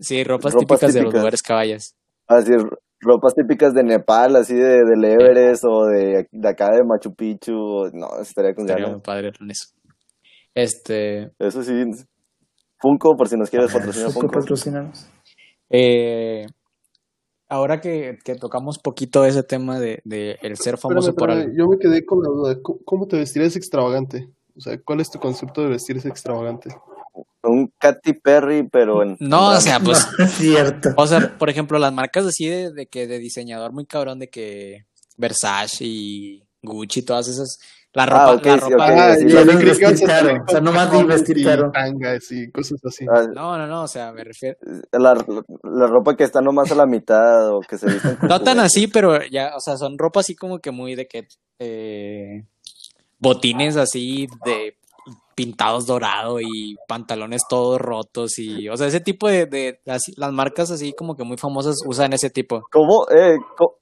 Sí, 0.00 0.22
ropas, 0.24 0.52
Ropas 0.52 0.68
típicas, 0.68 0.80
de 0.94 1.00
los 1.00 1.04
típicas. 1.06 1.20
lugares 1.20 1.42
que 1.42 1.52
vayas. 1.52 1.94
Así, 2.26 2.50
ropas 3.00 3.34
típicas 3.34 3.72
de 3.74 3.82
Nepal, 3.82 4.36
así 4.36 4.54
de, 4.54 4.84
del 4.84 5.04
Everest 5.04 5.64
o 5.64 5.86
de, 5.86 6.28
de 6.30 6.48
acá 6.48 6.70
de 6.70 6.84
Machu 6.84 7.14
Picchu. 7.14 7.54
o- 7.54 7.90
No, 7.92 8.18
estaría 8.20 8.54
con 8.54 8.64
Estaría 8.64 8.84
ganas. 8.84 8.98
muy 8.98 9.02
padre 9.02 9.32
en 9.40 9.50
eso. 9.50 9.68
Este, 10.54 11.30
Eso 11.38 11.62
sí. 11.62 11.72
Funko, 12.78 13.16
por 13.16 13.28
si 13.28 13.36
nos 13.36 13.48
quieres 13.48 13.72
patrocinar 13.72 14.10
Funko 14.10 14.40
Funko. 14.42 14.92
Eh, 15.72 16.46
ahora 17.48 17.80
que, 17.80 18.18
que 18.24 18.34
tocamos 18.34 18.78
poquito 18.78 19.24
ese 19.24 19.42
tema 19.42 19.78
de, 19.78 20.00
de 20.04 20.38
el 20.42 20.56
ser 20.56 20.78
famoso 20.78 21.10
Espérame, 21.10 21.16
por 21.16 21.30
algo. 21.30 21.54
Yo 21.56 21.68
me 21.68 21.78
quedé 21.78 22.04
con 22.04 22.22
la 22.22 22.28
duda. 22.28 22.58
¿Cómo, 22.62 22.78
cómo 22.84 23.06
te 23.06 23.16
vestirías 23.16 23.56
extravagante? 23.56 24.28
O 24.56 24.60
sea, 24.60 24.78
¿cuál 24.82 25.00
es 25.00 25.10
tu 25.10 25.18
concepto 25.18 25.62
de 25.62 25.68
vestirse 25.68 26.08
extravagante? 26.08 26.70
Un 27.42 27.72
Katy 27.78 28.12
Perry, 28.14 28.68
pero 28.70 29.02
en. 29.02 29.16
No, 29.18 29.50
o 29.50 29.60
sea, 29.60 29.80
pues, 29.80 30.06
No, 30.18 30.24
es 30.24 30.32
cierto. 30.32 30.90
o 30.96 31.06
sea, 31.06 31.36
por 31.38 31.50
ejemplo, 31.50 31.78
las 31.78 31.92
marcas 31.92 32.26
así 32.26 32.46
de, 32.46 32.72
de 32.72 32.86
que 32.86 33.06
de 33.06 33.18
diseñador 33.18 33.72
muy 33.72 33.86
cabrón 33.86 34.18
de 34.18 34.28
que 34.28 34.86
Versace 35.16 35.84
y 35.84 36.44
Gucci, 36.62 37.02
todas 37.02 37.28
esas, 37.28 37.58
la 37.94 38.06
ropa, 38.06 38.24
Ah, 38.24 38.32
ok, 38.34 38.46
la 38.46 38.56
ropa. 38.56 38.86
Ah, 38.88 39.16
sí, 39.16 39.28
yo 39.28 39.42
sí, 39.42 39.58
que 39.58 39.64
vestir 39.64 40.08
caro. 40.08 40.28
O 40.28 40.48
sea, 40.48 40.54
con 40.60 40.64
no 40.64 40.72
más 40.72 40.92
de 40.92 41.04
vestir 41.04 41.38
y 41.38 41.44
caro. 41.44 41.70
tangas 41.72 42.32
y 42.32 42.50
cosas 42.50 42.80
así. 42.84 43.06
Ah, 43.10 43.26
no, 43.34 43.58
no, 43.58 43.66
no, 43.66 43.82
o 43.82 43.88
sea, 43.88 44.12
me 44.12 44.24
refiero, 44.24 44.56
la, 44.92 45.14
la 45.62 45.86
ropa 45.86 46.16
que 46.16 46.24
está 46.24 46.40
nomás 46.40 46.70
a 46.72 46.74
la 46.74 46.86
mitad 46.86 47.50
o 47.54 47.60
que 47.60 47.76
se 47.78 47.86
visten 47.86 48.16
no 48.28 48.40
tan 48.40 48.60
así, 48.60 48.86
pero 48.86 49.22
ya, 49.24 49.52
o 49.56 49.60
sea, 49.60 49.76
son 49.76 49.98
ropa 49.98 50.20
así 50.20 50.34
como 50.34 50.58
que 50.60 50.70
muy 50.70 50.94
de 50.94 51.06
que, 51.06 51.28
eh, 51.58 52.44
botines 53.18 53.76
así 53.76 54.26
de 54.44 54.76
pintados 55.34 55.86
dorado 55.86 56.40
y 56.40 56.76
pantalones 56.86 57.42
todos 57.48 57.80
rotos 57.80 58.38
y, 58.38 58.68
o 58.68 58.76
sea, 58.76 58.86
ese 58.86 59.00
tipo 59.00 59.28
de, 59.28 59.46
de 59.46 59.80
así- 59.86 60.12
las 60.16 60.32
marcas 60.32 60.70
así 60.70 60.92
como 60.92 61.16
que 61.16 61.24
muy 61.24 61.36
famosas 61.38 61.76
usan 61.86 62.12
ese 62.12 62.30
tipo. 62.30 62.62
¿Cómo, 62.70 63.06
eh, 63.10 63.36
co- 63.56 63.78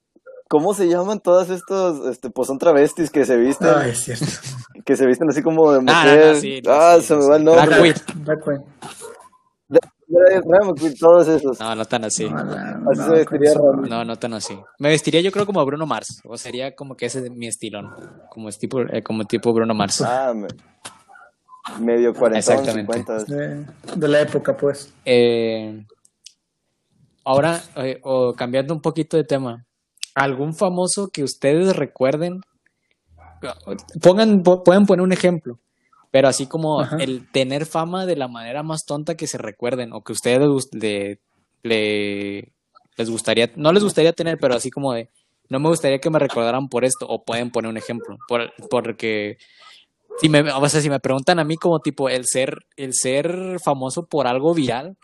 ¿Cómo 0.51 0.73
se 0.73 0.89
llaman 0.89 1.21
todas 1.21 1.49
estos, 1.49 2.05
este, 2.09 2.29
pues 2.29 2.49
son 2.49 2.57
travestis 2.59 3.09
que 3.09 3.23
se 3.23 3.37
visten, 3.37 3.69
Ay, 3.73 3.91
es 3.91 4.03
cierto. 4.03 4.25
que 4.85 4.97
se 4.97 5.05
visten 5.05 5.29
así 5.29 5.41
como 5.41 5.71
de 5.71 5.79
mujer? 5.79 5.95
Ah, 5.95 6.05
no, 6.25 6.33
no, 6.33 6.35
sí, 6.35 6.61
no, 6.61 6.71
ah, 6.73 6.97
sí, 6.99 7.05
se 7.05 7.15
me 7.15 7.25
va 7.25 7.35
el 7.37 7.43
nombre. 7.45 7.93
Queen, 10.77 10.93
todos 10.99 11.29
esos. 11.29 11.57
No, 11.57 11.73
no 11.73 11.85
tan 11.85 12.03
así. 12.03 12.29
No, 12.29 12.43
no, 12.43 12.51
Así 12.91 12.99
no, 12.99 13.05
se 13.05 13.11
vestiría. 13.11 13.53
No, 13.55 14.03
no 14.03 14.19
tan 14.19 14.33
así. 14.33 14.59
Me 14.77 14.89
vestiría 14.89 15.21
yo 15.21 15.31
creo 15.31 15.45
como 15.45 15.65
Bruno 15.65 15.85
Mars, 15.85 16.19
o 16.25 16.37
sería 16.37 16.75
como 16.75 16.97
que 16.97 17.05
ese 17.05 17.19
es 17.19 17.31
mi 17.31 17.47
estilo, 17.47 17.81
¿no? 17.81 17.95
Como 18.29 18.49
es 18.49 18.59
tipo, 18.59 18.81
eh, 18.81 19.01
como 19.01 19.23
tipo 19.23 19.53
Bruno 19.53 19.73
Mars. 19.73 20.01
Ah, 20.01 20.33
me- 20.35 20.49
medio 21.79 22.13
40, 22.13 22.39
Exactamente. 22.39 22.91
50. 23.05 23.23
De, 23.23 23.65
de 23.95 24.07
la 24.09 24.19
época, 24.19 24.57
pues. 24.57 24.93
Eh, 25.05 25.85
ahora, 27.23 27.61
eh, 27.77 28.01
o 28.03 28.33
cambiando 28.33 28.73
un 28.73 28.81
poquito 28.81 29.15
de 29.15 29.23
tema, 29.23 29.65
¿algún 30.15 30.55
famoso 30.55 31.09
que 31.09 31.23
ustedes 31.23 31.75
recuerden? 31.75 32.41
Pongan, 34.01 34.43
po- 34.43 34.63
pueden 34.63 34.85
poner 34.85 35.03
un 35.03 35.11
ejemplo, 35.11 35.59
pero 36.11 36.27
así 36.27 36.45
como 36.47 36.81
Ajá. 36.81 36.97
el 36.97 37.29
tener 37.31 37.65
fama 37.65 38.05
de 38.05 38.15
la 38.15 38.27
manera 38.27 38.61
más 38.63 38.85
tonta 38.85 39.15
que 39.15 39.27
se 39.27 39.37
recuerden, 39.37 39.93
o 39.93 40.03
que 40.03 40.13
ustedes 40.13 40.47
le, 40.73 41.19
le- 41.63 42.51
les 42.97 43.09
gustaría, 43.09 43.51
no 43.55 43.71
les 43.73 43.83
gustaría 43.83 44.13
tener, 44.13 44.37
pero 44.39 44.55
así 44.55 44.69
como 44.69 44.93
de, 44.93 45.09
no 45.49 45.59
me 45.59 45.69
gustaría 45.69 45.99
que 45.99 46.09
me 46.11 46.19
recordaran 46.19 46.67
por 46.69 46.85
esto, 46.85 47.07
o 47.07 47.23
pueden 47.23 47.49
poner 47.51 47.69
un 47.69 47.77
ejemplo, 47.77 48.17
por, 48.27 48.51
porque 48.69 49.37
si 50.19 50.29
me, 50.29 50.41
o 50.51 50.69
sea, 50.69 50.81
si 50.81 50.89
me 50.89 50.99
preguntan 50.99 51.39
a 51.39 51.43
mí 51.43 51.57
como 51.57 51.79
tipo 51.79 52.09
el 52.09 52.25
ser, 52.25 52.59
el 52.75 52.93
ser 52.93 53.59
famoso 53.63 54.05
por 54.05 54.27
algo 54.27 54.53
viral, 54.53 54.97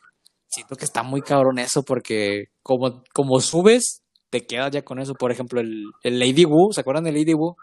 siento 0.48 0.76
que 0.76 0.86
está 0.86 1.02
muy 1.02 1.22
cabrón 1.22 1.58
eso 1.58 1.82
porque 1.82 2.50
como, 2.62 3.04
como 3.14 3.40
subes, 3.40 4.04
te 4.30 4.46
quedas 4.46 4.72
ya 4.72 4.84
con 4.84 5.00
eso. 5.00 5.14
Por 5.14 5.32
ejemplo, 5.32 5.60
el, 5.62 5.86
el 6.04 6.20
Lady 6.20 6.46
Wu, 6.46 6.72
¿se 6.72 6.82
acuerdan 6.82 7.04
de 7.04 7.12
Lady 7.12 7.34
Wu? 7.34 7.56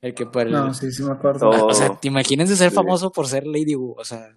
El 0.00 0.14
que 0.14 0.26
por 0.26 0.42
el, 0.42 0.52
No, 0.52 0.74
sí, 0.74 0.90
sí 0.90 1.02
me 1.02 1.12
acuerdo. 1.12 1.48
O 1.48 1.72
sea, 1.72 1.98
te 1.98 2.08
imagínense 2.08 2.56
ser 2.56 2.70
sí. 2.70 2.76
famoso 2.76 3.10
por 3.10 3.26
ser 3.26 3.46
Lady 3.46 3.74
Wu, 3.74 3.94
o 3.96 4.04
sea, 4.04 4.28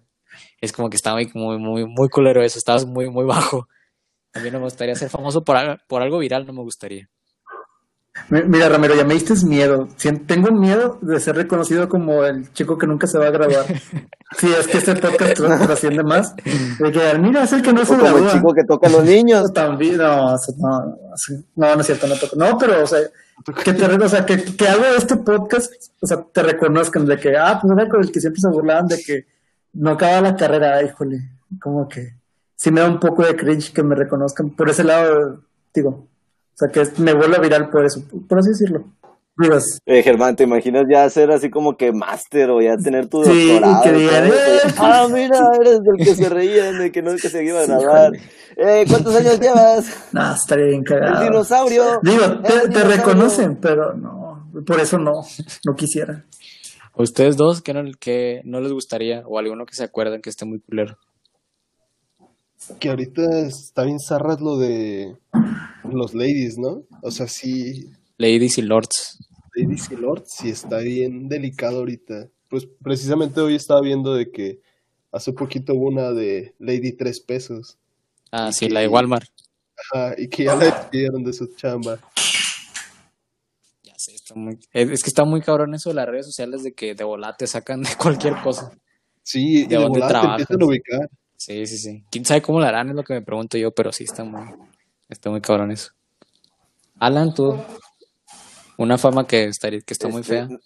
es 0.60 0.72
como 0.72 0.88
que 0.88 0.96
está 0.96 1.12
muy, 1.12 1.30
muy, 1.34 1.58
muy, 1.58 1.84
muy 1.86 2.08
culero 2.08 2.42
eso, 2.42 2.58
estabas 2.58 2.86
muy, 2.86 3.10
muy 3.10 3.26
bajo. 3.26 3.66
A 4.34 4.40
mí 4.40 4.50
no 4.50 4.58
me 4.58 4.64
gustaría 4.64 4.94
ser 4.94 5.10
famoso 5.10 5.42
por, 5.42 5.56
por 5.88 6.02
algo 6.02 6.18
viral, 6.18 6.46
no 6.46 6.52
me 6.52 6.62
gustaría. 6.62 7.08
Mira, 8.30 8.68
Ramiro, 8.68 8.94
ya 8.94 9.04
me 9.04 9.14
diste 9.14 9.34
miedo. 9.46 9.88
Tengo 10.26 10.50
miedo 10.50 10.98
de 11.00 11.18
ser 11.20 11.36
reconocido 11.36 11.88
como 11.88 12.24
el 12.24 12.52
chico 12.52 12.76
que 12.76 12.86
nunca 12.86 13.06
se 13.06 13.18
va 13.18 13.26
a 13.26 13.30
grabar. 13.30 13.66
Sí, 14.36 14.48
es 14.58 14.66
que 14.66 14.78
este 14.78 14.94
podcast 14.96 15.36
trasciende 15.66 16.02
más. 16.02 16.34
De 16.36 16.92
que, 16.92 17.18
mira, 17.18 17.44
es 17.44 17.52
el 17.52 17.62
que 17.62 17.72
no 17.72 17.84
se. 17.84 17.96
Como 17.96 18.18
el 18.18 18.30
chico 18.30 18.52
que 18.52 18.64
toca 18.64 18.88
a 18.88 18.90
los 18.90 19.04
niños. 19.04 19.52
También, 19.54 19.96
no, 19.96 20.36
no, 20.58 21.00
no, 21.56 21.74
no 21.74 21.80
es 21.80 21.86
cierto, 21.86 22.06
no 22.06 22.16
toca. 22.16 22.36
No, 22.36 22.58
pero, 22.58 22.84
o 22.84 22.86
sea, 22.86 23.00
que 23.64 23.72
te, 23.72 23.84
o 23.84 24.08
sea, 24.08 24.26
que, 24.26 24.44
que 24.44 24.68
hago 24.68 24.84
este 24.96 25.16
podcast, 25.16 25.72
o 26.00 26.06
sea, 26.06 26.22
te 26.22 26.42
reconozcan 26.42 27.06
de 27.06 27.16
que, 27.16 27.36
ah, 27.36 27.58
pues 27.60 27.72
era 27.76 27.88
con 27.88 28.02
el 28.02 28.12
que 28.12 28.20
siempre 28.20 28.40
se 28.40 28.48
burlaban 28.48 28.86
de 28.86 29.02
que 29.02 29.26
no 29.72 29.90
acaba 29.90 30.20
la 30.20 30.36
carrera, 30.36 30.82
híjole, 30.82 31.20
como 31.60 31.88
que 31.88 32.18
sí 32.56 32.70
me 32.70 32.80
da 32.80 32.88
un 32.88 33.00
poco 33.00 33.24
de 33.24 33.36
cringe 33.36 33.72
que 33.72 33.82
me 33.82 33.94
reconozcan. 33.94 34.50
Por 34.50 34.68
ese 34.68 34.84
lado, 34.84 35.42
digo, 35.72 36.08
sea, 36.58 36.68
que 36.72 37.00
me 37.00 37.14
vuelve 37.14 37.38
viral 37.40 37.70
por 37.70 37.84
eso, 37.84 38.02
por 38.28 38.38
así 38.38 38.50
decirlo. 38.50 38.84
Eh, 39.86 40.02
Germán, 40.02 40.34
¿te 40.34 40.42
imaginas 40.42 40.84
ya 40.90 41.08
ser 41.08 41.30
así 41.30 41.48
como 41.48 41.76
que 41.76 41.92
máster 41.92 42.50
o 42.50 42.60
ya 42.60 42.76
tener 42.76 43.06
tu 43.06 43.18
doctorado? 43.18 43.82
Sí, 43.82 43.88
que 43.88 43.96
digan, 43.96 44.26
eh, 44.26 44.32
ah, 44.78 45.06
mira, 45.08 45.38
eres 45.60 45.78
del 45.80 46.04
que 46.04 46.14
se 46.16 46.28
reían, 46.28 46.76
de 46.76 46.90
que 46.90 47.02
no 47.02 47.12
es 47.12 47.22
que 47.22 47.28
se 47.28 47.44
iba 47.44 47.60
a 47.60 47.66
grabar. 47.66 48.12
Eh, 48.56 48.84
¿cuántos 48.88 49.14
años 49.14 49.38
llevas? 49.40 50.08
No, 50.12 50.34
estaría 50.34 50.66
bien 50.66 50.82
cagado. 50.82 51.22
El 51.22 51.28
dinosaurio. 51.28 52.00
Digo, 52.02 52.40
te, 52.42 52.82
reconocen, 52.82 53.58
pero 53.60 53.94
no, 53.94 54.50
por 54.66 54.80
eso 54.80 54.98
no, 54.98 55.12
no 55.64 55.74
quisiera. 55.76 56.24
¿Ustedes 56.96 57.36
dos 57.36 57.62
que 57.62 57.74
no, 57.74 57.82
que 58.00 58.40
no 58.44 58.60
les 58.60 58.72
gustaría 58.72 59.22
o 59.24 59.38
alguno 59.38 59.66
que 59.66 59.76
se 59.76 59.84
acuerden 59.84 60.20
que 60.20 60.30
esté 60.30 60.46
muy 60.46 60.58
culero? 60.58 60.98
Que 62.80 62.88
ahorita 62.88 63.22
está 63.46 63.84
bien 63.84 64.00
zarras 64.00 64.40
lo 64.40 64.58
de 64.58 65.16
los 65.94 66.14
ladies, 66.14 66.58
¿no? 66.58 66.84
O 67.02 67.10
sea, 67.10 67.28
sí. 67.28 67.90
Ladies 68.16 68.58
y 68.58 68.62
lords. 68.62 69.18
Ladies 69.54 69.90
y 69.90 69.96
lords, 69.96 70.30
sí 70.32 70.50
está 70.50 70.78
bien 70.78 71.28
delicado 71.28 71.78
ahorita. 71.78 72.28
Pues 72.48 72.66
precisamente 72.82 73.40
hoy 73.40 73.54
estaba 73.54 73.80
viendo 73.80 74.14
de 74.14 74.30
que 74.30 74.60
hace 75.12 75.32
poquito 75.32 75.74
hubo 75.74 75.88
una 75.88 76.12
de 76.12 76.54
Lady 76.58 76.92
tres 76.92 77.20
pesos. 77.20 77.78
Ah, 78.30 78.52
sí, 78.52 78.68
la 78.68 78.80
de 78.80 78.88
Walmart. 78.88 79.28
Ajá, 79.92 80.14
y 80.18 80.28
que 80.28 80.44
ya 80.44 80.54
la 80.56 80.64
despidieron 80.64 81.22
de 81.24 81.32
su 81.32 81.46
chamba. 81.54 81.98
Ya 83.82 83.94
sé, 83.96 84.14
está 84.14 84.34
muy... 84.34 84.58
Es 84.72 85.02
que 85.02 85.10
está 85.10 85.24
muy 85.24 85.40
cabrón 85.40 85.74
eso 85.74 85.90
de 85.90 85.94
las 85.94 86.06
redes 86.06 86.26
sociales 86.26 86.62
de 86.62 86.72
que 86.72 86.94
de 86.94 87.04
volate 87.04 87.46
sacan 87.46 87.82
de 87.82 87.90
cualquier 87.96 88.36
cosa. 88.42 88.72
Sí, 89.22 89.66
de, 89.66 89.76
dónde 89.76 90.00
trabajan. 90.00 90.40
empiezan 90.40 90.62
a 90.62 90.66
ubicar. 90.66 91.10
Sí, 91.36 91.66
sí, 91.66 91.78
sí. 91.78 92.04
¿Quién 92.10 92.24
sabe 92.24 92.42
cómo 92.42 92.58
lo 92.58 92.66
harán? 92.66 92.88
Es 92.88 92.96
lo 92.96 93.04
que 93.04 93.14
me 93.14 93.22
pregunto 93.22 93.56
yo, 93.58 93.70
pero 93.70 93.92
sí 93.92 94.04
está 94.04 94.24
muy, 94.24 94.42
está 95.08 95.30
muy 95.30 95.40
cabrón 95.40 95.70
eso. 95.70 95.92
Alan, 97.00 97.32
tú, 97.32 97.56
una 98.78 98.98
fama 98.98 99.26
que, 99.26 99.44
está, 99.44 99.70
que 99.70 99.82
está 99.88 100.08
muy 100.08 100.22
fea. 100.22 100.42
Este, 100.42 100.56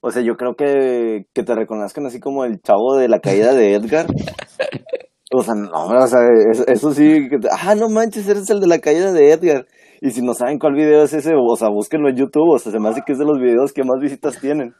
o 0.00 0.10
sea, 0.10 0.22
yo 0.22 0.34
creo 0.36 0.54
que, 0.56 1.26
que 1.32 1.42
te 1.44 1.54
reconozcan 1.54 2.06
así 2.06 2.18
como 2.18 2.44
el 2.44 2.60
chavo 2.60 2.96
de 2.96 3.08
la 3.08 3.20
caída 3.20 3.54
de 3.54 3.74
Edgar. 3.74 4.06
o 5.32 5.42
sea, 5.42 5.54
no, 5.54 5.86
o 5.86 6.06
sea, 6.06 6.20
eso, 6.66 6.92
sí, 6.92 7.28
ah, 7.50 7.74
no 7.74 7.88
manches, 7.88 8.28
eres 8.28 8.50
el 8.50 8.60
de 8.60 8.66
la 8.66 8.80
caída 8.80 9.12
de 9.12 9.30
Edgar. 9.30 9.66
Y 10.00 10.10
si 10.10 10.20
no 10.20 10.34
saben 10.34 10.58
cuál 10.58 10.74
video 10.74 11.04
es 11.04 11.12
ese, 11.12 11.32
o 11.36 11.56
sea, 11.56 11.68
búsquenlo 11.68 12.08
en 12.08 12.16
YouTube, 12.16 12.52
o 12.52 12.58
sea, 12.58 12.72
se 12.72 12.80
me 12.80 12.88
hace 12.88 13.02
que 13.06 13.12
es 13.12 13.18
de 13.18 13.24
los 13.24 13.38
videos 13.38 13.72
que 13.72 13.84
más 13.84 14.00
visitas 14.00 14.40
tienen. 14.40 14.74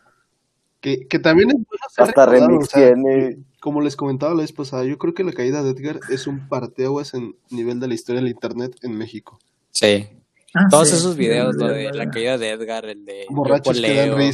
Que, 0.82 1.06
que 1.06 1.18
también 1.18 1.48
es 1.48 1.54
bueno 1.54 1.86
Hasta 1.96 2.26
remix 2.26 2.68
tiene 2.68 3.38
como 3.62 3.80
les 3.80 3.94
comentaba 3.94 4.34
la 4.34 4.40
vez 4.40 4.52
pasada, 4.52 4.82
yo 4.84 4.98
creo 4.98 5.14
que 5.14 5.22
la 5.22 5.32
caída 5.32 5.62
de 5.62 5.70
Edgar 5.70 6.00
es 6.10 6.26
un 6.26 6.48
parteaguas 6.48 7.14
en 7.14 7.36
nivel 7.48 7.78
de 7.78 7.86
la 7.86 7.94
historia 7.94 8.20
del 8.20 8.28
internet 8.28 8.76
en 8.82 8.98
México. 8.98 9.38
Sí. 9.70 10.08
Ah, 10.52 10.66
Todos 10.68 10.92
esos 10.92 11.16
videos, 11.16 11.54
lo 11.54 11.68
de 11.68 11.92
la 11.92 12.10
caída 12.10 12.38
de 12.38 12.50
Edgar, 12.50 12.86
el 12.86 13.04
de 13.04 13.24
Borrachos 13.30 13.76
yo 13.76 13.82
poleo, 13.82 14.32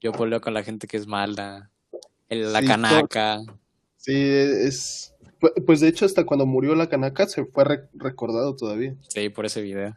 yo 0.00 0.12
poleo 0.12 0.40
con 0.40 0.54
la 0.54 0.64
gente 0.64 0.88
que 0.88 0.96
es 0.96 1.06
mala, 1.06 1.70
el, 2.28 2.52
la 2.52 2.60
canaca. 2.64 3.42
Sí, 3.96 4.12
es... 4.16 5.14
Pues 5.64 5.78
de 5.78 5.86
hecho 5.86 6.04
hasta 6.04 6.26
cuando 6.26 6.44
murió 6.44 6.74
la 6.74 6.88
canaca 6.88 7.28
se 7.28 7.44
fue 7.44 7.64
recordado 7.94 8.56
todavía. 8.56 8.96
Sí, 9.06 9.28
por 9.28 9.46
ese 9.46 9.62
video. 9.62 9.96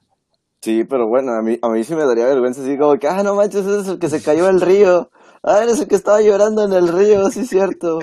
Sí, 0.61 0.83
pero 0.83 1.07
bueno, 1.07 1.31
a 1.31 1.41
mí, 1.41 1.57
a 1.59 1.69
mí 1.69 1.83
sí 1.83 1.95
me 1.95 2.05
daría 2.05 2.27
vergüenza 2.27 2.61
así 2.61 2.77
como 2.77 2.99
que, 2.99 3.07
ah, 3.07 3.23
no 3.23 3.33
manches, 3.33 3.65
ese 3.65 3.79
es 3.81 3.87
el 3.87 3.97
que 3.97 4.07
se 4.07 4.21
cayó 4.21 4.45
al 4.45 4.61
río. 4.61 5.09
Ah, 5.43 5.63
eres 5.63 5.79
el 5.79 5.87
que 5.87 5.95
estaba 5.95 6.21
llorando 6.21 6.63
en 6.63 6.73
el 6.73 6.87
río, 6.87 7.29
sí, 7.31 7.45
cierto. 7.45 7.99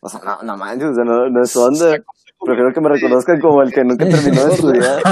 O 0.00 0.08
sea, 0.08 0.20
no, 0.24 0.42
no 0.42 0.56
manches, 0.56 0.90
o 0.90 0.94
sea, 0.94 1.04
no, 1.04 1.28
no 1.28 1.42
es 1.42 1.56
onda. 1.56 1.96
Prefiero 2.44 2.72
que 2.72 2.80
me 2.80 2.88
reconozcan 2.88 3.40
como 3.40 3.62
el 3.62 3.72
que 3.72 3.84
nunca 3.84 4.08
terminó 4.08 4.44
de 4.46 4.54
estudiar. 4.54 5.02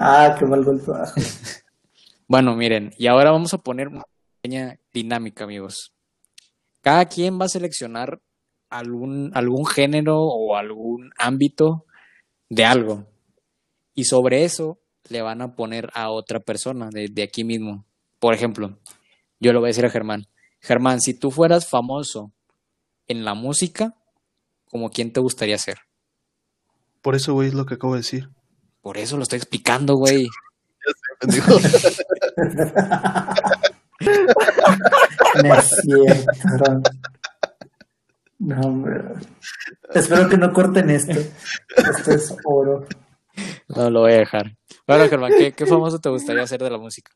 ah, 0.00 0.34
qué 0.38 0.46
mal 0.46 0.64
golpe. 0.64 0.92
Bueno, 2.26 2.56
miren, 2.56 2.92
y 2.96 3.06
ahora 3.06 3.30
vamos 3.30 3.52
a 3.52 3.58
poner 3.58 3.88
una 3.88 4.04
pequeña 4.40 4.78
dinámica, 4.92 5.44
amigos. 5.44 5.92
Cada 6.80 7.04
quien 7.04 7.38
va 7.38 7.44
a 7.44 7.50
seleccionar 7.50 8.20
algún, 8.70 9.30
algún 9.34 9.66
género 9.66 10.18
o 10.20 10.56
algún 10.56 11.10
ámbito 11.18 11.84
de 12.48 12.64
algo. 12.64 13.06
Y 13.94 14.04
sobre 14.04 14.44
eso 14.44 14.78
le 15.10 15.20
van 15.20 15.42
a 15.42 15.54
poner 15.54 15.90
a 15.94 16.10
otra 16.10 16.40
persona 16.40 16.88
de, 16.90 17.08
de 17.10 17.22
aquí 17.22 17.44
mismo. 17.44 17.84
Por 18.18 18.32
ejemplo, 18.34 18.78
yo 19.42 19.52
le 19.52 19.58
voy 19.58 19.66
a 19.66 19.70
decir 19.70 19.84
a 19.84 19.90
Germán, 19.90 20.28
Germán, 20.60 21.00
si 21.00 21.14
tú 21.14 21.32
fueras 21.32 21.68
famoso 21.68 22.32
en 23.08 23.24
la 23.24 23.34
música, 23.34 23.94
como 24.70 24.90
quién 24.90 25.12
te 25.12 25.18
gustaría 25.20 25.58
ser. 25.58 25.78
Por 27.02 27.16
eso, 27.16 27.34
güey, 27.34 27.48
es 27.48 27.54
lo 27.54 27.66
que 27.66 27.74
acabo 27.74 27.94
de 27.94 28.00
decir. 28.00 28.30
Por 28.80 28.98
eso 28.98 29.16
lo 29.16 29.24
estoy 29.24 29.38
explicando, 29.38 29.96
güey. 29.96 30.28
no 35.42 35.54
es 35.54 35.70
cierto. 35.82 36.82
No, 38.38 38.60
hombre. 38.60 39.02
Espero 39.92 40.28
que 40.28 40.36
no 40.36 40.52
corten 40.52 40.90
esto. 40.90 41.18
Esto 41.76 42.12
es 42.12 42.36
oro. 42.44 42.86
No 43.68 43.90
lo 43.90 44.00
voy 44.02 44.12
a 44.12 44.18
dejar. 44.18 44.56
Bueno, 44.86 45.08
Germán, 45.08 45.32
¿qué, 45.36 45.52
¿qué, 45.52 45.66
famoso 45.66 45.98
te 45.98 46.08
gustaría 46.08 46.42
hacer 46.42 46.62
de 46.62 46.70
la 46.70 46.78
música? 46.78 47.12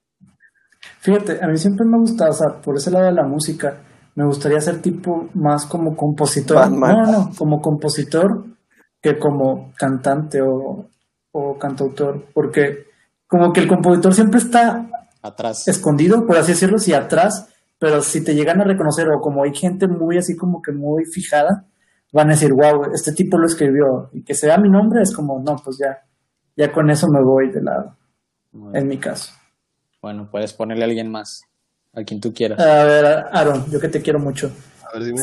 Fíjate, 1.00 1.42
a 1.42 1.48
mí 1.48 1.56
siempre 1.56 1.86
me 1.86 1.96
ha 1.96 2.00
gustado, 2.00 2.30
o 2.30 2.34
sea, 2.34 2.60
por 2.60 2.76
ese 2.76 2.90
lado 2.90 3.06
de 3.06 3.12
la 3.12 3.26
música, 3.26 3.78
me 4.14 4.24
gustaría 4.24 4.60
ser 4.60 4.80
tipo 4.80 5.28
más 5.34 5.66
como 5.66 5.94
compositor. 5.94 6.70
No, 6.70 7.02
no, 7.02 7.30
como 7.36 7.60
compositor 7.60 8.44
que 9.00 9.18
como 9.18 9.72
cantante 9.76 10.40
o, 10.42 10.88
o 11.32 11.58
cantautor, 11.58 12.24
porque 12.34 12.86
como 13.26 13.52
que 13.52 13.60
el 13.60 13.68
compositor 13.68 14.14
siempre 14.14 14.38
está 14.38 14.88
atrás, 15.22 15.68
escondido, 15.68 16.26
por 16.26 16.36
así 16.36 16.52
decirlo, 16.52 16.78
sí, 16.78 16.92
atrás, 16.92 17.48
pero 17.78 18.02
si 18.02 18.24
te 18.24 18.34
llegan 18.34 18.60
a 18.60 18.64
reconocer 18.64 19.06
o 19.08 19.20
como 19.20 19.44
hay 19.44 19.54
gente 19.54 19.86
muy 19.86 20.18
así 20.18 20.34
como 20.34 20.62
que 20.62 20.72
muy 20.72 21.04
fijada, 21.04 21.66
van 22.12 22.28
a 22.28 22.32
decir, 22.32 22.52
wow, 22.52 22.90
este 22.94 23.12
tipo 23.12 23.36
lo 23.38 23.46
escribió 23.46 24.08
y 24.12 24.22
que 24.24 24.34
sea 24.34 24.58
mi 24.58 24.70
nombre 24.70 25.02
es 25.02 25.14
como, 25.14 25.38
no, 25.40 25.56
pues 25.62 25.78
ya, 25.78 25.98
ya 26.56 26.72
con 26.72 26.90
eso 26.90 27.06
me 27.08 27.22
voy 27.22 27.50
de 27.52 27.62
lado, 27.62 27.96
en 28.72 28.88
mi 28.88 28.98
caso. 28.98 29.32
Bueno, 30.02 30.28
puedes 30.30 30.52
ponerle 30.52 30.84
a 30.84 30.88
alguien 30.88 31.10
más. 31.10 31.42
A 31.92 32.04
quien 32.04 32.20
tú 32.20 32.32
quieras. 32.32 32.60
A 32.60 32.84
ver, 32.84 33.06
Aaron, 33.32 33.70
yo 33.70 33.80
que 33.80 33.88
te 33.88 34.02
quiero 34.02 34.18
mucho. 34.18 34.52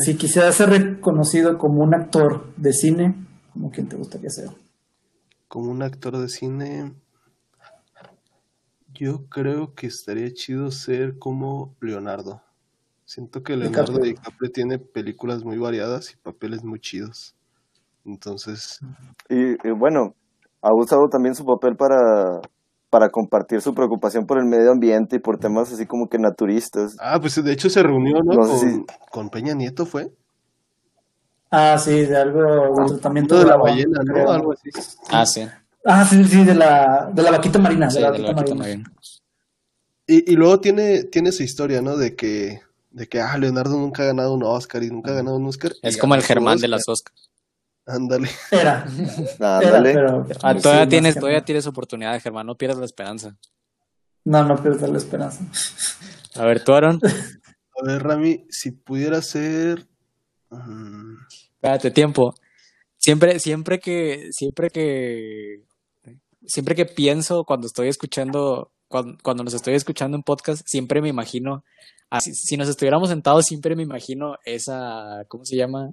Si 0.04 0.16
quisieras 0.16 0.56
ser 0.56 0.70
reconocido 0.70 1.56
como 1.56 1.82
un 1.82 1.94
actor 1.94 2.52
de 2.56 2.72
cine, 2.72 3.14
¿cómo 3.52 3.70
quién 3.70 3.88
te 3.88 3.96
gustaría 3.96 4.28
ser? 4.28 4.50
Como 5.48 5.70
un 5.70 5.82
actor 5.82 6.18
de 6.18 6.28
cine, 6.28 6.92
yo 8.92 9.26
creo 9.28 9.74
que 9.74 9.86
estaría 9.86 10.32
chido 10.32 10.70
ser 10.70 11.18
como 11.18 11.76
Leonardo. 11.80 12.42
Siento 13.04 13.42
que 13.42 13.56
Leonardo 13.56 13.98
DiCaprio 13.98 14.50
tiene 14.50 14.78
películas 14.78 15.44
muy 15.44 15.58
variadas 15.58 16.12
y 16.12 16.16
papeles 16.16 16.64
muy 16.64 16.80
chidos. 16.80 17.34
Entonces. 18.04 18.80
y 19.28 19.54
bueno, 19.70 20.14
ha 20.64 20.74
usado 20.74 21.08
también 21.08 21.34
su 21.34 21.44
papel 21.44 21.76
para 21.76 22.40
para 22.94 23.10
compartir 23.10 23.60
su 23.60 23.74
preocupación 23.74 24.24
por 24.24 24.38
el 24.38 24.44
medio 24.44 24.70
ambiente 24.70 25.16
y 25.16 25.18
por 25.18 25.36
temas 25.36 25.72
así 25.72 25.84
como 25.84 26.08
que 26.08 26.16
naturistas. 26.16 26.94
Ah, 27.00 27.18
pues 27.20 27.42
de 27.42 27.52
hecho 27.52 27.68
se 27.68 27.82
reunió, 27.82 28.22
¿no? 28.22 28.40
con, 29.10 29.30
Peña 29.30 29.52
Nieto 29.52 29.84
fue. 29.84 30.12
Ah, 31.50 31.76
sí, 31.76 32.02
de 32.02 32.16
algo, 32.16 32.40
de 32.40 32.86
tratamiento 32.86 33.36
de, 33.36 33.46
la 33.46 33.56
ballena, 33.56 34.00
¿no? 34.04 34.30
Algo 34.30 34.52
así. 34.52 34.70
Ah, 35.08 35.26
sí. 35.26 35.44
Ah, 35.84 36.06
sí, 36.08 36.24
sí, 36.24 36.44
de 36.44 36.54
la, 36.54 37.10
de 37.12 37.20
la 37.20 37.32
vaquita 37.32 37.58
marina. 37.58 37.88
de 37.88 38.00
la, 38.00 38.10
vaquita, 38.12 38.54
marina. 38.54 38.88
Y, 40.06 40.32
y 40.32 40.36
luego 40.36 40.60
tiene, 40.60 41.02
tiene 41.02 41.32
su 41.32 41.42
historia, 41.42 41.82
¿no? 41.82 41.96
De 41.96 42.14
que, 42.14 42.60
de 42.92 43.08
que, 43.08 43.20
ah, 43.20 43.36
Leonardo 43.38 43.76
nunca 43.76 44.04
ha 44.04 44.06
ganado 44.06 44.34
un 44.34 44.44
Oscar 44.44 44.84
y 44.84 44.90
nunca 44.90 45.10
ha 45.10 45.14
ganado 45.14 45.38
un 45.38 45.46
Oscar. 45.48 45.72
Es 45.82 45.96
como 45.96 46.14
el 46.14 46.22
Germán 46.22 46.58
de 46.58 46.68
las 46.68 46.88
Oscars. 46.88 47.28
Ándale. 47.86 48.28
Era. 48.50 48.86
Ándale. 49.40 49.94
Ah, 50.42 50.54
todavía, 50.54 50.88
tienes, 50.88 51.14
todavía 51.14 51.44
tienes 51.44 51.66
oportunidad, 51.66 52.20
Germán. 52.20 52.46
No 52.46 52.56
pierdas 52.56 52.78
la 52.78 52.86
esperanza. 52.86 53.36
No, 54.24 54.44
no 54.44 54.56
pierdas 54.62 54.88
la 54.88 54.98
esperanza. 54.98 55.44
A 56.34 56.44
ver, 56.46 56.64
tú, 56.64 56.72
Aaron. 56.72 57.00
A 57.04 57.86
ver, 57.86 58.02
Rami, 58.02 58.46
si 58.48 58.70
pudiera 58.70 59.20
ser. 59.20 59.86
Mm, 60.50 61.16
Espérate, 61.54 61.90
tiempo. 61.90 62.34
Siempre, 62.96 63.38
siempre 63.38 63.78
que, 63.78 64.28
siempre 64.32 64.70
que 64.70 65.64
siempre 66.46 66.74
que 66.74 66.86
pienso 66.86 67.44
cuando 67.44 67.66
estoy 67.66 67.88
escuchando, 67.88 68.70
cuando, 68.88 69.16
cuando 69.22 69.44
nos 69.44 69.54
estoy 69.54 69.74
escuchando 69.74 70.16
en 70.16 70.22
podcast, 70.22 70.62
siempre 70.66 71.00
me 71.00 71.08
imagino, 71.08 71.64
así, 72.10 72.34
si 72.34 72.56
nos 72.56 72.68
estuviéramos 72.68 73.08
sentados, 73.08 73.46
siempre 73.46 73.76
me 73.76 73.82
imagino 73.82 74.36
esa, 74.44 75.24
¿cómo 75.28 75.44
se 75.44 75.56
llama? 75.56 75.90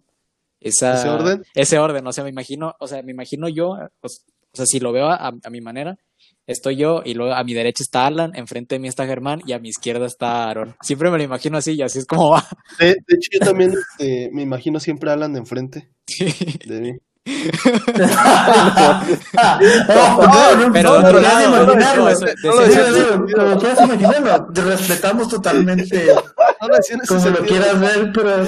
Esa, 0.62 0.94
¿Ese 0.94 1.10
orden? 1.10 1.44
Ese 1.56 1.80
orden, 1.80 2.08
o 2.08 2.14
sea, 2.14 2.24
me 2.24 2.30
imagino, 2.30 2.76
o 2.80 2.88
sea, 2.88 3.02
me 3.02 3.12
imagino 3.12 3.50
yo, 3.50 3.70
o, 3.72 4.08
o 4.54 4.56
sea, 4.56 4.66
si 4.66 4.80
lo 4.80 4.92
veo 4.92 5.08
a, 5.08 5.28
a, 5.44 5.50
mi 5.50 5.60
manera, 5.60 5.98
estoy 6.46 6.76
yo 6.76 7.02
y 7.04 7.16
luego 7.16 7.34
a 7.34 7.44
mi 7.44 7.54
derecha 7.54 7.84
está 7.84 8.06
Alan, 8.06 8.34
enfrente 8.36 8.76
de 8.76 8.80
mí 8.80 8.88
está 8.88 9.06
Germán 9.06 9.42
y 9.46 9.54
a 9.54 9.60
mi 9.60 9.70
izquierda 9.70 10.06
está 10.06 10.50
Aaron. 10.50 10.76
Siempre 10.82 11.10
me 11.10 11.18
lo 11.18 11.24
imagino 11.24 11.58
así 11.58 11.74
y 11.74 11.82
así 11.82 12.00
es 12.00 12.06
como 12.06 12.32
va. 12.32 12.48
De, 12.80 12.88
de 12.88 13.16
hecho, 13.16 13.30
yo 13.34 13.40
también 13.40 13.74
este, 13.74 14.30
me 14.32 14.44
imagino 14.44 14.80
siempre 14.80 15.10
a 15.10 15.14
Alan 15.14 15.36
enfrente 15.36 15.90
de 16.68 16.82
mí. 16.82 16.92
Pero 17.24 17.46
no, 19.98 20.18
como 23.36 23.60
quieras 23.60 23.82
imaginarlo, 23.84 24.48
respetamos 24.56 25.30
totalmente 25.30 26.08
como 27.08 27.30
lo 27.30 27.40
quieras 27.46 27.80
ver, 27.80 28.12
pero 28.14 28.44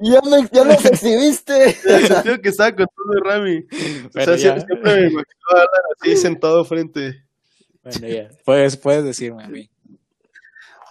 ya, 0.00 0.20
me, 0.22 0.48
ya 0.50 0.64
nos 0.64 0.84
exhibiste. 0.84 1.76
Creo 2.22 2.40
que 2.40 2.48
estaba 2.48 2.70
contando 2.70 3.20
Rami. 3.24 3.64
o 4.06 4.10
sea, 4.12 4.36
siempre, 4.38 4.66
me 4.82 5.00
imagino 5.06 5.24
a 5.50 5.54
Alan 5.54 5.68
así 6.00 6.16
sentado 6.16 6.64
frente. 6.64 7.24
Bueno, 7.82 8.08
ya, 8.08 8.28
puedes, 8.44 8.76
puedes 8.76 9.04
decirme 9.04 9.44
a 9.44 9.48
mí. 9.48 9.70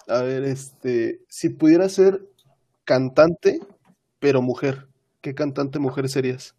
A 0.06 0.22
ver, 0.22 0.44
este, 0.44 1.20
si 1.28 1.50
pudieras 1.50 1.92
ser 1.92 2.22
cantante, 2.84 3.60
pero 4.18 4.40
mujer, 4.40 4.88
¿qué 5.20 5.34
cantante 5.34 5.78
mujer 5.78 6.08
serías? 6.08 6.54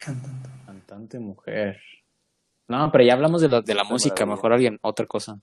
Cantante. 0.00 0.48
Cantante 0.64 1.18
mujer. 1.18 1.76
No, 2.68 2.90
pero 2.90 3.04
ya 3.04 3.12
hablamos 3.12 3.42
de, 3.42 3.48
la, 3.48 3.60
de 3.60 3.74
la 3.74 3.84
música, 3.84 4.24
mejor 4.24 4.52
alguien, 4.52 4.78
otra 4.82 5.06
cosa. 5.06 5.38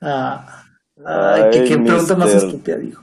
Ah, 0.00 0.64
ay, 1.04 1.42
qué, 1.52 1.64
qué 1.64 1.78
pregunta 1.78 2.16
más 2.16 2.34
estúpida 2.34 2.76
dijo. 2.76 3.02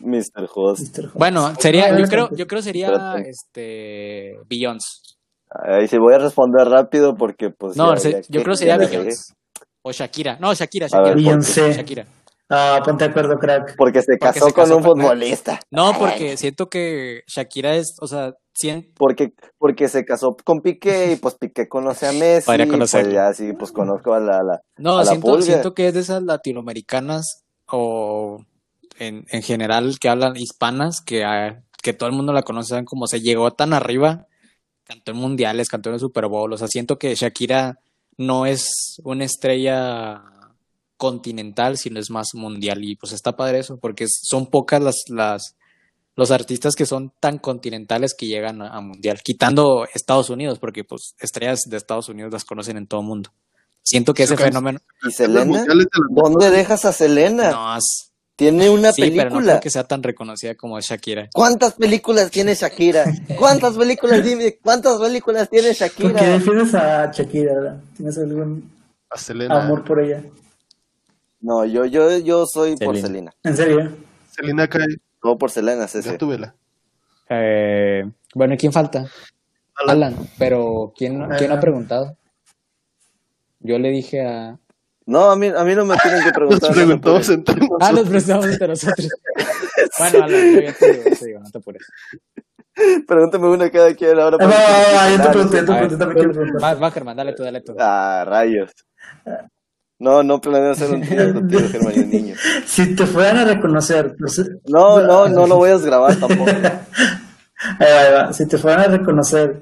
Mr. 0.00 0.48
Host. 0.52 0.96
Mr. 0.96 1.04
Host. 1.06 1.14
Bueno, 1.14 1.54
sería, 1.56 1.96
yo 1.96 2.06
creo, 2.06 2.28
yo 2.34 2.46
creo 2.46 2.62
sería 2.62 3.14
este 3.24 4.38
Beyoncé. 4.48 5.16
Ay, 5.50 5.86
si 5.86 5.96
voy 5.98 6.14
a 6.14 6.18
responder 6.18 6.66
rápido 6.68 7.16
porque 7.16 7.50
pues. 7.50 7.76
No, 7.76 7.94
ya, 7.94 8.00
se, 8.00 8.12
ya, 8.12 8.20
yo 8.28 8.42
creo 8.42 8.56
sería 8.56 8.76
ya 8.76 8.82
le 8.82 8.88
Beyoncé. 8.88 9.34
O 9.82 9.92
Shakira. 9.92 10.38
No, 10.40 10.52
Shakira, 10.54 10.88
Shakira. 10.88 11.14
Beyoncé. 11.14 11.72
Shakira. 11.72 12.06
Ah, 12.50 12.80
ponte 12.82 13.04
de 13.04 13.10
acuerdo, 13.10 13.38
crack. 13.38 13.76
Porque 13.76 14.00
se 14.00 14.16
Porque 14.18 14.40
casó 14.40 14.46
se 14.46 14.52
con 14.54 14.72
un 14.72 14.82
futbolista. 14.82 15.60
No, 15.70 15.92
porque 15.98 16.36
siento 16.36 16.68
que 16.68 17.22
Shakira 17.26 17.76
es, 17.76 17.96
o 18.00 18.06
sea, 18.06 18.34
Porque, 18.96 19.32
porque 19.58 19.88
se 19.88 20.04
casó 20.04 20.36
con 20.44 20.60
Piqué 20.60 21.12
y 21.12 21.16
pues 21.16 21.34
Piqué 21.36 21.68
conoce 21.68 22.06
a 22.06 22.12
Messi. 22.12 22.46
Podría 22.46 22.66
y, 22.66 22.68
conocerlo. 22.68 23.12
Pues 23.12 23.14
ya 23.14 23.32
sí, 23.32 23.52
pues 23.52 23.72
conozco 23.72 24.14
a 24.14 24.20
la. 24.20 24.42
la 24.42 24.60
No, 24.76 24.98
a 24.98 25.04
siento, 25.04 25.40
siento 25.42 25.74
que 25.74 25.88
es 25.88 25.94
de 25.94 26.00
esas 26.00 26.22
latinoamericanas 26.22 27.44
o 27.66 28.44
en, 28.98 29.24
en 29.30 29.42
general 29.42 29.98
que 30.00 30.08
hablan 30.08 30.36
hispanas 30.36 31.00
que, 31.00 31.24
ah, 31.24 31.62
que 31.82 31.92
todo 31.92 32.08
el 32.08 32.14
mundo 32.14 32.32
la 32.32 32.42
conoce, 32.42 32.70
¿saben? 32.70 32.84
como 32.84 33.06
se 33.06 33.20
llegó 33.20 33.52
tan 33.52 33.72
arriba, 33.72 34.26
cantó 34.84 35.12
en 35.12 35.18
mundiales, 35.18 35.68
cantó 35.68 35.90
en 35.90 35.94
el 35.94 36.00
Super 36.00 36.26
Bowl, 36.26 36.52
o 36.52 36.56
sea, 36.56 36.68
siento 36.68 36.98
que 36.98 37.14
Shakira 37.14 37.78
no 38.16 38.46
es 38.46 39.00
una 39.04 39.24
estrella 39.24 40.22
continental, 40.96 41.78
sino 41.78 42.00
es 42.00 42.10
más 42.10 42.28
mundial 42.34 42.82
y 42.82 42.96
pues 42.96 43.12
está 43.12 43.36
padre 43.36 43.60
eso, 43.60 43.78
porque 43.78 44.06
son 44.08 44.46
pocas 44.46 44.82
las, 44.82 44.96
las 45.08 45.56
los 46.18 46.30
artistas 46.32 46.74
que 46.74 46.84
son 46.84 47.12
tan 47.20 47.38
continentales 47.38 48.12
que 48.12 48.26
llegan 48.26 48.60
a, 48.60 48.76
a 48.76 48.80
mundial, 48.80 49.20
quitando 49.22 49.86
Estados 49.94 50.30
Unidos, 50.30 50.58
porque 50.58 50.82
pues 50.84 51.14
estrellas 51.20 51.60
de 51.66 51.76
Estados 51.76 52.08
Unidos 52.08 52.32
las 52.32 52.44
conocen 52.44 52.76
en 52.76 52.86
todo 52.88 53.00
el 53.00 53.06
mundo. 53.06 53.30
Siento 53.82 54.12
que 54.12 54.24
ese 54.24 54.36
fenómeno 54.36 54.80
¿Y 55.02 55.12
Selena? 55.12 55.64
¿Dónde 56.10 56.50
dejas 56.50 56.84
a 56.84 56.92
Selena? 56.92 57.50
no 57.52 57.76
es- 57.76 58.10
Tiene 58.36 58.68
una 58.68 58.92
sí, 58.92 59.02
pero 59.02 59.30
no 59.30 59.36
película. 59.36 59.52
creo 59.52 59.60
que 59.60 59.70
sea 59.70 59.84
tan 59.84 60.02
reconocida 60.02 60.54
como 60.56 60.78
Shakira. 60.80 61.28
¿Cuántas 61.32 61.74
películas 61.74 62.30
tiene 62.30 62.54
Shakira? 62.54 63.06
¿Cuántas 63.38 63.76
películas 63.76 64.22
dime? 64.24 64.58
¿Cuántas 64.62 64.98
películas 65.00 65.48
tiene 65.48 65.68
¿Por 65.68 65.76
qué 65.76 65.84
Shakira? 65.84 66.22
defiendes 66.32 66.74
a 66.74 67.10
Shakira? 67.12 67.54
verdad? 67.54 67.80
¿Tienes 67.96 68.18
algún 68.18 68.70
A 69.10 69.18
Selena. 69.18 69.64
amor 69.64 69.84
por 69.84 70.00
ella? 70.00 70.22
No, 71.40 71.64
yo, 71.64 71.84
yo, 71.86 72.18
yo 72.18 72.44
soy 72.46 72.76
por 72.76 72.96
Selena. 72.96 73.32
Selena. 73.32 73.34
¿En 73.44 73.56
serio? 73.56 73.96
Selena 74.34 74.68
cae. 74.68 74.86
No 75.22 75.36
por 75.38 75.50
Selena, 75.50 75.86
sí, 75.88 76.02
sí. 76.02 76.10
Ya 76.10 76.18
túvela. 76.18 76.54
Eh, 77.28 78.04
bueno, 78.34 78.54
¿y 78.54 78.56
quién 78.56 78.72
falta? 78.72 79.06
Alan, 79.86 80.16
pero 80.38 80.92
¿quién, 80.96 81.28
¿quién 81.38 81.52
ha 81.52 81.60
preguntado? 81.60 82.16
Yo 83.60 83.78
le 83.78 83.90
dije 83.90 84.24
a... 84.26 84.58
No, 85.06 85.30
a 85.30 85.36
mí, 85.36 85.46
a 85.48 85.64
mí 85.64 85.74
no 85.74 85.84
me 85.84 85.96
tienen 85.96 86.20
que 86.20 86.26
Nos 86.40 86.60
preguntar. 86.60 86.72
preguntamos 86.74 87.28
entre 87.30 87.54
Ah, 87.54 87.58
nosotros. 87.68 87.92
nos 87.94 88.08
prestamos 88.08 88.46
entre 88.46 88.68
nosotros. 88.68 89.08
Bueno, 89.98 90.22
Alan, 90.24 90.54
yo 90.54 90.60
ya 90.60 90.72
te 90.72 90.90
digo, 90.92 91.02
te 91.18 91.26
digo, 91.26 91.40
no 91.40 91.50
te 91.50 91.58
apures. 91.58 91.82
Pregúntame 93.06 93.48
una 93.48 93.70
cada 93.70 93.94
quien 93.94 94.18
ahora. 94.20 94.36
Ah, 94.40 94.46
va, 94.46 94.52
va, 94.52 94.92
va, 94.94 95.10
yo 95.10 95.16
te 95.16 95.22
Ah, 95.28 95.30
pregunté, 95.32 95.56
yo 95.56 95.64
te 95.64 95.72
pregunté, 95.72 95.96
también 95.96 96.30
preguntar. 96.32 96.82
Va, 96.82 96.90
Germán, 96.90 97.16
dale 97.16 97.32
tú, 97.32 97.42
dale 97.42 97.60
tú. 97.62 97.74
Ah, 97.78 98.24
rayos. 98.26 98.70
No, 100.00 100.22
no 100.22 100.40
planeo 100.40 100.70
hacer 100.72 100.90
un 100.90 101.00
trío 101.02 101.34
contigo, 101.34 101.60
Germán, 101.70 101.92
y 101.96 101.98
un 102.00 102.10
niño. 102.10 102.34
Si 102.66 102.94
te 102.94 103.04
fueran 103.06 103.38
a 103.38 103.44
reconocer, 103.44 104.14
no 104.18 104.28
sé- 104.28 104.44
No, 104.66 105.00
no, 105.00 105.28
no 105.28 105.46
lo 105.46 105.56
voy 105.56 105.70
a 105.70 105.78
grabar 105.78 106.14
tampoco. 106.16 106.50
Ahí 106.50 107.86
va, 107.92 108.00
ahí 108.02 108.12
va. 108.12 108.32
Si 108.32 108.46
te 108.46 108.56
fueran 108.56 108.82
a 108.82 108.96
reconocer 108.98 109.60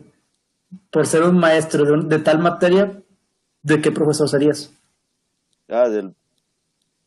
por 0.91 1.07
ser 1.07 1.23
un 1.23 1.39
maestro 1.39 1.85
de, 1.87 1.93
un- 1.93 2.09
de 2.11 2.19
tal 2.19 2.39
materia, 2.39 2.93
¿de 3.63 3.81
qué 3.81 3.91
profesor 3.91 4.29
serías? 4.29 4.71
Ah, 5.71 5.89
del 5.89 6.11
Sí, 6.11 6.15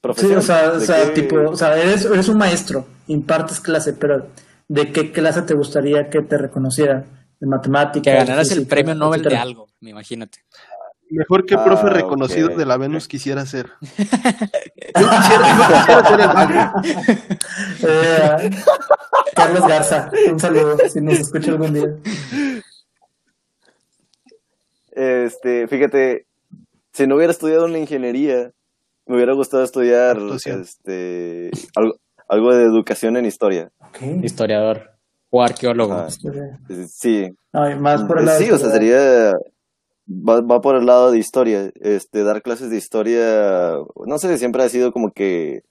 profesor. 0.02 0.38
o 0.38 0.42
sea, 0.42 0.72
o 0.72 0.80
¿De 0.80 0.86
sea 0.86 1.14
qué? 1.14 1.22
tipo, 1.22 1.36
o 1.52 1.56
sea, 1.56 1.78
eres, 1.78 2.06
eres 2.06 2.28
un 2.30 2.38
maestro, 2.40 2.88
impartes 3.08 3.60
clase, 3.60 3.94
pero 3.94 4.28
¿de 4.68 4.92
qué 4.92 5.12
clase 5.12 5.44
te 5.44 5.54
gustaría 5.54 6.10
que 6.10 6.22
te 6.24 6.38
reconociera? 6.40 7.06
¿De 7.40 7.46
matemáticas? 7.48 8.12
Que 8.12 8.18
ganaras 8.18 8.50
el 8.52 8.66
premio 8.66 8.96
Nobel 8.96 9.22
de 9.22 9.38
algo, 9.38 9.68
me 9.82 9.92
imagínate. 9.92 10.40
Mejor 11.10 11.46
que 11.46 11.58
profe 11.58 11.88
Ah, 11.88 11.90
reconocido 11.90 12.50
de 12.50 12.66
la 12.66 12.78
Venus 12.78 13.08
quisiera 13.08 13.46
ser. 13.46 13.72
Yo 13.82 15.10
quisiera, 15.10 15.58
yo 15.58 15.64
quisiera 15.68 16.06
ser 16.06 16.20
el 16.20 16.28
mago. 16.28 16.82
Eh, 17.88 18.50
Carlos 19.36 19.68
Garza, 19.68 20.10
un 20.32 20.40
saludo, 20.40 20.78
si 20.92 21.00
nos 21.02 21.20
escucha 21.20 21.52
algún 21.52 21.74
día. 21.74 21.96
Este, 24.92 25.68
fíjate, 25.68 26.26
si 26.92 27.08
no 27.08 27.16
hubiera 27.16 27.32
estudiado 27.32 27.66
una 27.66 27.78
ingeniería, 27.78 28.52
me 29.06 29.16
hubiera 29.16 29.34
gustado 29.34 29.64
estudiar 29.64 30.18
este 30.46 31.52
algo, 31.76 31.96
algo 32.28 32.54
de 32.54 32.64
educación 32.64 33.16
en 33.18 33.26
historia. 33.26 33.72
Historiador 34.24 34.92
o 35.30 35.42
arqueólogo. 35.44 35.94
Ah, 35.94 36.08
sí, 36.88 37.30
ay, 37.54 37.80
más 37.80 38.04
por 38.04 38.20
el 38.20 38.26
lado 38.26 38.40
sí, 38.40 38.52
o 38.52 38.58
sea, 38.58 38.72
sería 38.72 39.34
va, 40.10 40.42
va 40.42 40.62
por 40.62 40.76
el 40.76 40.86
lado 40.86 41.12
de 41.12 41.20
historia, 41.20 41.72
este 41.80 42.24
dar 42.24 42.42
clases 42.42 42.70
de 42.70 42.78
historia, 42.78 43.78
no 44.06 44.18
sé, 44.18 44.38
siempre 44.38 44.64
ha 44.64 44.70
sido 44.70 44.92
como 44.92 45.12
que 45.12 45.62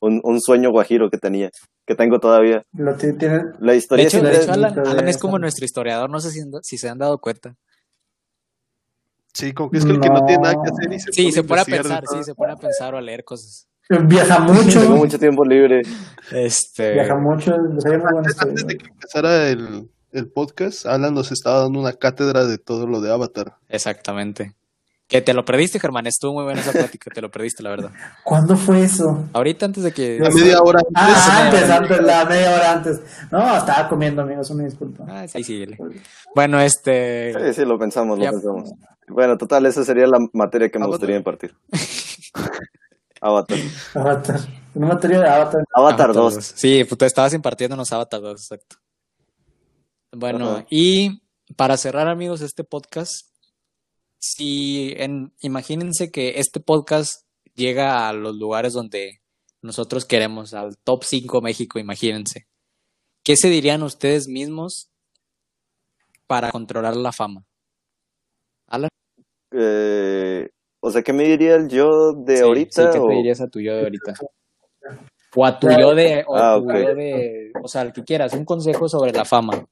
un, 0.00 0.20
un 0.24 0.40
sueño 0.40 0.70
guajiro 0.70 1.10
que 1.10 1.18
tenía, 1.18 1.50
que 1.86 1.94
tengo 1.94 2.18
todavía. 2.20 2.64
Lo 2.72 2.94
ti- 2.96 3.12
tiene- 3.14 3.44
La 3.60 3.72
De 3.72 3.78
historia 3.78 4.06
hecho, 4.06 4.22
de 4.22 4.36
hecho, 4.42 4.52
Alan, 4.52 4.78
Alan 4.86 5.08
es 5.08 5.18
como 5.18 5.38
nuestro 5.38 5.64
historiador, 5.64 6.10
no 6.10 6.20
sé 6.20 6.30
si, 6.30 6.40
si 6.62 6.78
se 6.78 6.88
han 6.88 6.98
dado 6.98 7.18
cuenta. 7.18 7.54
Sí, 9.34 9.52
como 9.54 9.70
que 9.70 9.78
es 9.78 9.84
que 9.86 9.92
el 9.92 10.00
que 10.00 10.10
no 10.10 10.24
tiene 10.26 10.42
nada 10.42 10.54
que 10.62 10.70
hacer 10.70 10.92
y 10.92 11.00
se 11.00 11.12
Sí, 11.12 11.32
se 11.32 11.42
pone 11.42 11.60
a 11.62 11.64
de 11.64 11.70
pensar, 11.70 12.06
sí, 12.06 12.22
se 12.22 12.34
pone 12.34 12.52
a 12.52 12.56
pensar 12.56 12.94
o 12.94 12.98
a 12.98 13.00
leer 13.00 13.24
cosas. 13.24 13.66
Viaja 13.88 14.38
mucho, 14.40 14.80
tengo 14.80 14.96
mucho 14.96 15.18
tiempo 15.18 15.44
libre. 15.44 15.82
Este, 16.30 16.92
viaja 16.94 17.16
mucho, 17.16 17.54
esto. 18.26 18.42
Antes 18.44 18.66
de 18.66 18.76
que 18.76 18.86
empezara 18.86 19.48
el, 19.48 19.90
el 20.12 20.30
podcast, 20.30 20.86
Alan 20.86 21.14
nos 21.14 21.32
estaba 21.32 21.60
dando 21.60 21.80
una 21.80 21.92
cátedra 21.94 22.44
de 22.44 22.58
todo 22.58 22.86
lo 22.86 23.00
de 23.00 23.12
Avatar. 23.12 23.56
exactamente. 23.68 24.54
Que 25.08 25.20
te 25.20 25.34
lo 25.34 25.44
perdiste, 25.44 25.78
Germán, 25.78 26.06
estuvo 26.06 26.32
muy 26.32 26.44
buena 26.44 26.62
esa 26.62 26.72
plática, 26.72 27.10
te 27.10 27.20
lo 27.20 27.30
perdiste, 27.30 27.62
la 27.62 27.68
verdad. 27.68 27.90
¿Cuándo 28.24 28.56
fue 28.56 28.82
eso? 28.82 29.28
Ahorita 29.34 29.66
antes 29.66 29.82
de 29.84 29.92
que... 29.92 30.18
A 30.24 30.30
media 30.30 30.58
hora 30.62 30.80
Ah, 30.94 31.06
media 31.06 31.44
antes, 31.44 31.70
antes, 31.70 32.00
la 32.06 32.24
media 32.24 32.54
hora 32.54 32.72
antes. 32.72 33.00
No, 33.30 33.56
estaba 33.58 33.88
comiendo, 33.90 34.22
amigos, 34.22 34.48
una 34.48 34.64
disculpa. 34.64 35.04
Ah, 35.06 35.28
sí, 35.28 35.44
síguele. 35.44 35.76
Bueno, 36.34 36.58
este... 36.62 37.34
Sí, 37.34 37.60
sí, 37.60 37.64
lo 37.66 37.78
pensamos, 37.78 38.16
lo 38.18 38.24
Ya. 38.24 38.30
pensamos. 38.30 38.70
Bueno, 39.06 39.36
total, 39.36 39.66
esa 39.66 39.84
sería 39.84 40.06
la 40.06 40.16
materia 40.32 40.70
que 40.70 40.78
me 40.78 40.84
Avatar. 40.86 40.98
gustaría 41.00 41.16
impartir. 41.16 41.54
Avatar. 43.20 43.58
Avatar. 43.94 44.40
Una 44.74 44.86
materia 44.86 45.20
de 45.20 45.28
Avatar. 45.28 45.64
Avatar 45.74 46.12
2. 46.14 46.42
Sí, 46.56 46.84
pues 46.88 46.96
tú 46.98 47.04
estabas 47.04 47.34
impartiéndonos 47.34 47.92
Avatar 47.92 48.20
2, 48.22 48.40
exacto. 48.40 48.76
Bueno, 50.14 50.50
Ajá. 50.50 50.66
y 50.70 51.22
para 51.56 51.76
cerrar, 51.76 52.08
amigos, 52.08 52.42
este 52.42 52.64
podcast, 52.64 53.28
si 54.18 54.92
en, 54.98 55.32
imagínense 55.40 56.10
que 56.10 56.38
este 56.38 56.60
podcast 56.60 57.26
llega 57.54 58.08
a 58.08 58.12
los 58.12 58.36
lugares 58.36 58.74
donde 58.74 59.20
nosotros 59.62 60.04
queremos, 60.04 60.54
al 60.54 60.76
top 60.78 61.04
5 61.04 61.40
México, 61.40 61.78
imagínense. 61.78 62.46
¿Qué 63.24 63.36
se 63.36 63.48
dirían 63.48 63.82
ustedes 63.82 64.28
mismos 64.28 64.90
para 66.26 66.50
controlar 66.50 66.96
la 66.96 67.12
fama? 67.12 67.46
Alan, 68.66 68.90
Eh, 69.52 70.50
o 70.80 70.90
sea, 70.90 71.02
¿qué 71.02 71.12
me 71.12 71.24
diría 71.24 71.54
el 71.54 71.68
yo 71.68 72.12
de 72.12 72.40
ahorita? 72.40 72.92
Sí, 72.92 72.98
¿qué 72.98 73.06
te 73.06 73.14
dirías 73.14 73.40
a 73.40 73.48
tu 73.48 73.60
yo 73.60 73.74
de 73.74 73.82
ahorita? 73.82 74.14
O 75.36 75.46
a 75.46 75.58
tu 75.58 75.68
yo 75.70 75.94
de, 75.94 76.24
o, 76.26 76.36
ah, 76.36 76.60
de, 76.60 77.52
o 77.62 77.68
sea, 77.68 77.82
el 77.82 77.92
que 77.92 78.02
quieras, 78.02 78.34
un 78.34 78.44
consejo 78.44 78.88
sobre 78.88 79.12
la 79.12 79.24
fama. 79.24 79.64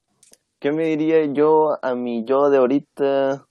¿Qué 0.60 0.72
me 0.72 0.84
diría 0.84 1.24
yo 1.32 1.78
a 1.82 1.94
mi 1.94 2.26
yo 2.26 2.50
de 2.50 2.58
ahorita? 2.58 3.46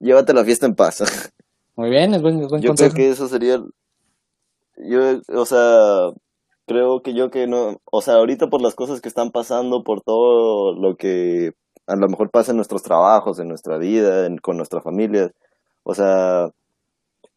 Llévate 0.00 0.34
la 0.34 0.44
fiesta 0.44 0.66
en 0.66 0.74
paz. 0.74 0.98
Muy 1.76 1.88
bien, 1.90 2.12
es 2.14 2.20
buen, 2.20 2.48
buen 2.48 2.60
yo 2.60 2.70
consejo. 2.70 2.88
Yo 2.88 2.94
creo 2.94 3.06
que 3.06 3.10
eso 3.12 3.28
sería, 3.28 3.58
yo, 4.76 5.20
o 5.32 5.44
sea, 5.46 6.10
creo 6.66 7.00
que 7.00 7.14
yo 7.14 7.30
que 7.30 7.46
no, 7.46 7.76
o 7.84 8.00
sea, 8.00 8.14
ahorita 8.14 8.48
por 8.48 8.60
las 8.60 8.74
cosas 8.74 9.00
que 9.00 9.08
están 9.08 9.30
pasando, 9.30 9.84
por 9.84 10.00
todo 10.00 10.74
lo 10.74 10.96
que 10.96 11.52
a 11.86 11.94
lo 11.94 12.08
mejor 12.08 12.30
pasa 12.30 12.50
en 12.50 12.56
nuestros 12.56 12.82
trabajos, 12.82 13.38
en 13.38 13.46
nuestra 13.46 13.78
vida, 13.78 14.26
con 14.42 14.56
nuestra 14.56 14.80
familia, 14.80 15.30
o 15.84 15.94
sea, 15.94 16.48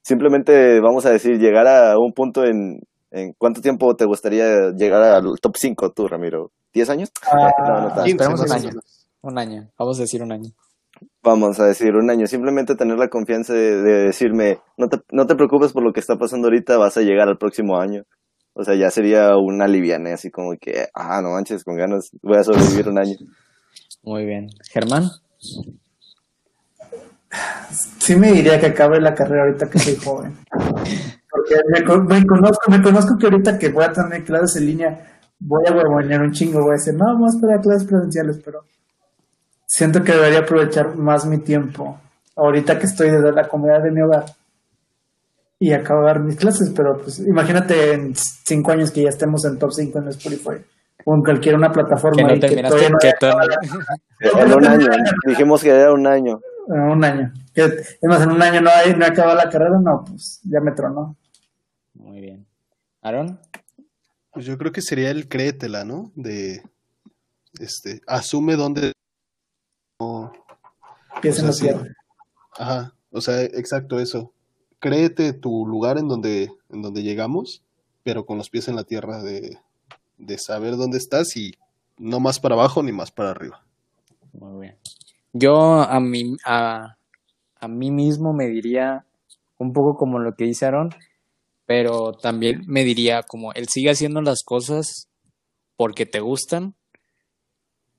simplemente 0.01 0.79
vamos 0.79 1.05
a 1.05 1.11
decir, 1.11 1.37
llegar 1.37 1.67
a 1.67 1.95
un 1.99 2.13
punto 2.13 2.43
en, 2.43 2.79
en 3.11 3.33
cuánto 3.37 3.61
tiempo 3.61 3.95
te 3.95 4.05
gustaría 4.05 4.71
llegar 4.75 5.03
al 5.03 5.25
top 5.39 5.57
5 5.57 5.91
tú, 5.91 6.07
Ramiro, 6.07 6.51
¿10 6.73 6.89
años? 6.89 7.11
Ah, 7.31 7.93
no, 7.95 8.05
esperamos 8.05 8.41
un 8.41 8.51
año, 8.51 8.69
un 9.21 9.37
año, 9.37 9.69
vamos 9.77 9.99
a 9.99 10.01
decir 10.01 10.23
un 10.23 10.31
año. 10.31 10.49
Vamos 11.23 11.59
a 11.59 11.65
decir 11.65 11.95
un 11.95 12.09
año, 12.09 12.27
simplemente 12.27 12.75
tener 12.75 12.97
la 12.97 13.09
confianza 13.09 13.53
de, 13.53 13.81
de 13.81 14.03
decirme, 14.05 14.59
no 14.77 14.87
te, 14.87 14.97
no 15.11 15.27
te 15.27 15.35
preocupes 15.35 15.71
por 15.71 15.83
lo 15.83 15.93
que 15.93 15.99
está 15.99 16.17
pasando 16.17 16.47
ahorita, 16.47 16.77
vas 16.77 16.97
a 16.97 17.01
llegar 17.01 17.27
al 17.27 17.37
próximo 17.37 17.79
año. 17.79 18.03
O 18.53 18.63
sea, 18.63 18.75
ya 18.75 18.89
sería 18.91 19.37
una 19.37 19.67
liviana, 19.67 20.13
así 20.13 20.29
como 20.29 20.51
que, 20.59 20.87
ah, 20.93 21.21
no 21.21 21.29
manches, 21.29 21.63
con 21.63 21.77
ganas, 21.77 22.09
voy 22.21 22.37
a 22.37 22.43
sobrevivir 22.43 22.89
un 22.89 22.99
año. 22.99 23.15
Muy 24.03 24.25
bien. 24.25 24.47
Germán. 24.71 25.03
Sí 27.99 28.15
me 28.15 28.31
diría 28.31 28.59
que 28.59 28.67
acabe 28.67 28.99
la 28.99 29.13
carrera 29.13 29.43
ahorita 29.43 29.69
que 29.69 29.79
soy 29.79 29.95
joven. 29.95 30.37
Porque 31.29 31.55
me, 31.71 31.85
conozco, 32.25 32.71
me 32.71 32.81
conozco 32.81 33.17
que 33.17 33.27
ahorita 33.27 33.59
que 33.59 33.69
voy 33.69 33.85
a 33.85 33.93
tener 33.93 34.23
clases 34.23 34.57
en 34.57 34.65
línea, 34.65 35.18
voy 35.39 35.63
a 35.67 35.73
huevonear 35.73 36.21
un 36.21 36.31
chingo, 36.31 36.61
voy 36.61 36.71
a 36.71 36.73
decir, 36.73 36.93
no, 36.93 37.05
vamos 37.05 37.33
a 37.33 37.37
esperar 37.37 37.61
clases 37.61 37.87
presenciales, 37.87 38.41
pero 38.43 38.59
siento 39.65 40.03
que 40.03 40.13
debería 40.13 40.39
aprovechar 40.39 40.95
más 40.95 41.25
mi 41.25 41.39
tiempo 41.39 41.99
ahorita 42.35 42.79
que 42.79 42.85
estoy 42.85 43.11
desde 43.11 43.31
la 43.31 43.47
comodidad 43.47 43.83
de 43.83 43.91
mi 43.91 44.01
hogar 44.01 44.25
y 45.59 45.73
acabar 45.73 46.21
mis 46.21 46.37
clases, 46.37 46.71
pero 46.75 46.97
pues 46.97 47.19
imagínate 47.19 47.93
en 47.93 48.15
cinco 48.15 48.71
años 48.71 48.91
que 48.91 49.03
ya 49.03 49.09
estemos 49.09 49.43
en 49.45 49.59
top 49.59 49.71
5 49.71 49.99
en 49.99 50.07
Spotify 50.07 50.65
o 51.05 51.15
en 51.15 51.21
cualquier 51.21 51.55
una 51.55 51.69
plataforma. 51.69 52.15
Que 52.15 52.35
no 52.35 52.39
terminaste 52.39 52.85
en 54.19 54.53
un 54.53 54.65
año, 54.65 54.87
dijimos 55.25 55.61
que 55.61 55.69
era 55.69 55.91
un 55.91 56.07
año. 56.07 56.39
un 56.67 57.03
año. 57.03 57.33
Que, 57.53 57.63
además, 57.63 58.23
en 58.23 58.31
un 58.31 58.41
año 58.41 58.61
no, 58.61 58.69
hay, 58.69 58.93
no 58.95 59.05
acaba 59.05 59.35
la 59.35 59.49
carrera, 59.49 59.75
no, 59.83 60.03
pues 60.07 60.39
ya 60.43 60.59
me 60.61 60.71
tronó. 60.71 61.17
Muy 61.93 62.21
bien. 62.21 62.45
¿Aaron? 63.01 63.37
Pues 64.39 64.47
yo 64.47 64.57
creo 64.57 64.71
que 64.71 64.81
sería 64.81 65.11
el 65.11 65.27
créetela, 65.27 65.83
¿no? 65.83 66.13
De, 66.15 66.63
este, 67.59 67.99
asume 68.07 68.55
dónde... 68.55 68.93
No, 69.99 70.31
Piensa 71.21 71.41
en 71.41 71.75
la 71.75 71.93
Ajá, 72.57 72.95
o 73.11 73.19
sea, 73.19 73.43
exacto 73.43 73.99
eso 73.99 74.31
créete 74.79 75.33
tu 75.33 75.67
lugar 75.67 75.97
en 75.97 76.07
donde, 76.07 76.53
en 76.69 76.81
donde 76.81 77.03
llegamos, 77.03 77.65
pero 78.03 78.25
con 78.25 78.37
los 78.37 78.49
pies 78.49 78.69
en 78.69 78.77
la 78.77 78.85
tierra 78.85 79.21
de, 79.21 79.57
saber 80.37 80.77
dónde 80.77 80.99
estás 80.99 81.35
y 81.35 81.55
no 81.97 82.21
más 82.21 82.39
para 82.39 82.55
abajo 82.55 82.81
ni 82.81 82.93
más 82.93 83.11
para 83.11 83.31
arriba. 83.31 83.61
Muy 84.31 84.61
bien. 84.61 84.77
Yo 85.33 85.81
a 85.81 85.99
mí, 85.99 86.37
a, 86.45 86.95
a 87.59 87.67
mí 87.67 87.91
mismo 87.91 88.31
me 88.31 88.47
diría 88.47 89.05
un 89.57 89.73
poco 89.73 89.97
como 89.97 90.17
lo 90.17 90.33
que 90.35 90.45
dice 90.45 90.65
Aaron, 90.65 90.95
pero 91.69 92.13
también 92.13 92.63
me 92.65 92.83
diría 92.83 93.21
como 93.21 93.53
él 93.53 93.67
sigue 93.69 93.91
haciendo 93.91 94.23
las 94.23 94.41
cosas 94.43 95.07
porque 95.75 96.07
te 96.07 96.19
gustan 96.19 96.73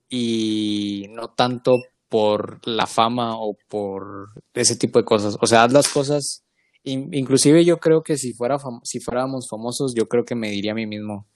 y 0.09 1.07
no 1.11 1.29
tanto 1.29 1.77
por 2.09 2.67
la 2.67 2.89
fama 2.89 3.37
o 3.39 3.57
por 3.69 4.31
ese 4.55 4.75
tipo 4.75 4.99
de 4.99 5.05
cosas. 5.05 5.37
O 5.41 5.47
sea, 5.47 5.63
haz 5.63 5.73
las 5.73 5.87
cosas 5.87 6.43
inclusive 6.83 7.65
yo 7.65 7.79
creo 7.79 8.03
que 8.03 8.17
si, 8.17 8.33
fuera 8.33 8.59
si 8.83 8.99
fuéramos 8.99 9.47
famosos, 9.49 9.95
yo 9.95 10.09
creo 10.09 10.25
que 10.25 10.35
me 10.35 10.51
diría 10.51 10.73
a 10.73 10.75
mí 10.75 10.89
mismo, 10.89 11.29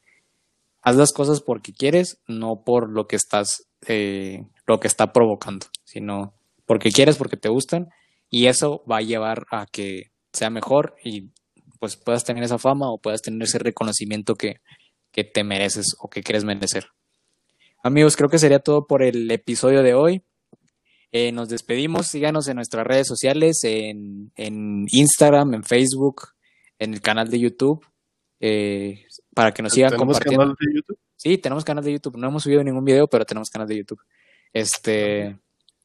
haz 0.82 0.96
las 0.96 1.12
cosas 1.12 1.40
porque 1.40 1.72
quieres, 1.72 2.18
no 2.26 2.64
por 2.64 2.90
lo 2.90 3.06
que 3.06 3.14
estás, 3.14 3.68
eh, 3.86 4.42
lo 4.66 4.80
que 4.80 4.88
está 4.88 5.12
provocando, 5.12 5.66
sino 5.84 6.34
porque 6.66 6.90
quieres, 6.90 7.14
porque 7.14 7.36
te 7.36 7.48
gustan, 7.48 7.90
y 8.28 8.46
eso 8.46 8.82
va 8.90 8.96
a 8.96 9.02
llevar 9.02 9.46
a 9.52 9.66
que 9.66 10.10
sea 10.32 10.50
mejor 10.50 10.96
y 11.04 11.30
pues 11.84 11.98
puedas 11.98 12.24
tener 12.24 12.42
esa 12.42 12.56
fama 12.56 12.90
o 12.90 12.96
puedas 12.96 13.20
tener 13.20 13.42
ese 13.42 13.58
reconocimiento 13.58 14.36
que, 14.36 14.62
que 15.12 15.22
te 15.22 15.44
mereces 15.44 15.94
o 15.98 16.08
que 16.08 16.22
quieres 16.22 16.42
merecer. 16.42 16.86
Amigos, 17.82 18.16
creo 18.16 18.30
que 18.30 18.38
sería 18.38 18.58
todo 18.58 18.86
por 18.86 19.02
el 19.02 19.30
episodio 19.30 19.82
de 19.82 19.92
hoy. 19.92 20.22
Eh, 21.12 21.30
nos 21.30 21.50
despedimos, 21.50 22.06
síganos 22.06 22.48
en 22.48 22.56
nuestras 22.56 22.86
redes 22.86 23.06
sociales, 23.06 23.60
en, 23.64 24.32
Instagram, 24.92 25.52
en 25.52 25.62
Facebook, 25.62 26.28
en 26.78 26.94
el 26.94 27.02
canal 27.02 27.28
de 27.28 27.38
YouTube, 27.38 27.84
eh, 28.40 29.04
para 29.34 29.52
que 29.52 29.62
nos 29.62 29.74
sigan 29.74 29.94
compartiendo. 29.94 30.42
¿Tenemos 30.42 30.56
canal 30.56 30.72
de 30.72 30.76
YouTube? 30.78 30.98
Sí, 31.16 31.36
tenemos 31.36 31.64
canal 31.66 31.84
de 31.84 31.92
YouTube. 31.92 32.16
No 32.16 32.28
hemos 32.28 32.44
subido 32.44 32.64
ningún 32.64 32.86
video, 32.86 33.08
pero 33.08 33.26
tenemos 33.26 33.50
canal 33.50 33.68
de 33.68 33.76
YouTube. 33.76 34.00
Este. 34.54 35.38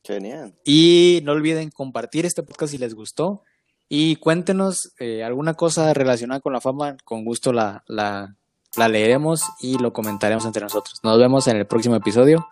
Genial. 0.06 0.56
Y 0.64 1.20
no 1.26 1.34
olviden 1.34 1.72
compartir 1.72 2.26
este 2.26 2.41
podcast 2.41 2.72
si 2.72 2.78
les 2.78 2.93
gustó. 2.93 3.43
Y 3.90 4.18
cuéntenos 4.18 4.94
eh, 5.00 5.24
alguna 5.24 5.56
cosa 5.56 5.94
relacionada 5.94 6.40
con 6.40 6.54
la 6.54 6.62
fama. 6.62 6.96
Con 7.04 7.26
gusto 7.26 7.52
la, 7.52 7.84
la, 7.88 8.36
la 8.78 8.88
leeremos 8.88 9.44
y 9.60 9.80
lo 9.80 9.92
comentaremos 9.92 10.46
entre 10.46 10.62
nosotros. 10.62 11.00
Nos 11.04 11.18
vemos 11.18 11.48
en 11.48 11.58
el 11.58 11.66
próximo 11.66 11.96
episodio. 11.96 12.48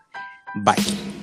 Bye. 0.55 1.16